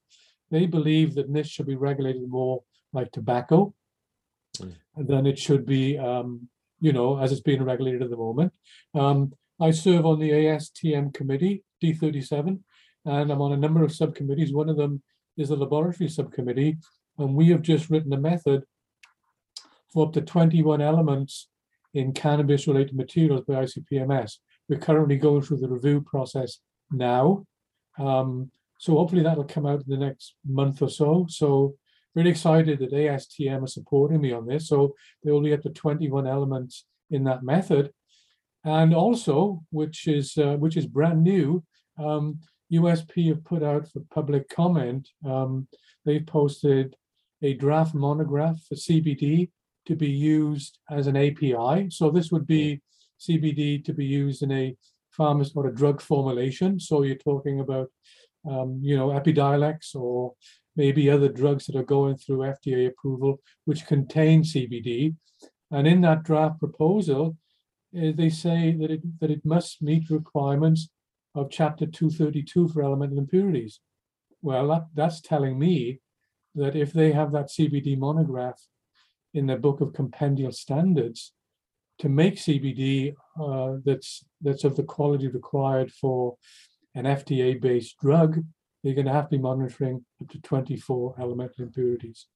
they 0.50 0.66
believe 0.66 1.14
that 1.14 1.32
this 1.32 1.48
should 1.48 1.66
be 1.66 1.76
regulated 1.76 2.28
more 2.28 2.62
like 2.92 3.10
tobacco 3.12 3.74
Mm. 4.58 4.74
than 4.96 5.26
it 5.26 5.38
should 5.38 5.64
be, 5.66 5.98
um, 5.98 6.48
you 6.80 6.92
know, 6.92 7.18
as 7.18 7.30
it's 7.32 7.40
being 7.40 7.62
regulated 7.62 8.02
at 8.02 8.10
the 8.10 8.16
moment. 8.16 8.52
Um, 8.94 9.32
I 9.60 9.70
serve 9.70 10.06
on 10.06 10.18
the 10.18 10.30
ASTM 10.30 11.12
committee, 11.12 11.64
D37, 11.80 12.64
and 13.04 13.30
I'm 13.30 13.42
on 13.42 13.52
a 13.52 13.56
number 13.56 13.84
of 13.84 13.92
subcommittees. 13.94 14.52
One 14.52 14.68
of 14.68 14.76
them 14.76 15.02
is 15.36 15.50
the 15.50 15.56
laboratory 15.56 16.08
subcommittee, 16.08 16.78
and 17.18 17.34
we 17.34 17.48
have 17.50 17.62
just 17.62 17.90
written 17.90 18.12
a 18.12 18.18
method 18.18 18.64
for 19.92 20.06
up 20.06 20.12
to 20.14 20.20
21 20.22 20.80
elements 20.80 21.48
in 21.94 22.12
cannabis-related 22.12 22.96
materials 22.96 23.44
by 23.46 23.54
ICP-MS. 23.64 24.38
We're 24.68 24.78
currently 24.78 25.16
going 25.16 25.42
through 25.42 25.58
the 25.58 25.68
review 25.68 26.00
process 26.00 26.58
now. 26.90 27.46
Um, 27.98 28.50
so 28.78 28.94
hopefully 28.94 29.22
that'll 29.22 29.44
come 29.44 29.66
out 29.66 29.80
in 29.80 29.88
the 29.88 29.96
next 29.96 30.34
month 30.46 30.80
or 30.80 30.88
so. 30.88 31.26
So 31.28 31.74
really 32.14 32.30
excited 32.30 32.78
that 32.78 32.92
ASTM 32.92 33.62
are 33.62 33.68
supporting 33.68 34.20
me 34.20 34.32
on 34.32 34.46
this. 34.46 34.68
So 34.68 34.94
they 35.22 35.38
be 35.40 35.52
up 35.52 35.62
to 35.62 35.70
21 35.70 36.26
elements 36.26 36.84
in 37.10 37.24
that 37.24 37.42
method. 37.42 37.92
And 38.64 38.94
also, 38.94 39.62
which 39.70 40.08
is 40.08 40.36
uh, 40.36 40.56
which 40.56 40.76
is 40.76 40.86
brand 40.86 41.22
new, 41.22 41.64
um, 41.98 42.40
USP 42.72 43.28
have 43.28 43.44
put 43.44 43.62
out 43.62 43.88
for 43.88 44.00
public 44.12 44.48
comment. 44.48 45.08
Um, 45.24 45.68
they've 46.04 46.26
posted 46.26 46.96
a 47.42 47.54
draft 47.54 47.94
monograph 47.94 48.60
for 48.68 48.74
CBD 48.74 49.50
to 49.86 49.96
be 49.96 50.10
used 50.10 50.78
as 50.90 51.06
an 51.06 51.16
API. 51.16 51.90
So 51.90 52.10
this 52.10 52.30
would 52.30 52.46
be 52.46 52.80
CBD 53.18 53.84
to 53.84 53.92
be 53.92 54.04
used 54.04 54.42
in 54.42 54.52
a 54.52 54.76
pharmacy 55.10 55.52
or 55.54 55.66
a 55.66 55.74
drug 55.74 56.00
formulation. 56.00 56.78
So 56.78 57.02
you're 57.02 57.16
talking 57.16 57.60
about, 57.60 57.90
um, 58.48 58.80
you 58.82 58.96
know, 58.96 59.08
Epidiolex 59.08 59.94
or 59.94 60.34
maybe 60.76 61.10
other 61.10 61.28
drugs 61.28 61.66
that 61.66 61.76
are 61.76 61.84
going 61.84 62.16
through 62.16 62.38
FDA 62.38 62.88
approval, 62.88 63.40
which 63.64 63.86
contain 63.86 64.42
CBD. 64.42 65.14
And 65.70 65.86
in 65.86 66.00
that 66.02 66.22
draft 66.22 66.58
proposal, 66.58 67.36
eh, 67.96 68.12
they 68.14 68.30
say 68.30 68.76
that 68.80 68.90
it, 68.90 69.20
that 69.20 69.30
it 69.30 69.44
must 69.44 69.82
meet 69.82 70.10
requirements 70.10 70.88
of 71.34 71.50
chapter 71.50 71.86
232 71.86 72.68
for 72.68 72.82
elemental 72.82 73.18
impurities. 73.18 73.80
Well, 74.40 74.68
that, 74.68 74.86
that's 74.94 75.20
telling 75.20 75.58
me 75.58 76.00
that 76.54 76.76
if 76.76 76.92
they 76.92 77.12
have 77.12 77.32
that 77.32 77.48
CBD 77.48 77.98
monograph 77.98 78.60
in 79.34 79.46
their 79.46 79.58
book 79.58 79.80
of 79.80 79.92
compendial 79.92 80.52
standards 80.52 81.32
to 81.98 82.08
make 82.08 82.36
CBD 82.36 83.14
uh, 83.40 83.78
that's 83.84 84.24
that's 84.40 84.64
of 84.64 84.76
the 84.76 84.82
quality 84.82 85.28
required 85.28 85.92
for 85.92 86.36
an 86.94 87.04
FDA-based 87.04 87.96
drug, 88.00 88.42
you're 88.82 88.94
going 88.94 89.06
to 89.06 89.12
have 89.12 89.28
to 89.28 89.36
be 89.36 89.42
monitoring 89.42 90.04
up 90.20 90.28
to 90.30 90.40
24 90.40 91.16
elemental 91.20 91.64
impurities. 91.64 92.26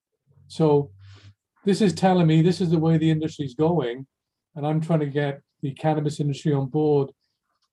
So 0.49 0.91
this 1.65 1.81
is 1.81 1.93
telling 1.93 2.27
me 2.27 2.43
this 2.43 2.61
is 2.61 2.71
the 2.71 2.79
way 2.79 2.99
the 2.99 3.11
industry 3.11 3.45
is 3.45 3.55
going, 3.55 4.07
and 4.55 4.67
I'm 4.67 4.81
trying 4.81 5.01
to 5.01 5.07
get 5.07 5.41
the 5.63 5.73
cannabis 5.73 6.21
industry 6.21 6.53
on 6.53 6.67
board 6.67 7.11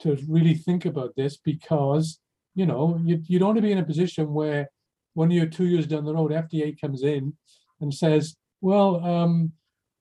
to 0.02 0.18
really 0.28 0.54
think 0.54 0.86
about 0.86 1.16
this 1.16 1.38
because 1.38 2.20
you 2.56 2.66
know 2.66 3.00
you, 3.04 3.22
you 3.26 3.40
don't 3.40 3.50
want 3.50 3.58
to 3.58 3.64
be 3.64 3.72
in 3.72 3.80
a 3.80 3.84
position 3.84 4.34
where 4.34 4.70
one 5.14 5.32
year, 5.32 5.46
two 5.48 5.66
years 5.66 5.88
down 5.88 6.06
the 6.06 6.14
road, 6.14 6.32
FDA 6.32 6.80
comes 6.80 7.04
in 7.04 7.34
and 7.82 7.94
says, 7.94 8.36
"Well, 8.62 9.04
um, 9.04 9.54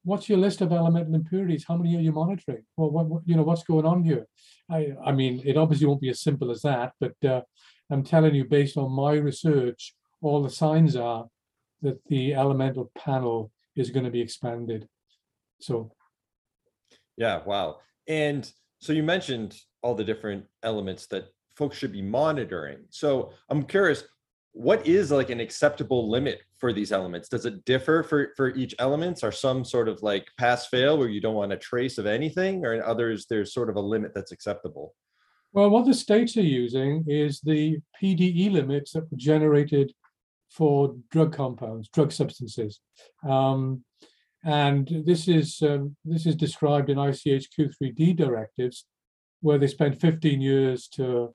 what's 0.08 0.28
your 0.28 0.38
list 0.38 0.62
of 0.62 0.72
elemental 0.72 1.14
impurities? 1.14 1.64
How 1.68 1.76
many 1.76 1.94
are 1.96 2.00
you 2.00 2.12
monitoring? 2.12 2.64
Well, 2.76 2.90
what, 2.90 3.06
what 3.06 3.22
you 3.26 3.36
know, 3.36 3.42
what's 3.42 3.62
going 3.62 3.84
on 3.84 4.02
here?" 4.02 4.26
I, 4.70 4.94
I 5.04 5.12
mean, 5.12 5.42
it 5.44 5.56
obviously 5.56 5.86
won't 5.86 6.00
be 6.00 6.10
as 6.10 6.22
simple 6.22 6.50
as 6.50 6.62
that, 6.62 6.92
but 6.98 7.16
uh, 7.24 7.42
I'm 7.90 8.02
telling 8.02 8.34
you, 8.34 8.44
based 8.44 8.76
on 8.76 8.90
my 8.90 9.14
research, 9.14 9.94
all 10.22 10.42
the 10.42 10.50
signs 10.50 10.96
are 10.96 11.26
that 11.82 11.98
the 12.06 12.34
elemental 12.34 12.90
panel 12.96 13.52
is 13.76 13.90
going 13.90 14.04
to 14.04 14.10
be 14.10 14.20
expanded. 14.20 14.88
So, 15.60 15.92
Yeah, 17.16 17.42
wow. 17.44 17.78
And 18.08 18.50
so 18.80 18.92
you 18.92 19.02
mentioned 19.02 19.56
all 19.82 19.94
the 19.94 20.04
different 20.04 20.44
elements 20.62 21.06
that 21.08 21.24
folks 21.54 21.76
should 21.76 21.92
be 21.92 22.02
monitoring. 22.02 22.78
So 22.90 23.32
I'm 23.50 23.62
curious, 23.62 24.04
what 24.58 24.86
is 24.86 25.12
like 25.12 25.30
an 25.30 25.38
acceptable 25.38 26.10
limit 26.10 26.40
for 26.58 26.72
these 26.72 26.90
elements? 26.90 27.28
Does 27.28 27.46
it 27.46 27.64
differ 27.64 28.02
for 28.02 28.32
for 28.36 28.48
each 28.56 28.74
elements? 28.80 29.22
Are 29.22 29.32
some 29.32 29.64
sort 29.64 29.88
of 29.88 30.02
like 30.02 30.26
pass 30.36 30.66
fail 30.66 30.98
where 30.98 31.08
you 31.08 31.20
don't 31.20 31.36
want 31.36 31.52
a 31.52 31.56
trace 31.56 31.96
of 31.96 32.06
anything, 32.06 32.66
or 32.66 32.74
in 32.74 32.82
others 32.82 33.26
there's 33.30 33.54
sort 33.54 33.70
of 33.70 33.76
a 33.76 33.80
limit 33.80 34.12
that's 34.14 34.32
acceptable? 34.32 34.94
well, 35.52 35.70
what 35.70 35.86
the 35.86 35.94
states 35.94 36.36
are 36.36 36.42
using 36.42 37.04
is 37.06 37.40
the 37.40 37.78
PDE 38.02 38.52
limits 38.52 38.92
that 38.92 39.10
were 39.10 39.16
generated 39.16 39.92
for 40.50 40.94
drug 41.10 41.34
compounds, 41.34 41.88
drug 41.88 42.12
substances. 42.12 42.80
Um, 43.26 43.84
and 44.44 44.88
this 45.06 45.26
is 45.26 45.60
um, 45.62 45.96
this 46.04 46.26
is 46.26 46.36
described 46.36 46.90
in 46.90 46.98
ICH 46.98 47.48
Q3D 47.58 48.16
directives, 48.16 48.86
where 49.40 49.58
they 49.58 49.66
spent 49.66 50.00
15 50.00 50.40
years 50.40 50.88
to 50.88 51.34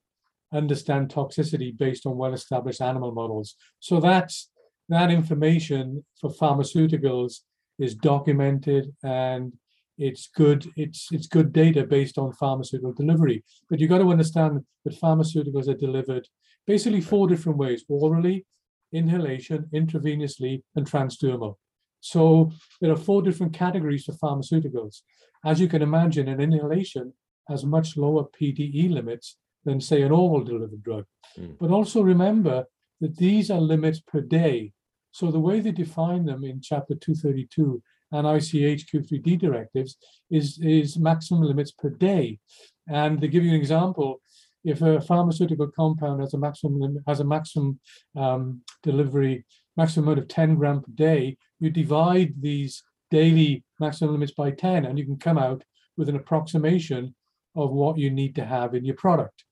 understand 0.54 1.10
toxicity 1.10 1.76
based 1.76 2.06
on 2.06 2.18
well-established 2.18 2.82
animal 2.82 3.12
models. 3.12 3.56
So 3.80 4.00
that's 4.00 4.50
that 4.90 5.12
information 5.12 6.06
for 6.20 6.30
pharmaceuticals 6.30 7.40
is 7.80 7.96
documented 7.96 8.94
and 9.04 9.54
it's 9.98 10.28
good 10.36 10.70
it's 10.76 11.10
it's 11.12 11.28
good 11.28 11.54
data 11.54 11.84
based 11.84 12.18
on 12.18 12.34
pharmaceutical 12.34 12.94
delivery. 12.94 13.44
But 13.70 13.80
you've 13.80 13.90
got 13.90 14.00
to 14.00 14.12
understand 14.12 14.64
that 14.86 15.00
pharmaceuticals 15.00 15.68
are 15.68 15.78
delivered 15.78 16.28
basically 16.66 17.02
four 17.02 17.28
different 17.28 17.58
ways 17.58 17.84
orally 17.88 18.46
inhalation 18.92 19.70
intravenously 19.74 20.62
and 20.76 20.90
transdermal. 20.90 21.56
So 22.00 22.52
there 22.80 22.92
are 22.92 22.98
four 22.98 23.22
different 23.22 23.54
categories 23.54 24.06
for 24.06 24.14
pharmaceuticals. 24.14 25.02
As 25.46 25.60
you 25.60 25.68
can 25.68 25.82
imagine 25.82 26.28
an 26.28 26.40
inhalation 26.40 27.14
has 27.50 27.66
much 27.66 27.98
lower 27.98 28.24
pde 28.24 28.92
limits 28.92 29.38
than 29.66 29.80
say 29.80 30.02
an 30.02 30.12
oral 30.12 30.44
delivered 30.44 30.84
drug 30.84 31.06
Mm. 31.40 31.58
but 31.58 31.72
also 31.72 32.04
remember 32.04 32.66
that 33.02 33.18
these 33.18 33.50
are 33.50 33.60
limits 33.60 34.00
per 34.00 34.22
day 34.22 34.72
so 35.14 35.32
the 35.32 35.40
way 35.40 35.60
they 35.60 35.72
define 35.72 36.26
them 36.26 36.44
in 36.44 36.60
chapter 36.62 36.96
232 36.96 37.82
and 38.12 38.28
ICH 38.28 38.92
Q3D 38.92 39.40
directives 39.40 39.98
is, 40.30 40.60
is 40.60 40.98
maximum 40.98 41.44
limits 41.44 41.72
per 41.72 41.90
day. 41.90 42.40
And 42.88 43.22
to 43.22 43.28
give 43.28 43.44
you 43.44 43.52
an 43.52 43.56
example, 43.56 44.22
if 44.64 44.82
a 44.82 45.02
pharmaceutical 45.02 45.68
compound 45.68 46.22
has 46.22 46.34
a 46.34 46.38
maximum 46.38 47.04
has 47.08 47.20
a 47.20 47.26
maximum 47.26 47.80
um, 48.16 48.62
delivery 48.82 49.46
maximum 49.76 50.08
amount 50.08 50.20
of 50.20 50.28
10 50.28 50.56
gram 50.56 50.82
per 50.82 50.92
day, 50.94 51.38
you 51.60 51.70
divide 51.70 52.34
these 52.40 52.84
daily 53.12 53.64
maximum 53.80 54.14
limits 54.14 54.32
by 54.32 54.52
10, 54.52 54.86
and 54.86 54.98
you 54.98 55.06
can 55.06 55.18
come 55.18 55.38
out 55.38 55.64
with 55.98 56.10
an 56.10 56.16
approximation 56.16 57.14
of 57.56 57.72
what 57.72 57.98
you 57.98 58.10
need 58.10 58.36
to 58.36 58.46
have 58.46 58.74
in 58.74 58.86
your 58.86 58.96
product. 58.96 59.44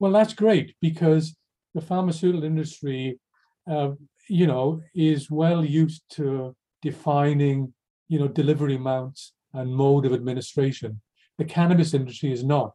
Well, 0.00 0.12
that's 0.12 0.34
great 0.34 0.74
because 0.80 1.36
the 1.74 1.80
pharmaceutical 1.80 2.44
industry, 2.44 3.18
uh, 3.70 3.90
you 4.28 4.46
know, 4.46 4.80
is 4.94 5.30
well 5.30 5.64
used 5.64 6.02
to 6.10 6.54
defining, 6.82 7.72
you 8.08 8.18
know, 8.18 8.28
delivery 8.28 8.76
amounts 8.76 9.32
and 9.52 9.74
mode 9.74 10.06
of 10.06 10.12
administration. 10.12 11.00
The 11.38 11.44
cannabis 11.44 11.94
industry 11.94 12.32
is 12.32 12.44
not. 12.44 12.72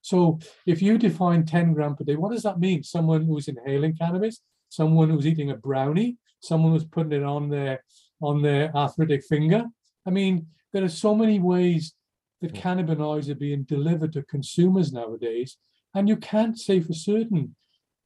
So 0.00 0.38
if 0.66 0.82
you 0.82 0.98
define 0.98 1.46
10 1.46 1.72
gram 1.72 1.96
per 1.96 2.04
day, 2.04 2.16
what 2.16 2.32
does 2.32 2.42
that 2.42 2.60
mean? 2.60 2.82
Someone 2.82 3.24
who's 3.24 3.48
inhaling 3.48 3.96
cannabis, 3.96 4.40
someone 4.68 5.08
who's 5.08 5.26
eating 5.26 5.50
a 5.50 5.56
brownie, 5.56 6.18
someone 6.40 6.72
who's 6.72 6.84
putting 6.84 7.12
it 7.12 7.22
on 7.22 7.48
their 7.48 7.82
on 8.20 8.42
their 8.42 8.74
arthritic 8.76 9.24
finger. 9.24 9.64
I 10.06 10.10
mean, 10.10 10.46
there 10.72 10.84
are 10.84 10.88
so 10.88 11.14
many 11.14 11.38
ways 11.38 11.94
that 12.40 12.52
cannabinoids 12.52 13.28
are 13.28 13.34
being 13.34 13.62
delivered 13.64 14.12
to 14.12 14.22
consumers 14.24 14.92
nowadays, 14.92 15.56
and 15.94 16.08
you 16.08 16.16
can't 16.16 16.58
say 16.58 16.80
for 16.80 16.92
certain 16.92 17.54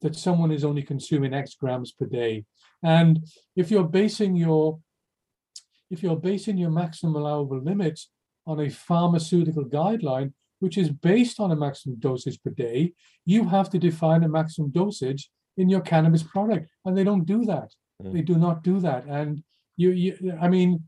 that 0.00 0.16
someone 0.16 0.52
is 0.52 0.64
only 0.64 0.82
consuming 0.82 1.34
X 1.34 1.54
grams 1.54 1.92
per 1.92 2.06
day. 2.06 2.44
And 2.82 3.26
if 3.56 3.70
you're 3.70 3.84
basing 3.84 4.36
your 4.36 4.78
if 5.90 6.02
you're 6.02 6.16
basing 6.16 6.58
your 6.58 6.70
maximum 6.70 7.16
allowable 7.16 7.60
limits 7.60 8.10
on 8.46 8.60
a 8.60 8.68
pharmaceutical 8.68 9.64
guideline, 9.64 10.32
which 10.60 10.76
is 10.76 10.90
based 10.90 11.40
on 11.40 11.50
a 11.50 11.56
maximum 11.56 11.96
dosage 11.98 12.42
per 12.42 12.50
day, 12.50 12.92
you 13.24 13.48
have 13.48 13.70
to 13.70 13.78
define 13.78 14.22
a 14.22 14.28
maximum 14.28 14.70
dosage 14.70 15.30
in 15.56 15.68
your 15.68 15.80
cannabis 15.80 16.22
product, 16.22 16.68
and 16.84 16.96
they 16.96 17.04
don't 17.04 17.24
do 17.24 17.44
that. 17.44 17.70
Mm. 18.02 18.12
They 18.12 18.20
do 18.22 18.36
not 18.36 18.62
do 18.62 18.80
that, 18.80 19.06
and 19.06 19.42
you, 19.76 19.90
you, 19.92 20.38
I 20.40 20.48
mean, 20.48 20.82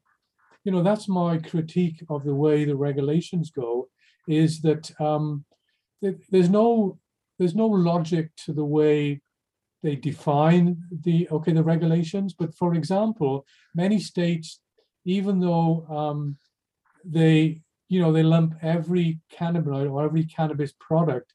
you 0.64 0.72
know, 0.72 0.82
that's 0.82 1.08
my 1.08 1.38
critique 1.38 2.04
of 2.10 2.24
the 2.24 2.34
way 2.34 2.64
the 2.64 2.76
regulations 2.76 3.50
go, 3.50 3.88
is 4.28 4.60
that 4.62 4.90
um, 5.00 5.44
that 5.49 5.49
there's 6.02 6.50
no 6.50 6.98
there's 7.38 7.54
no 7.54 7.66
logic 7.66 8.30
to 8.44 8.52
the 8.52 8.64
way 8.64 9.20
they 9.82 9.96
define 9.96 10.82
the 10.90 11.28
okay 11.30 11.52
the 11.52 11.62
regulations. 11.62 12.34
But 12.34 12.54
for 12.54 12.74
example, 12.74 13.46
many 13.74 13.98
states, 13.98 14.60
even 15.04 15.40
though 15.40 15.86
um, 15.88 16.36
they 17.04 17.62
you 17.88 18.00
know 18.00 18.12
they 18.12 18.22
lump 18.22 18.54
every 18.62 19.20
cannabinoid 19.32 19.90
or 19.90 20.04
every 20.04 20.24
cannabis 20.24 20.72
product 20.78 21.34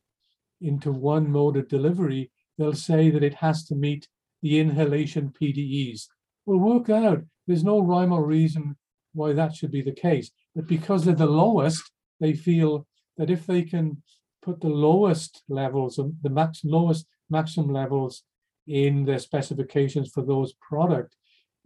into 0.61 0.91
one 0.91 1.31
mode 1.31 1.57
of 1.57 1.67
delivery, 1.67 2.31
they'll 2.57 2.73
say 2.73 3.09
that 3.09 3.23
it 3.23 3.35
has 3.35 3.65
to 3.65 3.75
meet 3.75 4.07
the 4.41 4.59
inhalation 4.59 5.33
PDEs. 5.39 6.07
Well, 6.45 6.59
work 6.59 6.89
out. 6.89 7.23
There's 7.47 7.63
no 7.63 7.79
rhyme 7.79 8.11
or 8.13 8.23
reason 8.23 8.77
why 9.13 9.33
that 9.33 9.55
should 9.55 9.71
be 9.71 9.81
the 9.81 9.91
case. 9.91 10.31
But 10.55 10.67
because 10.67 11.05
they're 11.05 11.15
the 11.15 11.25
lowest, 11.25 11.91
they 12.19 12.33
feel 12.33 12.87
that 13.17 13.29
if 13.29 13.45
they 13.45 13.63
can 13.63 14.01
put 14.45 14.61
the 14.61 14.69
lowest 14.87 15.43
levels, 15.49 15.97
of 15.97 16.13
the 16.21 16.29
max 16.29 16.61
lowest 16.63 17.07
maximum 17.29 17.73
levels 17.73 18.23
in 18.67 19.05
their 19.05 19.19
specifications 19.19 20.11
for 20.11 20.23
those 20.23 20.53
product, 20.69 21.15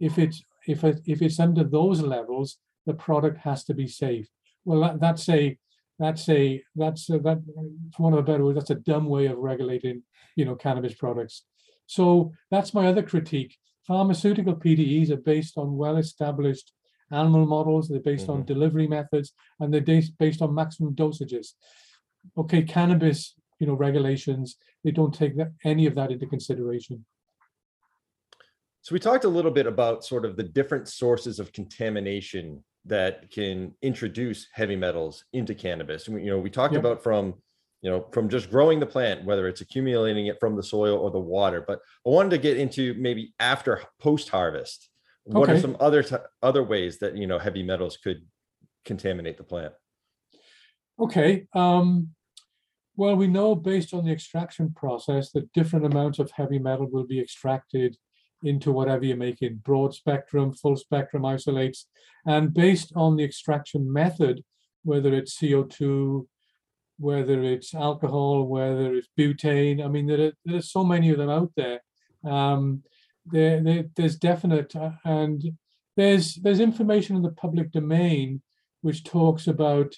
if 0.00 0.18
it's 0.18 0.42
if 0.66 0.82
it 0.82 1.00
if 1.06 1.20
it's 1.22 1.38
under 1.38 1.64
those 1.64 2.00
levels, 2.00 2.58
the 2.86 2.94
product 2.94 3.38
has 3.48 3.64
to 3.64 3.74
be 3.74 3.86
safe. 3.86 4.28
Well, 4.64 4.80
that, 4.80 5.00
that's 5.00 5.28
a 5.28 5.58
that's 5.98 6.28
a 6.28 6.62
that's 6.74 7.10
a, 7.10 7.18
that 7.18 7.38
for 7.94 8.02
one 8.02 8.14
of 8.14 8.18
a 8.18 8.22
better 8.22 8.44
word, 8.44 8.56
that's 8.56 8.70
a 8.70 8.86
dumb 8.92 9.06
way 9.06 9.26
of 9.26 9.38
regulating, 9.38 10.02
you 10.36 10.44
know, 10.46 10.56
cannabis 10.56 10.94
products. 10.94 11.44
So 11.86 12.32
that's 12.50 12.74
my 12.74 12.86
other 12.86 13.02
critique. 13.02 13.56
Pharmaceutical 13.86 14.54
PDEs 14.54 15.10
are 15.10 15.16
based 15.16 15.58
on 15.58 15.76
well-established 15.76 16.72
animal 17.10 17.46
models. 17.46 17.88
They're 17.88 18.00
based 18.12 18.28
on 18.28 18.38
mm-hmm. 18.38 18.52
delivery 18.52 18.86
methods, 18.86 19.32
and 19.58 19.72
they're 19.72 19.80
based 19.80 20.16
based 20.18 20.40
on 20.40 20.54
maximum 20.54 20.94
dosages. 20.94 21.48
Okay, 22.38 22.62
cannabis, 22.62 23.34
you 23.58 23.66
know, 23.66 23.74
regulations 23.74 24.56
they 24.84 24.90
don't 24.90 25.14
take 25.14 25.36
that, 25.36 25.52
any 25.64 25.86
of 25.86 25.94
that 25.94 26.10
into 26.10 26.26
consideration. 26.26 27.04
So 28.82 28.94
we 28.94 28.98
talked 28.98 29.24
a 29.24 29.28
little 29.28 29.50
bit 29.50 29.66
about 29.66 30.04
sort 30.04 30.24
of 30.24 30.36
the 30.36 30.42
different 30.42 30.88
sources 30.88 31.38
of 31.38 31.52
contamination 31.52 32.64
that 32.86 33.30
can 33.30 33.74
introduce 33.82 34.46
heavy 34.52 34.76
metals 34.76 35.24
into 35.34 35.54
cannabis. 35.54 36.08
We, 36.08 36.22
you 36.24 36.30
know, 36.30 36.38
we 36.38 36.48
talked 36.48 36.72
Yep. 36.72 36.80
about 36.80 37.02
from, 37.02 37.34
you 37.82 37.90
know, 37.90 38.06
from 38.10 38.30
just 38.30 38.50
growing 38.50 38.80
the 38.80 38.86
plant, 38.86 39.24
whether 39.26 39.48
it's 39.48 39.60
accumulating 39.60 40.28
it 40.28 40.40
from 40.40 40.56
the 40.56 40.62
soil 40.62 40.96
or 40.96 41.10
the 41.10 41.20
water. 41.20 41.62
But 41.66 41.80
I 42.06 42.10
wanted 42.10 42.30
to 42.30 42.38
get 42.38 42.56
into 42.56 42.94
maybe 42.94 43.34
after 43.38 43.82
post 43.98 44.30
harvest. 44.30 44.88
What 45.24 45.50
are 45.50 45.60
some 45.60 45.76
other 45.78 46.02
t- 46.02 46.16
other 46.42 46.64
ways 46.64 46.98
that 47.00 47.16
you 47.16 47.26
know 47.26 47.38
heavy 47.38 47.62
metals 47.62 47.98
could 47.98 48.26
contaminate 48.86 49.36
the 49.36 49.44
plant? 49.44 49.74
Okay, 51.00 51.46
um, 51.54 52.10
well, 52.94 53.16
we 53.16 53.26
know 53.26 53.54
based 53.54 53.94
on 53.94 54.04
the 54.04 54.12
extraction 54.12 54.74
process 54.76 55.32
that 55.32 55.50
different 55.54 55.86
amounts 55.86 56.18
of 56.18 56.30
heavy 56.30 56.58
metal 56.58 56.86
will 56.90 57.06
be 57.06 57.18
extracted 57.18 57.96
into 58.44 58.70
whatever 58.70 59.06
you're 59.06 59.16
making, 59.16 59.62
broad 59.64 59.94
spectrum, 59.94 60.52
full 60.52 60.76
spectrum 60.76 61.24
isolates. 61.24 61.86
And 62.26 62.52
based 62.52 62.92
on 62.94 63.16
the 63.16 63.24
extraction 63.24 63.90
method, 63.90 64.44
whether 64.84 65.14
it's 65.14 65.38
CO2, 65.38 66.26
whether 66.98 67.42
it's 67.44 67.74
alcohol, 67.74 68.46
whether 68.46 68.94
it's 68.94 69.08
butane, 69.18 69.82
I 69.82 69.88
mean, 69.88 70.06
there 70.06 70.26
are, 70.26 70.32
there 70.44 70.58
are 70.58 70.62
so 70.62 70.84
many 70.84 71.08
of 71.08 71.16
them 71.16 71.30
out 71.30 71.52
there. 71.56 71.80
Um, 72.24 72.82
there, 73.24 73.62
there, 73.62 73.84
there's 73.96 74.16
definite, 74.16 74.76
uh, 74.76 74.90
and 75.06 75.42
there's 75.96 76.34
there's 76.34 76.60
information 76.60 77.16
in 77.16 77.22
the 77.22 77.32
public 77.32 77.72
domain 77.72 78.42
which 78.82 79.04
talks 79.04 79.46
about 79.46 79.94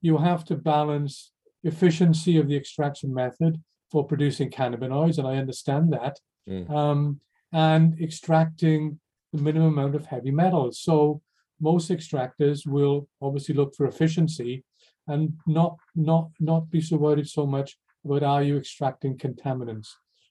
you 0.00 0.18
have 0.18 0.44
to 0.46 0.56
balance 0.56 1.32
efficiency 1.64 2.36
of 2.38 2.48
the 2.48 2.56
extraction 2.56 3.12
method 3.12 3.62
for 3.90 4.04
producing 4.06 4.50
cannabinoids, 4.50 5.18
and 5.18 5.26
I 5.26 5.36
understand 5.36 5.92
that, 5.92 6.18
Mm. 6.48 6.70
um, 6.70 7.20
and 7.52 8.00
extracting 8.00 9.00
the 9.32 9.42
minimum 9.42 9.72
amount 9.76 9.94
of 9.96 10.06
heavy 10.06 10.30
metals. 10.30 10.80
So 10.80 11.20
most 11.60 11.90
extractors 11.90 12.66
will 12.66 13.08
obviously 13.20 13.54
look 13.54 13.74
for 13.74 13.86
efficiency 13.86 14.64
and 15.08 15.32
not 15.46 15.76
not 15.94 16.30
not 16.38 16.70
be 16.70 16.80
so 16.80 16.96
worried 16.96 17.26
so 17.28 17.46
much 17.46 17.76
about 18.04 18.22
are 18.22 18.42
you 18.42 18.56
extracting 18.56 19.16
contaminants. 19.16 19.88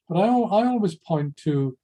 But 0.08 0.18
I, 0.18 0.26
I 0.28 0.66
always 0.68 0.94
point 0.94 1.36
to 1.38 1.76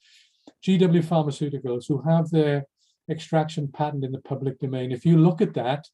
GW 0.65 1.03
Pharmaceuticals 1.05 1.87
who 1.89 2.01
have 2.03 2.31
their 2.31 2.65
extraction 3.11 3.69
patent 3.69 4.05
in 4.05 4.13
the 4.13 4.21
public 4.21 4.59
domain. 4.61 4.93
If 4.93 5.05
you 5.05 5.19
look 5.19 5.41
at 5.43 5.55
that, 5.55 5.87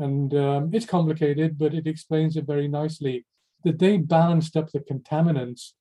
and 0.00 0.34
um, 0.34 0.70
it's 0.72 0.86
complicated, 0.86 1.58
but 1.58 1.74
it 1.74 1.86
explains 1.86 2.36
it 2.36 2.46
very 2.46 2.68
nicely 2.68 3.26
that 3.64 3.78
they 3.78 3.98
balanced 3.98 4.56
up 4.56 4.70
the 4.70 4.80
contaminants 4.80 5.72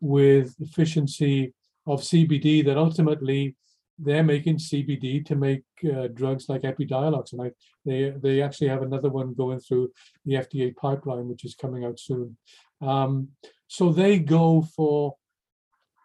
with 0.00 0.54
efficiency 0.58 1.54
of 1.86 2.00
CBD 2.00 2.64
that 2.64 2.76
ultimately 2.76 3.56
they're 3.98 4.24
making 4.24 4.56
CBD 4.56 5.24
to 5.26 5.36
make 5.36 5.62
uh, 5.84 6.08
drugs 6.08 6.48
like 6.48 6.62
Epidiolex. 6.62 7.32
And 7.32 7.42
I, 7.42 7.52
they, 7.86 8.12
they 8.20 8.42
actually 8.42 8.68
have 8.68 8.82
another 8.82 9.10
one 9.10 9.34
going 9.34 9.60
through 9.60 9.92
the 10.24 10.34
FDA 10.34 10.74
pipeline, 10.74 11.28
which 11.28 11.44
is 11.44 11.54
coming 11.54 11.84
out 11.84 12.00
soon. 12.00 12.36
Um, 12.80 13.28
so 13.68 13.92
they 13.92 14.18
go 14.18 14.66
for, 14.74 15.16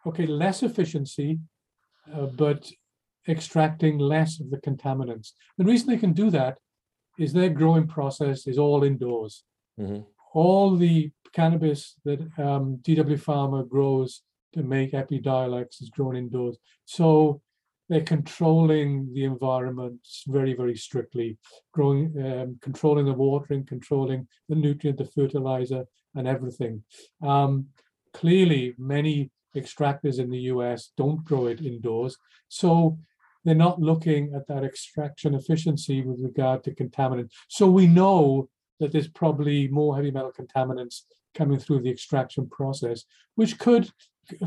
okay, 0.06 0.26
less 0.26 0.62
efficiency, 0.62 1.40
uh, 2.12 2.26
but 2.26 2.70
extracting 3.28 3.98
less 3.98 4.38
of 4.38 4.50
the 4.50 4.58
contaminants. 4.58 5.32
The 5.58 5.64
reason 5.64 5.88
they 5.88 5.96
can 5.96 6.12
do 6.12 6.30
that 6.30 6.58
is 7.18 7.32
their 7.32 7.50
growing 7.50 7.86
process 7.86 8.46
is 8.46 8.58
all 8.58 8.84
indoors. 8.84 9.44
Mhm. 9.78 10.06
All 10.32 10.76
the 10.76 11.10
cannabis 11.32 11.96
that 12.04 12.20
um, 12.38 12.78
GW 12.82 13.18
Pharma 13.18 13.68
grows 13.68 14.22
to 14.52 14.62
make 14.62 14.92
Epidiolex 14.92 15.82
is 15.82 15.90
grown 15.90 16.16
indoors. 16.16 16.56
So 16.84 17.40
they're 17.88 18.02
controlling 18.02 19.12
the 19.12 19.24
environment 19.24 20.00
very, 20.26 20.54
very 20.54 20.76
strictly, 20.76 21.36
growing, 21.72 22.14
um, 22.24 22.58
controlling 22.62 23.06
the 23.06 23.12
watering, 23.12 23.64
controlling 23.66 24.26
the 24.48 24.54
nutrient, 24.54 24.98
the 24.98 25.04
fertilizer, 25.04 25.84
and 26.14 26.26
everything. 26.26 26.82
Um, 27.20 27.66
clearly, 28.12 28.74
many 28.78 29.30
extractors 29.54 30.18
in 30.18 30.30
the 30.30 30.40
US 30.52 30.92
don't 30.96 31.24
grow 31.24 31.46
it 31.46 31.60
indoors. 31.60 32.16
So 32.48 32.98
they're 33.44 33.54
not 33.54 33.80
looking 33.80 34.32
at 34.34 34.46
that 34.48 34.64
extraction 34.64 35.34
efficiency 35.34 36.02
with 36.02 36.20
regard 36.22 36.64
to 36.64 36.74
contaminants. 36.74 37.30
So 37.48 37.68
we 37.68 37.86
know 37.86 38.48
that 38.80 38.92
there's 38.92 39.08
probably 39.08 39.68
more 39.68 39.94
heavy 39.94 40.10
metal 40.10 40.32
contaminants 40.32 41.02
coming 41.34 41.58
through 41.58 41.82
the 41.82 41.90
extraction 41.90 42.48
process, 42.48 43.04
which 43.34 43.58
could 43.58 43.90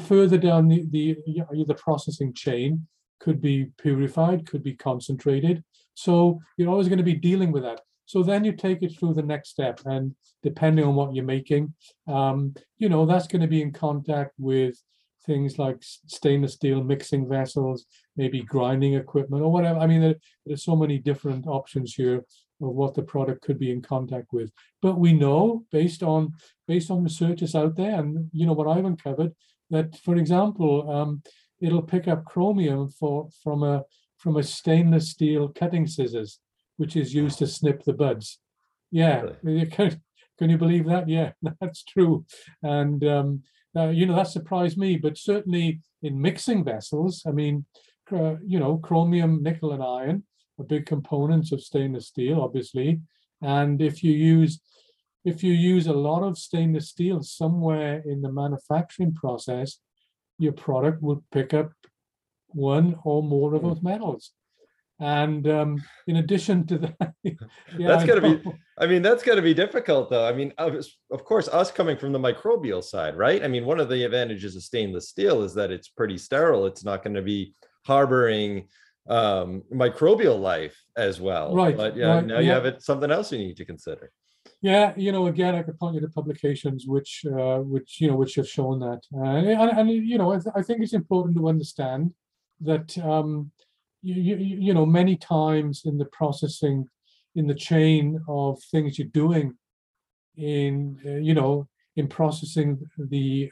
further 0.01 0.37
down 0.37 0.67
the, 0.67 0.85
the, 0.89 1.17
the 1.65 1.75
processing 1.75 2.33
chain, 2.33 2.87
could 3.19 3.41
be 3.41 3.71
purified, 3.77 4.47
could 4.47 4.63
be 4.63 4.73
concentrated. 4.73 5.63
So 5.93 6.39
you're 6.57 6.69
always 6.69 6.87
going 6.87 6.97
to 6.97 7.03
be 7.03 7.13
dealing 7.13 7.51
with 7.51 7.63
that. 7.63 7.81
So 8.05 8.23
then 8.23 8.45
you 8.45 8.53
take 8.53 8.83
it 8.83 8.97
through 8.97 9.15
the 9.15 9.21
next 9.21 9.49
step, 9.49 9.81
and 9.85 10.15
depending 10.41 10.85
on 10.85 10.95
what 10.95 11.13
you're 11.13 11.25
making, 11.25 11.73
um, 12.07 12.53
you 12.77 12.87
know, 12.87 13.05
that's 13.05 13.27
going 13.27 13.41
to 13.41 13.47
be 13.47 13.61
in 13.61 13.73
contact 13.73 14.31
with 14.37 14.81
things 15.25 15.59
like 15.59 15.77
stainless 15.81 16.53
steel 16.53 16.83
mixing 16.83 17.27
vessels, 17.27 17.85
maybe 18.17 18.41
grinding 18.41 18.95
equipment 18.95 19.43
or 19.43 19.51
whatever. 19.51 19.79
I 19.79 19.87
mean, 19.87 20.01
there, 20.01 20.15
there's 20.45 20.63
so 20.63 20.75
many 20.75 20.97
different 20.97 21.47
options 21.47 21.93
here 21.93 22.17
of 22.17 22.25
what 22.59 22.95
the 22.95 23.03
product 23.03 23.43
could 23.43 23.59
be 23.59 23.71
in 23.71 23.81
contact 23.81 24.33
with. 24.33 24.51
But 24.81 24.99
we 24.99 25.13
know 25.13 25.63
based 25.71 26.03
on 26.03 26.33
based 26.67 26.91
on 26.91 27.03
researchers 27.03 27.55
out 27.55 27.75
there, 27.75 27.99
and 27.99 28.29
you 28.33 28.45
know 28.45 28.53
what 28.53 28.67
I've 28.67 28.85
uncovered, 28.85 29.33
that 29.69 29.97
for 29.99 30.15
example, 30.15 30.89
um, 30.91 31.21
it'll 31.61 31.83
pick 31.83 32.07
up 32.07 32.25
chromium 32.25 32.89
for 32.89 33.29
from 33.43 33.63
a 33.63 33.83
from 34.17 34.37
a 34.37 34.43
stainless 34.43 35.09
steel 35.09 35.49
cutting 35.49 35.87
scissors, 35.87 36.39
which 36.77 36.95
is 36.95 37.13
used 37.13 37.39
to 37.39 37.47
snip 37.47 37.83
the 37.83 37.93
buds. 37.93 38.39
Yeah, 38.91 39.23
really? 39.43 39.65
can, 39.71 40.01
can 40.39 40.49
you 40.49 40.57
believe 40.57 40.85
that? 40.87 41.07
Yeah, 41.07 41.31
that's 41.61 41.83
true. 41.83 42.25
And 42.63 43.03
um, 43.03 43.43
uh, 43.75 43.89
you 43.89 44.05
know 44.05 44.15
that 44.15 44.27
surprised 44.27 44.77
me, 44.77 44.97
but 44.97 45.17
certainly 45.17 45.81
in 46.01 46.19
mixing 46.19 46.63
vessels, 46.63 47.23
I 47.27 47.31
mean, 47.31 47.65
uh, 48.11 48.35
you 48.45 48.59
know, 48.59 48.77
chromium, 48.77 49.43
nickel, 49.43 49.73
and 49.73 49.83
iron 49.83 50.23
are 50.59 50.65
big 50.65 50.85
components 50.85 51.51
of 51.51 51.61
stainless 51.61 52.07
steel, 52.07 52.41
obviously. 52.41 53.01
And 53.41 53.81
if 53.81 54.03
you 54.03 54.13
use 54.13 54.61
if 55.25 55.43
you 55.43 55.51
use 55.51 55.87
a 55.87 55.93
lot 55.93 56.23
of 56.23 56.37
stainless 56.37 56.89
steel 56.89 57.21
somewhere 57.21 58.01
in 58.05 58.21
the 58.21 58.31
manufacturing 58.31 59.13
process, 59.13 59.79
your 60.39 60.53
product 60.53 61.01
will 61.01 61.21
pick 61.33 61.53
up 61.53 61.71
one 62.47 62.95
or 63.03 63.21
more 63.21 63.53
of 63.53 63.61
hmm. 63.61 63.67
those 63.67 63.81
metals. 63.81 64.31
And 64.99 65.47
um, 65.47 65.83
in 66.07 66.15
addition 66.15 66.65
to 66.67 66.77
that, 66.99 67.13
yeah, 67.23 67.33
that's 67.77 68.05
got 68.05 68.15
to 68.15 68.21
be. 68.21 68.51
I 68.79 68.87
mean, 68.87 69.01
that's 69.01 69.21
going 69.21 69.35
to 69.35 69.43
be 69.43 69.53
difficult, 69.53 70.09
though. 70.09 70.25
I 70.25 70.33
mean, 70.33 70.53
of 70.57 71.23
course, 71.23 71.47
us 71.49 71.71
coming 71.71 71.97
from 71.97 72.13
the 72.13 72.19
microbial 72.19 72.83
side, 72.83 73.15
right? 73.15 73.43
I 73.43 73.47
mean, 73.47 73.65
one 73.65 73.79
of 73.79 73.89
the 73.89 74.03
advantages 74.05 74.55
of 74.55 74.63
stainless 74.63 75.09
steel 75.09 75.43
is 75.43 75.53
that 75.55 75.71
it's 75.71 75.89
pretty 75.89 76.17
sterile. 76.17 76.65
It's 76.65 76.85
not 76.85 77.03
going 77.03 77.15
to 77.15 77.21
be 77.21 77.53
harboring 77.87 78.67
um, 79.07 79.63
microbial 79.73 80.39
life 80.39 80.77
as 80.97 81.19
well. 81.19 81.55
Right. 81.55 81.75
But 81.75 81.95
yeah, 81.95 82.15
right, 82.15 82.25
now 82.25 82.39
you 82.39 82.51
have 82.51 82.65
it 82.65 82.83
something 82.83 83.09
else 83.09 83.31
you 83.31 83.39
need 83.39 83.57
to 83.57 83.65
consider. 83.65 84.11
Yeah, 84.61 84.93
you 84.97 85.11
know, 85.11 85.27
again, 85.27 85.55
I 85.55 85.63
could 85.63 85.79
point 85.79 85.95
you 85.95 86.01
to 86.01 86.07
publications 86.09 86.85
which, 86.87 87.25
uh, 87.25 87.59
which 87.59 88.01
you 88.01 88.07
know, 88.07 88.15
which 88.15 88.35
have 88.35 88.49
shown 88.49 88.79
that, 88.79 89.01
uh, 89.15 89.23
and, 89.23 89.71
and 89.79 89.89
you 89.89 90.17
know, 90.17 90.31
I, 90.33 90.39
th- 90.39 90.55
I 90.55 90.61
think 90.63 90.81
it's 90.81 90.93
important 90.93 91.37
to 91.37 91.47
understand 91.47 92.13
that 92.61 92.97
um, 92.97 93.51
you, 94.01 94.15
you, 94.15 94.35
you 94.67 94.73
know 94.73 94.85
many 94.85 95.15
times 95.15 95.83
in 95.85 95.97
the 95.97 96.05
processing, 96.05 96.87
in 97.35 97.45
the 97.47 97.53
chain 97.69 98.19
of 98.27 98.59
things 98.71 98.97
you're 98.97 99.07
doing, 99.23 99.55
in 100.37 100.99
uh, 101.05 101.19
you 101.27 101.35
know, 101.35 101.67
in 101.95 102.07
processing 102.07 102.79
the, 102.97 103.51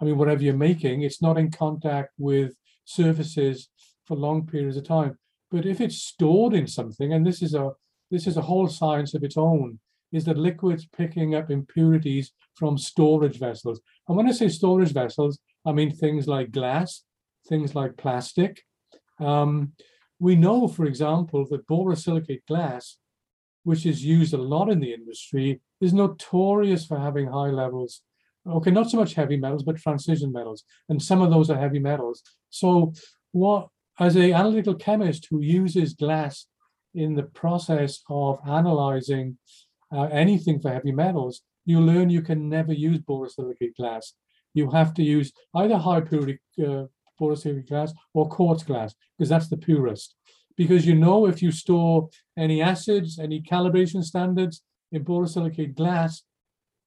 I 0.00 0.04
mean, 0.04 0.18
whatever 0.18 0.42
you're 0.42 0.54
making, 0.54 1.02
it's 1.02 1.22
not 1.22 1.38
in 1.38 1.50
contact 1.50 2.10
with 2.18 2.52
surfaces 2.84 3.68
for 4.06 4.16
long 4.16 4.46
periods 4.46 4.76
of 4.76 4.84
time. 4.84 5.18
But 5.50 5.66
if 5.66 5.80
it's 5.80 5.96
stored 5.96 6.54
in 6.54 6.66
something, 6.66 7.12
and 7.12 7.26
this 7.26 7.42
is 7.42 7.54
a 7.54 7.70
this 8.10 8.26
is 8.26 8.36
a 8.36 8.42
whole 8.42 8.68
science 8.68 9.14
of 9.14 9.24
its 9.24 9.36
own, 9.36 9.78
is 10.12 10.24
that 10.24 10.36
liquids 10.36 10.86
picking 10.86 11.34
up 11.34 11.50
impurities 11.50 12.32
from 12.54 12.76
storage 12.76 13.38
vessels. 13.38 13.80
And 14.06 14.16
when 14.16 14.28
I 14.28 14.32
say 14.32 14.48
storage 14.48 14.92
vessels, 14.92 15.38
I 15.64 15.72
mean 15.72 15.90
things 15.90 16.26
like 16.28 16.52
glass, 16.52 17.04
things 17.48 17.74
like 17.74 17.96
plastic. 17.96 18.62
Um, 19.18 19.72
we 20.18 20.36
know, 20.36 20.68
for 20.68 20.84
example, 20.84 21.46
that 21.50 21.66
borosilicate 21.66 22.46
glass, 22.46 22.98
which 23.64 23.86
is 23.86 24.04
used 24.04 24.34
a 24.34 24.38
lot 24.38 24.68
in 24.68 24.80
the 24.80 24.92
industry, 24.92 25.60
is 25.80 25.92
notorious 25.92 26.86
for 26.86 26.98
having 26.98 27.26
high 27.26 27.50
levels. 27.50 28.02
Okay, 28.48 28.70
not 28.72 28.90
so 28.90 28.96
much 28.96 29.14
heavy 29.14 29.36
metals, 29.36 29.62
but 29.62 29.76
transition 29.76 30.32
metals, 30.32 30.64
and 30.88 31.00
some 31.00 31.22
of 31.22 31.30
those 31.30 31.48
are 31.48 31.58
heavy 31.58 31.78
metals. 31.78 32.22
So, 32.50 32.92
what 33.30 33.68
as 34.00 34.16
a 34.16 34.32
analytical 34.32 34.74
chemist 34.74 35.28
who 35.30 35.40
uses 35.40 35.94
glass 35.94 36.46
in 36.94 37.14
the 37.14 37.22
process 37.22 38.00
of 38.10 38.38
analyzing 38.46 39.38
uh, 39.94 40.04
anything 40.04 40.60
for 40.60 40.70
heavy 40.70 40.92
metals, 40.92 41.42
you 41.64 41.80
learn 41.80 42.10
you 42.10 42.22
can 42.22 42.48
never 42.48 42.72
use 42.72 42.98
borosilicate 42.98 43.76
glass. 43.76 44.14
You 44.54 44.70
have 44.70 44.92
to 44.94 45.02
use 45.02 45.32
either 45.54 45.76
high 45.76 46.00
purity 46.00 46.40
uh, 46.58 46.84
borosilicate 47.20 47.68
glass 47.68 47.92
or 48.14 48.28
quartz 48.28 48.62
glass 48.62 48.94
because 49.16 49.28
that's 49.28 49.48
the 49.48 49.56
purest. 49.56 50.14
Because 50.56 50.86
you 50.86 50.94
know 50.94 51.26
if 51.26 51.42
you 51.42 51.50
store 51.50 52.10
any 52.36 52.60
acids, 52.60 53.18
any 53.18 53.40
calibration 53.40 54.02
standards 54.02 54.62
in 54.90 55.04
borosilicate 55.04 55.74
glass, 55.74 56.22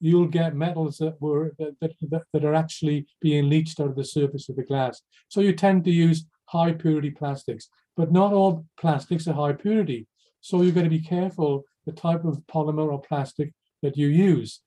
you'll 0.05 0.27
get 0.27 0.55
metals 0.55 0.97
that 0.97 1.19
were 1.19 1.53
that, 1.59 1.75
that, 1.81 2.23
that 2.33 2.45
are 2.45 2.53
actually 2.53 3.07
being 3.21 3.49
leached 3.49 3.79
out 3.79 3.89
of 3.89 3.95
the 3.95 4.03
surface 4.03 4.49
of 4.49 4.55
the 4.55 4.63
glass. 4.63 5.01
So 5.27 5.41
you 5.41 5.53
tend 5.53 5.83
to 5.85 5.91
use 5.91 6.25
high 6.45 6.73
purity 6.73 7.11
plastics, 7.11 7.69
but 7.97 8.11
not 8.11 8.33
all 8.33 8.65
plastics 8.79 9.27
are 9.27 9.33
high 9.33 9.53
purity. 9.53 10.07
So 10.41 10.61
you've 10.61 10.75
got 10.75 10.83
to 10.83 10.89
be 10.89 11.01
careful 11.01 11.63
the 11.85 11.91
type 11.91 12.23
of 12.23 12.41
polymer 12.51 12.91
or 12.91 13.01
plastic 13.01 13.53
that 13.81 13.97
you 13.97 14.07
use. 14.07 14.61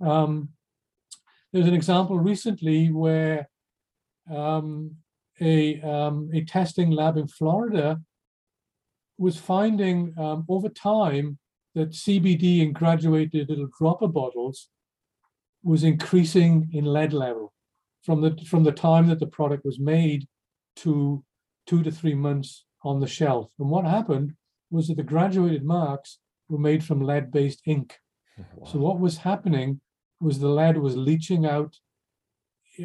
Um, 0.00 0.50
there's 1.52 1.66
an 1.66 1.74
example 1.74 2.18
recently 2.18 2.90
where 2.90 3.48
um, 4.30 4.96
a, 5.40 5.80
um, 5.82 6.30
a 6.32 6.44
testing 6.44 6.90
lab 6.90 7.16
in 7.16 7.28
Florida 7.28 8.00
was 9.18 9.36
finding 9.36 10.14
um, 10.18 10.44
over 10.48 10.68
time 10.68 11.38
that 11.74 11.90
CBD 11.90 12.60
in 12.60 12.72
graduated 12.72 13.48
little 13.48 13.68
dropper 13.78 14.08
bottles 14.08 14.68
was 15.62 15.84
increasing 15.84 16.68
in 16.72 16.84
lead 16.84 17.12
level 17.12 17.52
from 18.02 18.20
the 18.20 18.36
from 18.46 18.64
the 18.64 18.72
time 18.72 19.06
that 19.08 19.20
the 19.20 19.26
product 19.26 19.64
was 19.64 19.78
made 19.78 20.26
to 20.76 21.24
two 21.66 21.82
to 21.82 21.90
three 21.90 22.14
months 22.14 22.64
on 22.82 23.00
the 23.00 23.06
shelf. 23.06 23.50
And 23.58 23.70
what 23.70 23.84
happened 23.84 24.34
was 24.70 24.88
that 24.88 24.96
the 24.96 25.02
graduated 25.02 25.64
marks 25.64 26.18
were 26.48 26.58
made 26.58 26.82
from 26.82 27.02
lead-based 27.02 27.62
ink. 27.66 27.98
Wow. 28.56 28.66
So 28.66 28.78
what 28.78 28.98
was 28.98 29.18
happening 29.18 29.82
was 30.18 30.38
the 30.38 30.48
lead 30.48 30.78
was 30.78 30.96
leaching 30.96 31.44
out 31.44 31.76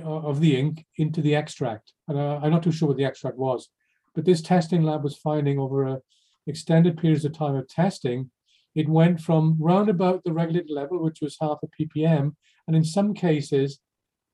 of 0.04 0.42
the 0.42 0.58
ink 0.58 0.86
into 0.98 1.22
the 1.22 1.36
extract. 1.36 1.94
And 2.10 2.18
uh, 2.18 2.40
I'm 2.44 2.52
not 2.52 2.64
too 2.64 2.74
sure 2.74 2.90
what 2.90 2.98
the 2.98 3.06
extract 3.06 3.38
was, 3.38 3.70
but 4.14 4.26
this 4.26 4.42
testing 4.42 4.84
lab 4.84 5.06
was 5.06 5.16
finding 5.16 5.58
over 5.58 5.88
a 5.88 6.02
extended 6.48 6.98
periods 6.98 7.26
of 7.26 7.34
time 7.34 7.56
of 7.56 7.68
testing, 7.68 8.32
it 8.76 8.90
went 8.90 9.20
from 9.20 9.58
round 9.60 9.90
about 9.90 10.24
the 10.24 10.34
regulated 10.34 10.72
level, 10.72 11.04
which 11.04 11.22
was 11.22 11.38
half 11.40 11.60
a 11.64 11.68
ppm, 11.68 12.36
and 12.68 12.76
in 12.76 12.84
some 12.84 13.14
cases, 13.14 13.80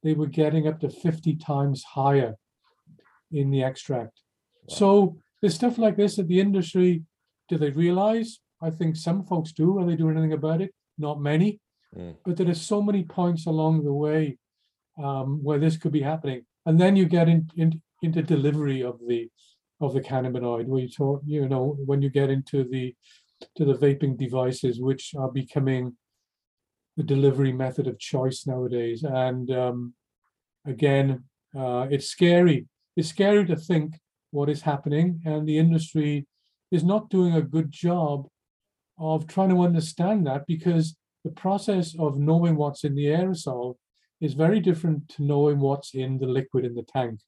they 0.01 0.13
were 0.13 0.27
getting 0.27 0.67
up 0.67 0.79
to 0.81 0.89
50 0.89 1.35
times 1.35 1.83
higher 1.83 2.35
in 3.31 3.51
the 3.51 3.63
extract. 3.63 4.21
Wow. 4.67 4.75
So 4.75 5.17
there's 5.41 5.55
stuff 5.55 5.77
like 5.77 5.95
this 5.95 6.17
that 6.17 6.27
the 6.27 6.39
industry, 6.39 7.03
do 7.49 7.57
they 7.57 7.69
realize? 7.69 8.39
I 8.61 8.69
think 8.69 8.95
some 8.95 9.23
folks 9.23 9.51
do. 9.51 9.79
Are 9.79 9.85
they 9.85 9.95
doing 9.95 10.17
anything 10.17 10.33
about 10.33 10.61
it? 10.61 10.73
Not 10.97 11.21
many. 11.21 11.59
Mm. 11.95 12.15
But 12.25 12.37
there 12.37 12.49
are 12.49 12.55
so 12.55 12.81
many 12.81 13.03
points 13.03 13.45
along 13.45 13.83
the 13.83 13.93
way 13.93 14.37
um, 15.01 15.43
where 15.43 15.59
this 15.59 15.77
could 15.77 15.91
be 15.91 16.01
happening. 16.01 16.45
And 16.65 16.79
then 16.79 16.95
you 16.95 17.05
get 17.05 17.27
in, 17.27 17.49
in, 17.55 17.81
into 18.01 18.21
delivery 18.21 18.83
of 18.83 18.99
the 19.07 19.29
of 19.81 19.93
the 19.93 20.01
cannabinoid, 20.01 20.65
where 20.65 20.81
you 20.81 20.87
talk, 20.87 21.21
you 21.25 21.49
know, 21.49 21.75
when 21.85 22.01
you 22.01 22.09
get 22.09 22.29
into 22.29 22.63
the 22.63 22.95
to 23.55 23.65
the 23.65 23.73
vaping 23.73 24.17
devices, 24.17 24.79
which 24.79 25.13
are 25.17 25.29
becoming 25.29 25.97
the 26.97 27.03
delivery 27.03 27.51
method 27.51 27.87
of 27.87 27.99
choice 27.99 28.45
nowadays. 28.45 29.03
And 29.03 29.49
um, 29.51 29.93
again, 30.65 31.23
uh, 31.57 31.87
it's 31.89 32.07
scary. 32.07 32.67
It's 32.95 33.09
scary 33.09 33.45
to 33.45 33.55
think 33.55 33.95
what 34.31 34.49
is 34.49 34.61
happening, 34.61 35.21
and 35.25 35.47
the 35.47 35.57
industry 35.57 36.27
is 36.71 36.83
not 36.83 37.09
doing 37.09 37.35
a 37.35 37.41
good 37.41 37.71
job 37.71 38.27
of 38.99 39.27
trying 39.27 39.49
to 39.49 39.61
understand 39.61 40.25
that 40.25 40.45
because 40.47 40.95
the 41.23 41.31
process 41.31 41.95
of 41.97 42.17
knowing 42.17 42.55
what's 42.55 42.83
in 42.83 42.95
the 42.95 43.05
aerosol 43.05 43.75
is 44.21 44.33
very 44.33 44.59
different 44.59 45.07
to 45.09 45.23
knowing 45.23 45.59
what's 45.59 45.93
in 45.93 46.17
the 46.17 46.27
liquid 46.27 46.65
in 46.65 46.73
the 46.75 46.83
tank. 46.83 47.19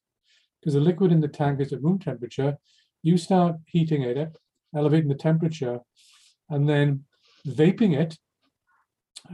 Because 0.60 0.74
the 0.74 0.80
liquid 0.80 1.12
in 1.12 1.20
the 1.20 1.28
tank 1.28 1.60
is 1.60 1.72
at 1.72 1.82
room 1.82 1.98
temperature, 1.98 2.56
you 3.02 3.16
start 3.16 3.56
heating 3.66 4.02
it, 4.02 4.36
elevating 4.74 5.08
the 5.08 5.14
temperature, 5.14 5.80
and 6.50 6.68
then 6.68 7.04
vaping 7.46 7.96
it, 7.96 8.16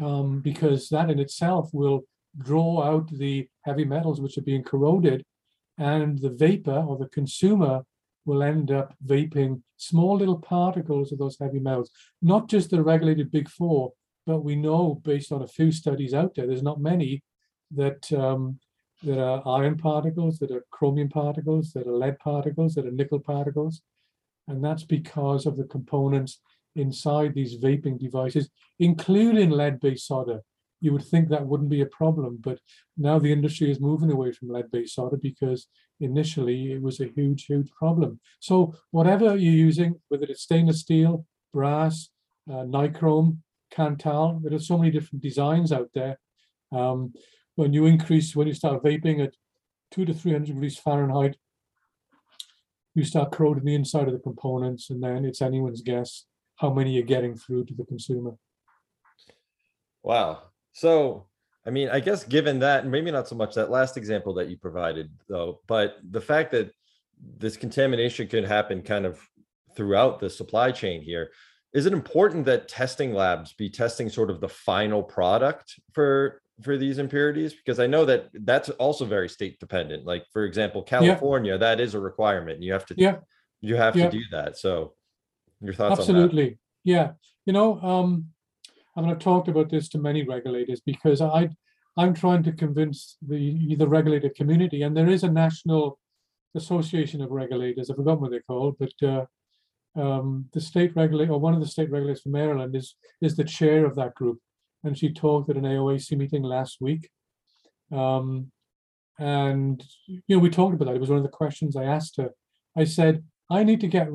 um, 0.01 0.41
because 0.41 0.89
that 0.89 1.11
in 1.11 1.19
itself 1.19 1.71
will 1.73 2.03
draw 2.39 2.83
out 2.83 3.09
the 3.11 3.49
heavy 3.65 3.85
metals 3.85 4.21
which 4.21 4.39
are 4.39 4.43
being 4.43 4.63
corroded, 4.63 5.25
and 5.79 6.19
the 6.19 6.31
vapor 6.31 6.85
or 6.89 6.97
the 6.97 7.09
consumer 7.09 7.83
will 8.25 8.43
end 8.43 8.71
up 8.71 8.95
vaping 9.05 9.61
small 9.77 10.17
little 10.17 10.39
particles 10.39 11.11
of 11.13 11.19
those 11.19 11.37
heavy 11.41 11.59
metals, 11.59 11.91
not 12.21 12.49
just 12.49 12.71
the 12.71 12.83
regulated 12.83 13.31
big 13.31 13.49
four, 13.49 13.93
but 14.27 14.45
we 14.45 14.55
know 14.55 15.01
based 15.05 15.33
on 15.33 15.43
a 15.43 15.49
few 15.49 15.73
studies 15.73 16.15
out 16.15 16.35
there, 16.35 16.47
there's 16.47 16.63
not 16.63 16.81
many 16.81 17.23
that 17.73 18.13
um, 18.13 18.59
that 19.03 19.19
are 19.19 19.43
iron 19.47 19.77
particles, 19.77 20.39
that 20.39 20.51
are 20.51 20.65
chromium 20.71 21.09
particles, 21.09 21.73
that 21.73 21.87
are 21.87 21.97
lead 21.97 22.19
particles, 22.21 22.75
that 22.75 22.87
are 22.87 22.93
nickel 22.93 23.19
particles. 23.19 23.83
And 24.49 24.65
that's 24.65 24.85
because 24.85 25.47
of 25.47 25.57
the 25.57 25.65
components 25.65 26.41
inside 26.77 27.35
these 27.35 27.59
vaping 27.59 27.99
devices, 27.99 28.51
including 28.79 29.51
lead-based 29.51 30.07
solder. 30.07 30.41
You 30.81 30.93
would 30.93 31.05
think 31.05 31.29
that 31.29 31.47
wouldn't 31.47 31.71
be 31.71 31.83
a 31.83 31.87
problem, 31.87 32.39
but 32.41 32.59
now 32.97 33.19
the 33.19 33.33
industry 33.33 33.71
is 33.71 33.81
moving 33.81 34.11
away 34.11 34.33
from 34.33 34.49
lead-based 34.49 34.95
solder 34.95 35.17
because 35.17 35.69
initially 36.01 36.73
it 36.73 36.83
was 36.83 37.01
a 37.01 37.07
huge, 37.07 37.47
huge 37.47 37.71
problem. 37.71 38.21
So 38.41 38.75
whatever 38.91 39.37
you're 39.37 39.53
using, 39.69 40.01
whether 40.09 40.25
it's 40.25 40.43
stainless 40.43 40.81
steel, 40.81 41.25
brass, 41.53 42.09
uh, 42.51 42.65
nichrome, 42.65 43.39
Kanthal, 43.73 44.43
there 44.43 44.55
are 44.55 44.59
so 44.59 44.77
many 44.77 44.91
different 44.91 45.23
designs 45.23 45.73
out 45.73 45.91
there. 45.95 46.19
Um, 46.73 47.13
when 47.55 47.73
you 47.73 47.87
increase, 47.87 48.35
when 48.35 48.49
you 48.49 48.55
start 48.55 48.83
vaping 48.83 49.23
at 49.23 49.35
two 49.91 50.05
to 50.05 50.13
300 50.13 50.47
degrees 50.47 50.79
Fahrenheit, 50.79 51.37
you 52.95 53.05
start 53.05 53.33
corroding 53.33 53.65
the 53.65 53.75
inside 53.75 54.09
of 54.09 54.13
the 54.13 54.19
components, 54.19 54.91
and 54.91 55.03
then 55.03 55.25
it's 55.25 55.41
anyone's 55.41 55.81
guess 55.81 56.27
how 56.63 56.73
many 56.73 56.93
you're 56.93 57.03
getting 57.03 57.35
through 57.35 57.65
to 57.65 57.75
the 57.75 57.85
consumer. 57.85 58.37
Wow. 60.05 60.45
So, 60.73 61.27
I 61.67 61.71
mean, 61.71 61.89
I 61.89 61.99
guess 61.99 62.23
given 62.23 62.61
that, 62.61 62.87
maybe 62.87 63.11
not 63.11 63.29
so 63.29 63.35
much 63.35 63.57
that 63.57 63.69
last 63.71 63.97
example 63.97 64.33
that 64.35 64.49
you 64.49 64.57
provided, 64.57 65.11
though, 65.29 65.61
but 65.67 65.97
the 66.09 66.21
fact 66.21 66.53
that 66.53 66.73
this 67.39 67.57
contamination 67.57 68.29
could 68.29 68.45
happen 68.45 68.81
kind 68.81 69.05
of 69.05 69.21
throughout 69.77 70.21
the 70.21 70.31
supply 70.31 70.71
chain 70.71 71.03
here, 71.03 71.33
is 71.73 71.85
it 71.85 71.93
important 71.93 72.45
that 72.45 72.69
testing 72.69 73.13
labs 73.13 73.55
be 73.55 73.69
testing 73.69 74.09
sort 74.09 74.31
of 74.31 74.41
the 74.41 74.49
final 74.49 75.03
product 75.03 75.81
for 75.93 76.41
for 76.63 76.77
these 76.77 76.99
impurities 76.99 77.55
because 77.55 77.81
i 77.81 77.87
know 77.87 78.05
that 78.05 78.29
that's 78.45 78.69
also 78.71 79.07
very 79.07 79.27
state 79.27 79.59
dependent 79.59 80.05
like 80.05 80.23
for 80.35 80.45
example 80.45 80.83
california 80.83 81.53
yeah. 81.53 81.57
that 81.57 81.81
is 81.81 81.95
a 81.95 81.99
requirement 81.99 82.63
you 82.63 82.71
have 82.71 82.85
to 82.85 82.95
yeah 82.99 83.17
you 83.63 83.75
have 83.75 83.97
yeah. 83.97 84.05
to 84.05 84.19
do 84.19 84.23
that 84.31 84.59
so 84.59 84.93
your 85.63 85.75
thoughts 85.75 86.01
absolutely 86.01 86.59
yeah 86.85 87.13
you 87.47 87.53
know 87.53 87.81
um 87.83 88.27
i 88.97 89.01
mean 89.01 89.11
i've 89.11 89.19
talked 89.19 89.49
about 89.49 89.71
this 89.71 89.89
to 89.89 89.99
many 89.99 90.23
regulators 90.25 90.81
because 90.85 91.21
i 91.21 91.49
i'm 91.97 92.15
trying 92.15 92.43
to 92.43 92.53
convince 92.53 93.17
the 93.27 93.75
the 93.77 93.89
regulator 93.89 94.31
community 94.37 94.83
and 94.83 94.97
there 94.97 95.09
is 95.09 95.23
a 95.23 95.31
national 95.31 95.99
association 96.55 97.21
of 97.23 97.31
regulators 97.31 97.91
i 97.91 97.95
forgot 97.95 98.21
what 98.21 98.31
they're 98.31 98.43
called 98.43 98.77
but 98.79 99.09
uh 99.09 99.25
um, 99.95 100.47
the 100.53 100.61
state 100.61 100.95
regulator 100.97 101.33
or 101.33 101.41
one 101.41 101.55
of 101.55 101.61
the 101.61 101.67
state 101.67 101.91
regulators 101.91 102.23
from 102.23 102.33
Maryland 102.33 102.75
is 102.75 102.97
is 103.21 103.37
the 103.37 103.45
chair 103.45 103.85
of 103.85 103.95
that 103.97 104.15
group, 104.15 104.39
and 104.85 104.97
she 104.97 105.13
talked 105.13 105.51
at 105.51 105.57
an 105.57 105.65
AOAC 105.65 106.17
meeting 106.17 106.43
last 106.43 106.79
week. 106.81 107.11
Um, 107.91 108.51
and 109.19 109.83
you 110.07 110.23
know, 110.29 110.39
we 110.39 110.49
talked 110.49 110.75
about 110.75 110.87
that. 110.87 110.95
It 110.95 111.01
was 111.01 111.11
one 111.11 111.19
of 111.19 111.25
the 111.25 111.29
questions 111.31 111.77
I 111.77 111.85
asked 111.85 112.17
her. 112.17 112.31
I 112.77 112.85
said, 112.85 113.25
I 113.57 113.65
need 113.65 113.81
to 113.81 113.89
get 113.97 114.09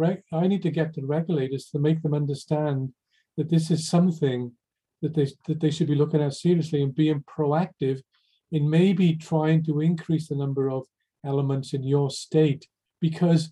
I 0.43 0.47
need 0.47 0.63
to 0.63 0.71
get 0.71 0.93
the 0.93 1.05
regulators 1.05 1.65
to 1.69 1.79
make 1.79 2.01
them 2.01 2.15
understand 2.21 2.93
that 3.35 3.49
this 3.49 3.69
is 3.69 3.87
something 3.95 4.53
that 5.01 5.13
they 5.13 5.27
that 5.47 5.59
they 5.59 5.71
should 5.71 5.87
be 5.93 6.01
looking 6.01 6.23
at 6.23 6.33
seriously 6.33 6.81
and 6.81 7.01
being 7.03 7.23
proactive 7.35 8.01
in 8.51 8.69
maybe 8.69 9.15
trying 9.31 9.63
to 9.65 9.81
increase 9.81 10.27
the 10.27 10.35
number 10.43 10.69
of 10.71 10.83
elements 11.23 11.73
in 11.73 11.83
your 11.83 12.09
state 12.09 12.67
because 12.99 13.51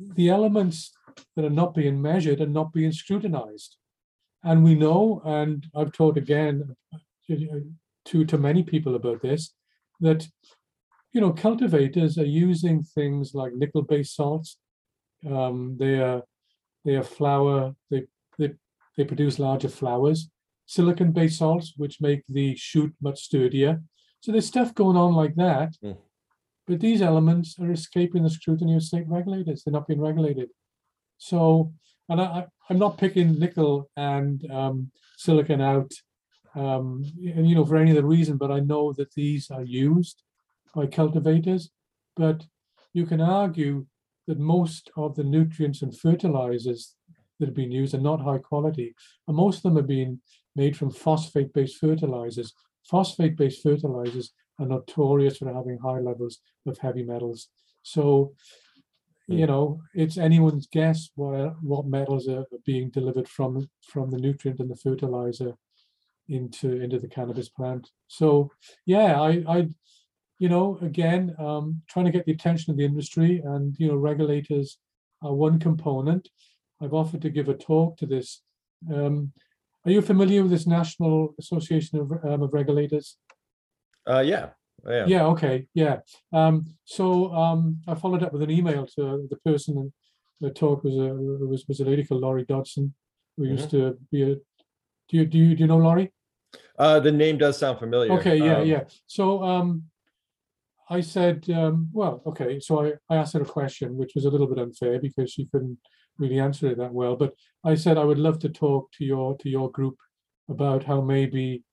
the 0.00 0.28
elements 0.30 0.92
that 1.34 1.44
are 1.44 1.58
not 1.62 1.74
being 1.74 2.00
measured 2.02 2.40
are 2.40 2.46
not 2.60 2.72
being 2.72 2.92
scrutinized. 2.92 3.76
And 4.42 4.64
we 4.64 4.74
know, 4.74 5.22
and 5.24 5.66
I've 5.74 5.92
talked 5.92 6.18
again 6.18 6.76
uh, 6.92 6.98
uh, 7.32 7.60
to, 8.06 8.24
to 8.24 8.38
many 8.38 8.62
people 8.62 8.94
about 8.94 9.22
this, 9.22 9.54
that 10.00 10.28
you 11.16 11.22
know 11.22 11.32
cultivators 11.32 12.18
are 12.18 12.32
using 12.46 12.82
things 12.82 13.32
like 13.32 13.54
nickel-based 13.54 14.14
salts. 14.14 14.58
Um, 15.26 15.76
they 15.80 15.94
are 15.98 16.22
they 16.84 16.94
are 16.96 17.02
flower, 17.02 17.74
they, 17.90 18.02
they 18.38 18.52
they 18.96 19.04
produce 19.04 19.38
larger 19.38 19.70
flowers, 19.70 20.28
silicon-based 20.66 21.38
salts, 21.38 21.72
which 21.78 22.02
make 22.02 22.22
the 22.28 22.54
shoot 22.56 22.92
much 23.00 23.18
sturdier. 23.28 23.80
So 24.20 24.30
there's 24.30 24.46
stuff 24.46 24.74
going 24.74 24.98
on 24.98 25.14
like 25.14 25.34
that. 25.36 25.70
Mm. 25.82 25.96
But 26.66 26.80
these 26.80 27.00
elements 27.00 27.58
are 27.58 27.72
escaping 27.72 28.22
the 28.22 28.36
scrutiny 28.38 28.74
of 28.76 28.82
state 28.82 29.08
regulators. 29.08 29.62
They're 29.62 29.72
not 29.72 29.88
being 29.88 30.02
regulated. 30.02 30.50
So, 31.16 31.72
and 32.10 32.20
I, 32.20 32.44
I'm 32.68 32.78
not 32.78 32.98
picking 32.98 33.38
nickel 33.38 33.88
and 33.96 34.44
um, 34.50 34.90
silicon 35.16 35.62
out, 35.62 35.92
um, 36.54 37.04
and, 37.36 37.48
you 37.48 37.54
know, 37.54 37.64
for 37.64 37.76
any 37.76 37.92
other 37.92 38.04
reason, 38.04 38.36
but 38.36 38.50
I 38.50 38.60
know 38.60 38.92
that 38.98 39.14
these 39.14 39.50
are 39.50 39.64
used 39.64 40.22
by 40.76 40.86
cultivators. 40.86 41.70
But 42.14 42.44
you 42.92 43.06
can 43.06 43.20
argue 43.20 43.86
that 44.28 44.38
most 44.38 44.90
of 44.96 45.16
the 45.16 45.24
nutrients 45.24 45.82
and 45.82 45.98
fertilizers 45.98 46.94
that 47.40 47.46
have 47.46 47.54
been 47.54 47.72
used 47.72 47.94
are 47.94 48.00
not 48.00 48.20
high 48.20 48.38
quality, 48.38 48.94
and 49.26 49.36
most 49.36 49.58
of 49.58 49.62
them 49.64 49.76
have 49.76 49.88
been 49.88 50.20
made 50.54 50.76
from 50.76 50.90
phosphate-based 50.90 51.78
fertilizers. 51.78 52.52
Phosphate-based 52.90 53.62
fertilizers 53.62 54.32
are 54.58 54.66
notorious 54.66 55.38
for 55.38 55.52
having 55.52 55.78
high 55.78 56.00
levels 56.00 56.38
of 56.66 56.78
heavy 56.78 57.02
metals. 57.02 57.48
So, 57.82 58.32
you 59.28 59.44
hmm. 59.44 59.46
know, 59.46 59.80
it's 59.94 60.18
anyone's 60.18 60.66
guess 60.66 61.10
what 61.14 61.62
what 61.62 61.86
metals 61.86 62.28
are 62.28 62.46
being 62.64 62.90
delivered 62.90 63.28
from 63.28 63.68
from 63.82 64.10
the 64.10 64.18
nutrient 64.18 64.60
and 64.60 64.70
the 64.70 64.76
fertilizer 64.76 65.54
into 66.28 66.80
into 66.80 66.98
the 66.98 67.08
cannabis 67.08 67.48
plant. 67.48 67.90
So, 68.08 68.50
yeah, 68.86 69.20
I 69.20 69.44
I 69.48 69.68
you 70.38 70.48
know 70.48 70.78
again 70.82 71.34
um, 71.38 71.82
trying 71.88 72.04
to 72.04 72.10
get 72.10 72.26
the 72.26 72.32
attention 72.32 72.70
of 72.70 72.76
the 72.76 72.84
industry 72.84 73.40
and 73.44 73.74
you 73.78 73.88
know 73.88 73.96
regulators 73.96 74.78
are 75.22 75.34
one 75.34 75.58
component. 75.58 76.28
I've 76.80 76.94
offered 76.94 77.22
to 77.22 77.30
give 77.30 77.48
a 77.48 77.54
talk 77.54 77.96
to 77.98 78.06
this. 78.06 78.42
Um, 78.92 79.32
are 79.84 79.92
you 79.92 80.02
familiar 80.02 80.42
with 80.42 80.50
this 80.50 80.66
National 80.66 81.34
Association 81.38 82.00
of, 82.00 82.12
um, 82.24 82.42
of 82.42 82.52
Regulators? 82.52 83.16
Uh, 84.06 84.20
yeah. 84.20 84.48
Yeah. 84.86 85.06
Yeah. 85.06 85.26
Okay. 85.26 85.66
Yeah. 85.74 86.00
Um, 86.32 86.66
so 86.84 87.32
um, 87.32 87.80
I 87.88 87.94
followed 87.94 88.22
up 88.22 88.32
with 88.32 88.42
an 88.42 88.50
email 88.50 88.86
to 88.96 89.26
the 89.30 89.36
person 89.44 89.78
and 89.78 89.92
the 90.40 90.50
talk 90.50 90.84
was 90.84 90.94
a 90.94 91.14
was 91.46 91.64
was 91.66 91.80
a 91.80 91.84
lady 91.84 92.04
called 92.04 92.20
Lori 92.20 92.44
Dodson, 92.44 92.94
who 93.36 93.44
mm-hmm. 93.44 93.52
used 93.52 93.70
to 93.70 93.98
be 94.10 94.22
a. 94.22 94.34
Do 95.08 95.16
you 95.18 95.24
do 95.24 95.38
you 95.38 95.54
do 95.54 95.60
you 95.62 95.66
know 95.66 95.78
Lori? 95.78 96.12
Uh, 96.78 97.00
the 97.00 97.12
name 97.12 97.38
does 97.38 97.58
sound 97.58 97.78
familiar. 97.78 98.12
Okay. 98.12 98.36
Yeah. 98.36 98.58
Um, 98.58 98.66
yeah. 98.66 98.84
So 99.06 99.42
um, 99.42 99.84
I 100.88 101.00
said, 101.00 101.48
um, 101.50 101.88
well, 101.92 102.22
okay. 102.26 102.60
So 102.60 102.84
I, 102.84 102.92
I 103.10 103.16
asked 103.16 103.34
her 103.34 103.42
a 103.42 103.46
question, 103.46 103.96
which 103.96 104.12
was 104.14 104.24
a 104.24 104.30
little 104.30 104.46
bit 104.46 104.58
unfair 104.58 105.00
because 105.00 105.32
she 105.32 105.46
couldn't 105.46 105.78
really 106.18 106.38
answer 106.38 106.68
it 106.68 106.78
that 106.78 106.92
well. 106.92 107.16
But 107.16 107.34
I 107.64 107.74
said 107.74 107.98
I 107.98 108.04
would 108.04 108.18
love 108.18 108.38
to 108.40 108.48
talk 108.48 108.92
to 108.92 109.04
your 109.04 109.36
to 109.38 109.48
your 109.48 109.70
group 109.70 109.96
about 110.48 110.84
how 110.84 111.00
maybe 111.00 111.64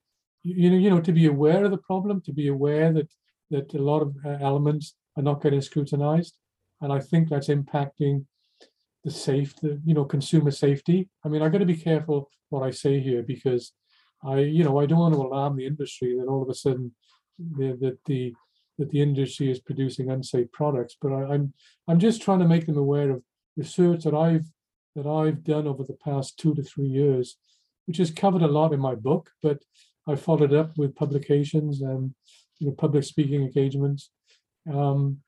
you 0.41 0.69
know, 0.69 0.77
you 0.77 0.89
know, 0.89 0.99
to 0.99 1.11
be 1.11 1.27
aware 1.27 1.63
of 1.63 1.71
the 1.71 1.77
problem, 1.77 2.21
to 2.21 2.33
be 2.33 2.47
aware 2.47 2.91
that 2.93 3.09
that 3.51 3.73
a 3.73 3.81
lot 3.81 4.01
of 4.01 4.15
uh, 4.25 4.37
elements 4.41 4.95
are 5.15 5.23
not 5.23 5.41
getting 5.41 5.61
scrutinized, 5.61 6.35
and 6.81 6.91
I 6.91 6.99
think 6.99 7.29
that's 7.29 7.49
impacting 7.49 8.25
the 9.03 9.11
safe, 9.11 9.55
the 9.57 9.81
you 9.85 9.93
know, 9.93 10.05
consumer 10.05 10.51
safety. 10.51 11.09
I 11.23 11.29
mean, 11.29 11.41
I 11.41 11.49
got 11.49 11.59
to 11.59 11.65
be 11.65 11.77
careful 11.77 12.29
what 12.49 12.63
I 12.63 12.71
say 12.71 12.99
here 12.99 13.21
because 13.21 13.73
I, 14.23 14.39
you 14.39 14.63
know, 14.63 14.79
I 14.79 14.85
don't 14.85 14.99
want 14.99 15.13
to 15.13 15.21
alarm 15.21 15.57
the 15.57 15.67
industry 15.67 16.17
that 16.17 16.27
all 16.27 16.41
of 16.41 16.49
a 16.49 16.53
sudden 16.53 16.93
the, 17.37 17.77
that 17.81 17.97
the 18.05 18.33
that 18.77 18.89
the 18.89 19.01
industry 19.01 19.51
is 19.51 19.59
producing 19.59 20.09
unsafe 20.09 20.51
products. 20.51 20.95
But 21.01 21.13
I, 21.13 21.33
I'm 21.33 21.53
I'm 21.87 21.99
just 21.99 22.21
trying 22.21 22.39
to 22.39 22.47
make 22.47 22.65
them 22.65 22.77
aware 22.77 23.11
of 23.11 23.23
research 23.55 24.03
that 24.03 24.15
I've 24.15 24.45
that 24.95 25.07
I've 25.07 25.43
done 25.43 25.67
over 25.67 25.83
the 25.83 25.97
past 26.03 26.37
two 26.37 26.53
to 26.55 26.63
three 26.63 26.87
years, 26.87 27.37
which 27.85 27.97
has 27.97 28.11
covered 28.11 28.41
a 28.41 28.47
lot 28.47 28.73
in 28.73 28.79
my 28.79 28.95
book, 28.95 29.31
but 29.41 29.59
I 30.07 30.15
followed 30.15 30.53
up 30.53 30.77
with 30.77 30.95
publications 30.95 31.81
and 31.81 32.13
you 32.59 32.67
know, 32.67 32.73
public 32.73 33.03
speaking 33.03 33.41
engagements. 33.41 34.09
Um, 34.71 35.19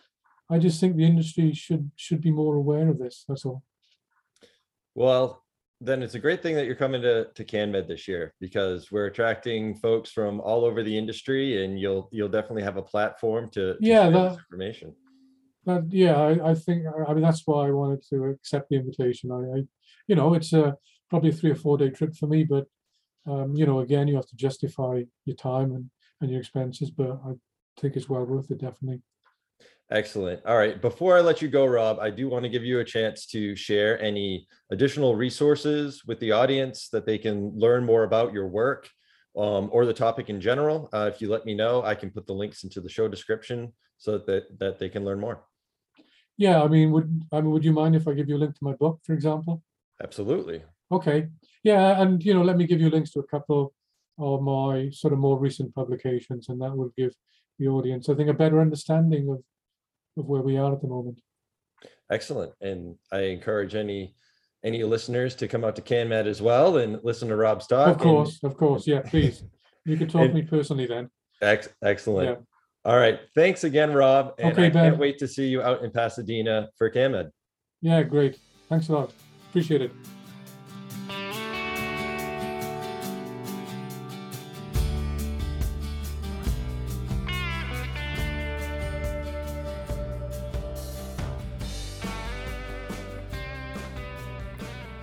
I 0.50 0.60
just 0.60 0.80
think 0.80 0.96
the 0.96 1.06
industry 1.06 1.54
should 1.54 1.92
should 1.96 2.22
be 2.22 2.32
more 2.32 2.56
aware 2.56 2.90
of 2.90 3.00
this. 3.00 3.26
That's 3.28 3.46
all. 3.46 3.64
Well, 4.94 5.44
then 5.82 6.02
it's 6.02 6.16
a 6.16 6.20
great 6.20 6.42
thing 6.42 6.56
that 6.56 6.66
you're 6.66 6.76
coming 6.76 7.02
to 7.02 7.26
to 7.34 7.44
CanMed 7.44 7.88
this 7.88 8.08
year 8.08 8.34
because 8.40 8.92
we're 8.92 9.08
attracting 9.08 9.76
folks 9.76 10.12
from 10.12 10.40
all 10.42 10.66
over 10.66 10.84
the 10.84 10.98
industry, 10.98 11.64
and 11.64 11.80
you'll 11.80 12.10
you'll 12.12 12.30
definitely 12.30 12.64
have 12.64 12.78
a 12.78 12.82
platform 12.82 13.50
to, 13.52 13.74
to 13.74 13.78
yeah 13.82 14.10
that, 14.10 14.34
information. 14.34 14.96
That, 15.66 15.88
yeah, 15.90 16.16
I, 16.16 16.52
I 16.52 16.56
think 16.56 16.86
I 17.08 17.14
mean 17.14 17.24
that's 17.24 17.44
why 17.46 17.68
I 17.68 17.72
wanted 17.72 18.04
to 18.10 18.26
accept 18.26 18.70
the 18.70 18.78
invitation. 18.78 19.32
I, 19.32 19.60
I 19.60 19.64
you 20.08 20.16
know 20.16 20.34
it's 20.34 20.54
a 20.54 20.76
probably 21.10 21.30
a 21.30 21.34
three 21.34 21.52
or 21.52 21.56
four 21.56 21.78
day 21.78 21.90
trip 21.90 22.16
for 22.16 22.28
me, 22.28 22.44
but 22.44 22.68
um, 23.28 23.56
you 23.56 23.66
know, 23.66 23.80
again, 23.80 24.08
you 24.08 24.16
have 24.16 24.28
to 24.28 24.36
justify 24.36 25.02
your 25.26 25.36
time 25.36 25.72
and, 25.72 25.90
and 26.22 26.30
your 26.30 26.42
expenses, 26.42 26.92
but 26.92 27.20
I 27.26 27.34
think 27.80 27.96
it's 27.96 28.10
well 28.10 28.26
worth 28.26 28.52
it, 28.52 28.60
definitely. 28.60 29.02
Excellent. 29.92 30.44
All 30.46 30.58
right. 30.58 30.82
Before 30.82 31.16
I 31.16 31.22
let 31.22 31.42
you 31.42 31.48
go, 31.48 31.66
Rob, 31.66 32.00
I 32.00 32.10
do 32.10 32.28
want 32.28 32.44
to 32.44 32.50
give 32.50 32.64
you 32.64 32.80
a 32.80 32.84
chance 32.84 33.28
to 33.28 33.56
share 33.56 34.02
any 34.02 34.48
additional 34.72 35.16
resources 35.16 36.04
with 36.08 36.20
the 36.20 36.32
audience 36.32 36.90
that 36.90 37.06
they 37.06 37.20
can 37.20 37.52
learn 37.56 37.86
more 37.86 38.04
about 38.04 38.34
your 38.34 38.48
work 38.48 38.90
um, 39.38 39.70
or 39.72 39.86
the 39.86 39.94
topic 39.94 40.30
in 40.30 40.42
general. 40.42 40.90
Uh, 40.92 41.10
if 41.14 41.22
you 41.22 41.30
let 41.30 41.46
me 41.46 41.54
know, 41.54 41.84
I 41.84 41.94
can 41.94 42.10
put 42.10 42.26
the 42.26 42.34
links 42.34 42.64
into 42.64 42.82
the 42.82 42.90
show 42.90 43.08
description 43.08 43.74
so 43.98 44.18
that, 44.18 44.60
that 44.60 44.80
they 44.80 44.90
can 44.90 45.06
learn 45.06 45.20
more. 45.20 45.44
Yeah, 46.38 46.64
I 46.64 46.68
mean, 46.68 46.92
would 46.92 47.24
I 47.32 47.40
mean, 47.40 47.52
would 47.52 47.64
you 47.64 47.72
mind 47.72 47.96
if 47.96 48.08
I 48.08 48.14
give 48.14 48.28
you 48.28 48.36
a 48.36 48.40
link 48.44 48.56
to 48.56 48.64
my 48.64 48.74
book, 48.74 49.00
for 49.04 49.14
example? 49.14 49.64
Absolutely. 50.04 50.64
Okay, 50.92 51.28
yeah, 51.64 52.02
and 52.02 52.22
you 52.22 52.34
know, 52.34 52.44
let 52.44 52.58
me 52.58 52.68
give 52.68 52.82
you 52.82 52.90
links 52.90 53.12
to 53.12 53.20
a 53.20 53.28
couple 53.28 53.74
of 54.18 54.42
my 54.42 54.90
sort 54.92 55.14
of 55.14 55.20
more 55.20 55.40
recent 55.40 55.74
publications, 55.74 56.50
and 56.50 56.62
that 56.62 56.76
will 56.76 56.92
give 56.98 57.14
the 57.58 57.68
audience, 57.68 58.10
I 58.10 58.16
think, 58.16 58.30
a 58.30 58.34
better 58.34 58.60
understanding 58.60 59.30
of 59.30 59.42
of 60.18 60.26
where 60.26 60.42
we 60.42 60.58
are 60.58 60.74
at 60.74 60.82
the 60.82 60.88
moment. 60.88 61.20
Excellent. 62.12 62.54
And 62.62 62.96
I 63.12 63.20
encourage 63.22 63.76
any 63.76 64.16
any 64.64 64.84
listeners 64.84 65.36
to 65.36 65.48
come 65.48 65.64
out 65.64 65.76
to 65.76 65.82
CanMed 65.84 66.26
as 66.26 66.42
well 66.42 66.78
and 66.78 67.00
listen 67.04 67.28
to 67.28 67.36
Rob's 67.36 67.68
talk. 67.68 67.88
Of 67.88 67.98
course, 68.00 68.40
of 68.44 68.58
course, 68.58 68.88
yeah, 68.88 69.02
please. 69.06 69.44
You 69.86 69.96
can 69.96 70.08
talk 70.08 70.22
and- 70.24 70.30
to 70.32 70.36
me 70.36 70.42
personally 70.42 70.88
then. 70.88 71.10
Ex- 71.42 71.70
excellent. 71.84 72.30
Yeah. 72.30 72.36
All 72.92 72.98
right. 72.98 73.20
Thanks 73.36 73.64
again, 73.64 73.94
Rob. 73.94 74.34
And 74.40 74.54
Okay, 74.54 74.68
I 74.68 74.70
can't 74.70 74.98
wait 74.98 75.18
to 75.20 75.28
see 75.28 75.48
you 75.48 75.62
out 75.62 75.84
in 75.84 75.92
Pasadena 75.92 76.70
for 76.78 76.90
CanMed. 76.90 77.30
Yeah, 77.82 78.02
great. 78.04 78.40
Thanks 78.70 78.90
a 78.90 78.94
lot. 78.94 79.12
Appreciate 79.50 79.82
it. 79.82 79.92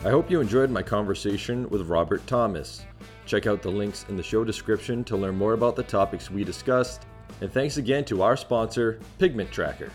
I 0.05 0.11
hope 0.11 0.33
you 0.33 0.41
enjoyed 0.41 0.69
my 0.69 0.83
conversation 0.83 1.71
with 1.71 1.89
Robert 1.89 2.27
Thomas. 2.27 2.85
Check 3.25 3.47
out 3.47 3.63
the 3.63 3.71
links 3.71 4.05
in 4.09 4.17
the 4.17 4.23
show 4.23 4.43
description 4.43 5.05
to 5.05 5.17
learn 5.17 5.37
more 5.37 5.53
about 5.53 5.77
the 5.77 5.85
topics 5.85 6.29
we 6.29 6.43
discussed. 6.43 7.07
And 7.41 7.53
thanks 7.53 7.77
again 7.77 8.05
to 8.07 8.21
our 8.23 8.37
sponsor, 8.37 8.99
Pigment 9.21 9.53
Tracker. 9.53 9.93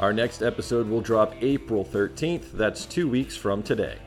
Our 0.00 0.14
next 0.14 0.40
episode 0.40 0.88
will 0.88 1.02
drop 1.02 1.34
April 1.42 1.84
13th, 1.84 2.52
that's 2.52 2.86
two 2.86 3.06
weeks 3.06 3.36
from 3.36 3.62
today. 3.62 3.98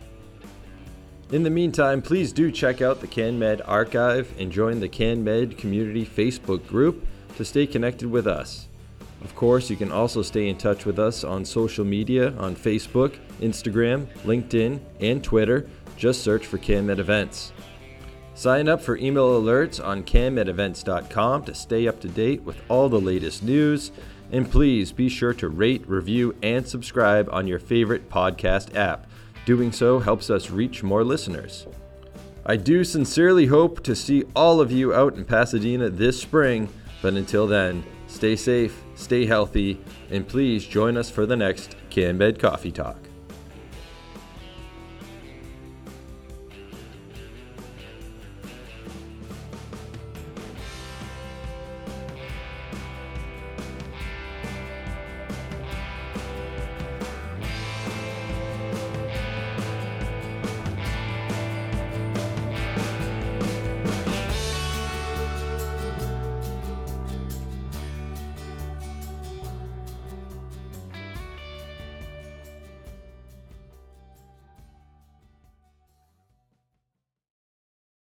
In 1.31 1.43
the 1.43 1.51
meantime, 1.51 2.01
please 2.01 2.33
do 2.33 2.51
check 2.51 2.81
out 2.81 2.99
the 2.99 3.07
CanMed 3.07 3.61
archive 3.65 4.33
and 4.39 4.51
join 4.51 4.79
the 4.79 4.89
CanMed 4.89 5.59
community 5.59 6.07
Facebook 6.07 6.65
group 6.65 7.05
to 7.37 7.45
stay 7.45 7.67
connected 7.67 8.09
with 8.09 8.25
us. 8.25 8.67
Of 9.23 9.35
course, 9.35 9.69
you 9.69 9.75
can 9.75 9.91
also 9.91 10.23
stay 10.23 10.49
in 10.49 10.57
touch 10.57 10.87
with 10.87 10.97
us 10.97 11.23
on 11.23 11.45
social 11.45 11.85
media 11.85 12.35
on 12.37 12.55
Facebook, 12.55 13.19
Instagram, 13.41 14.07
LinkedIn, 14.23 14.79
and 14.99 15.23
Twitter. 15.23 15.69
Just 15.97 16.23
search 16.23 16.45
for 16.45 16.57
CanMed 16.57 16.99
Events. 16.99 17.53
Sign 18.33 18.67
up 18.67 18.81
for 18.81 18.97
email 18.97 19.41
alerts 19.41 19.83
on 19.83 20.03
canmedevents.com 20.03 21.45
to 21.45 21.55
stay 21.55 21.87
up 21.87 22.01
to 22.01 22.09
date 22.09 22.43
with 22.43 22.57
all 22.67 22.89
the 22.89 22.99
latest 22.99 23.43
news. 23.43 23.91
And 24.31 24.49
please 24.49 24.91
be 24.91 25.07
sure 25.07 25.33
to 25.35 25.47
rate, 25.47 25.87
review, 25.87 26.35
and 26.43 26.67
subscribe 26.67 27.29
on 27.31 27.47
your 27.47 27.59
favorite 27.59 28.09
podcast 28.09 28.75
app. 28.75 29.07
Doing 29.45 29.71
so 29.71 29.99
helps 29.99 30.29
us 30.29 30.49
reach 30.49 30.83
more 30.83 31.03
listeners. 31.03 31.65
I 32.45 32.57
do 32.57 32.83
sincerely 32.83 33.45
hope 33.45 33.81
to 33.83 33.95
see 33.95 34.23
all 34.35 34.59
of 34.59 34.71
you 34.71 34.93
out 34.93 35.15
in 35.15 35.25
Pasadena 35.25 35.89
this 35.89 36.19
spring, 36.19 36.67
but 37.01 37.13
until 37.13 37.47
then, 37.47 37.83
stay 38.07 38.35
safe, 38.35 38.83
stay 38.95 39.25
healthy, 39.25 39.79
and 40.11 40.27
please 40.27 40.65
join 40.65 40.97
us 40.97 41.09
for 41.09 41.25
the 41.25 41.37
next 41.37 41.75
CanMed 41.89 42.39
Coffee 42.39 42.71
Talk. 42.71 43.04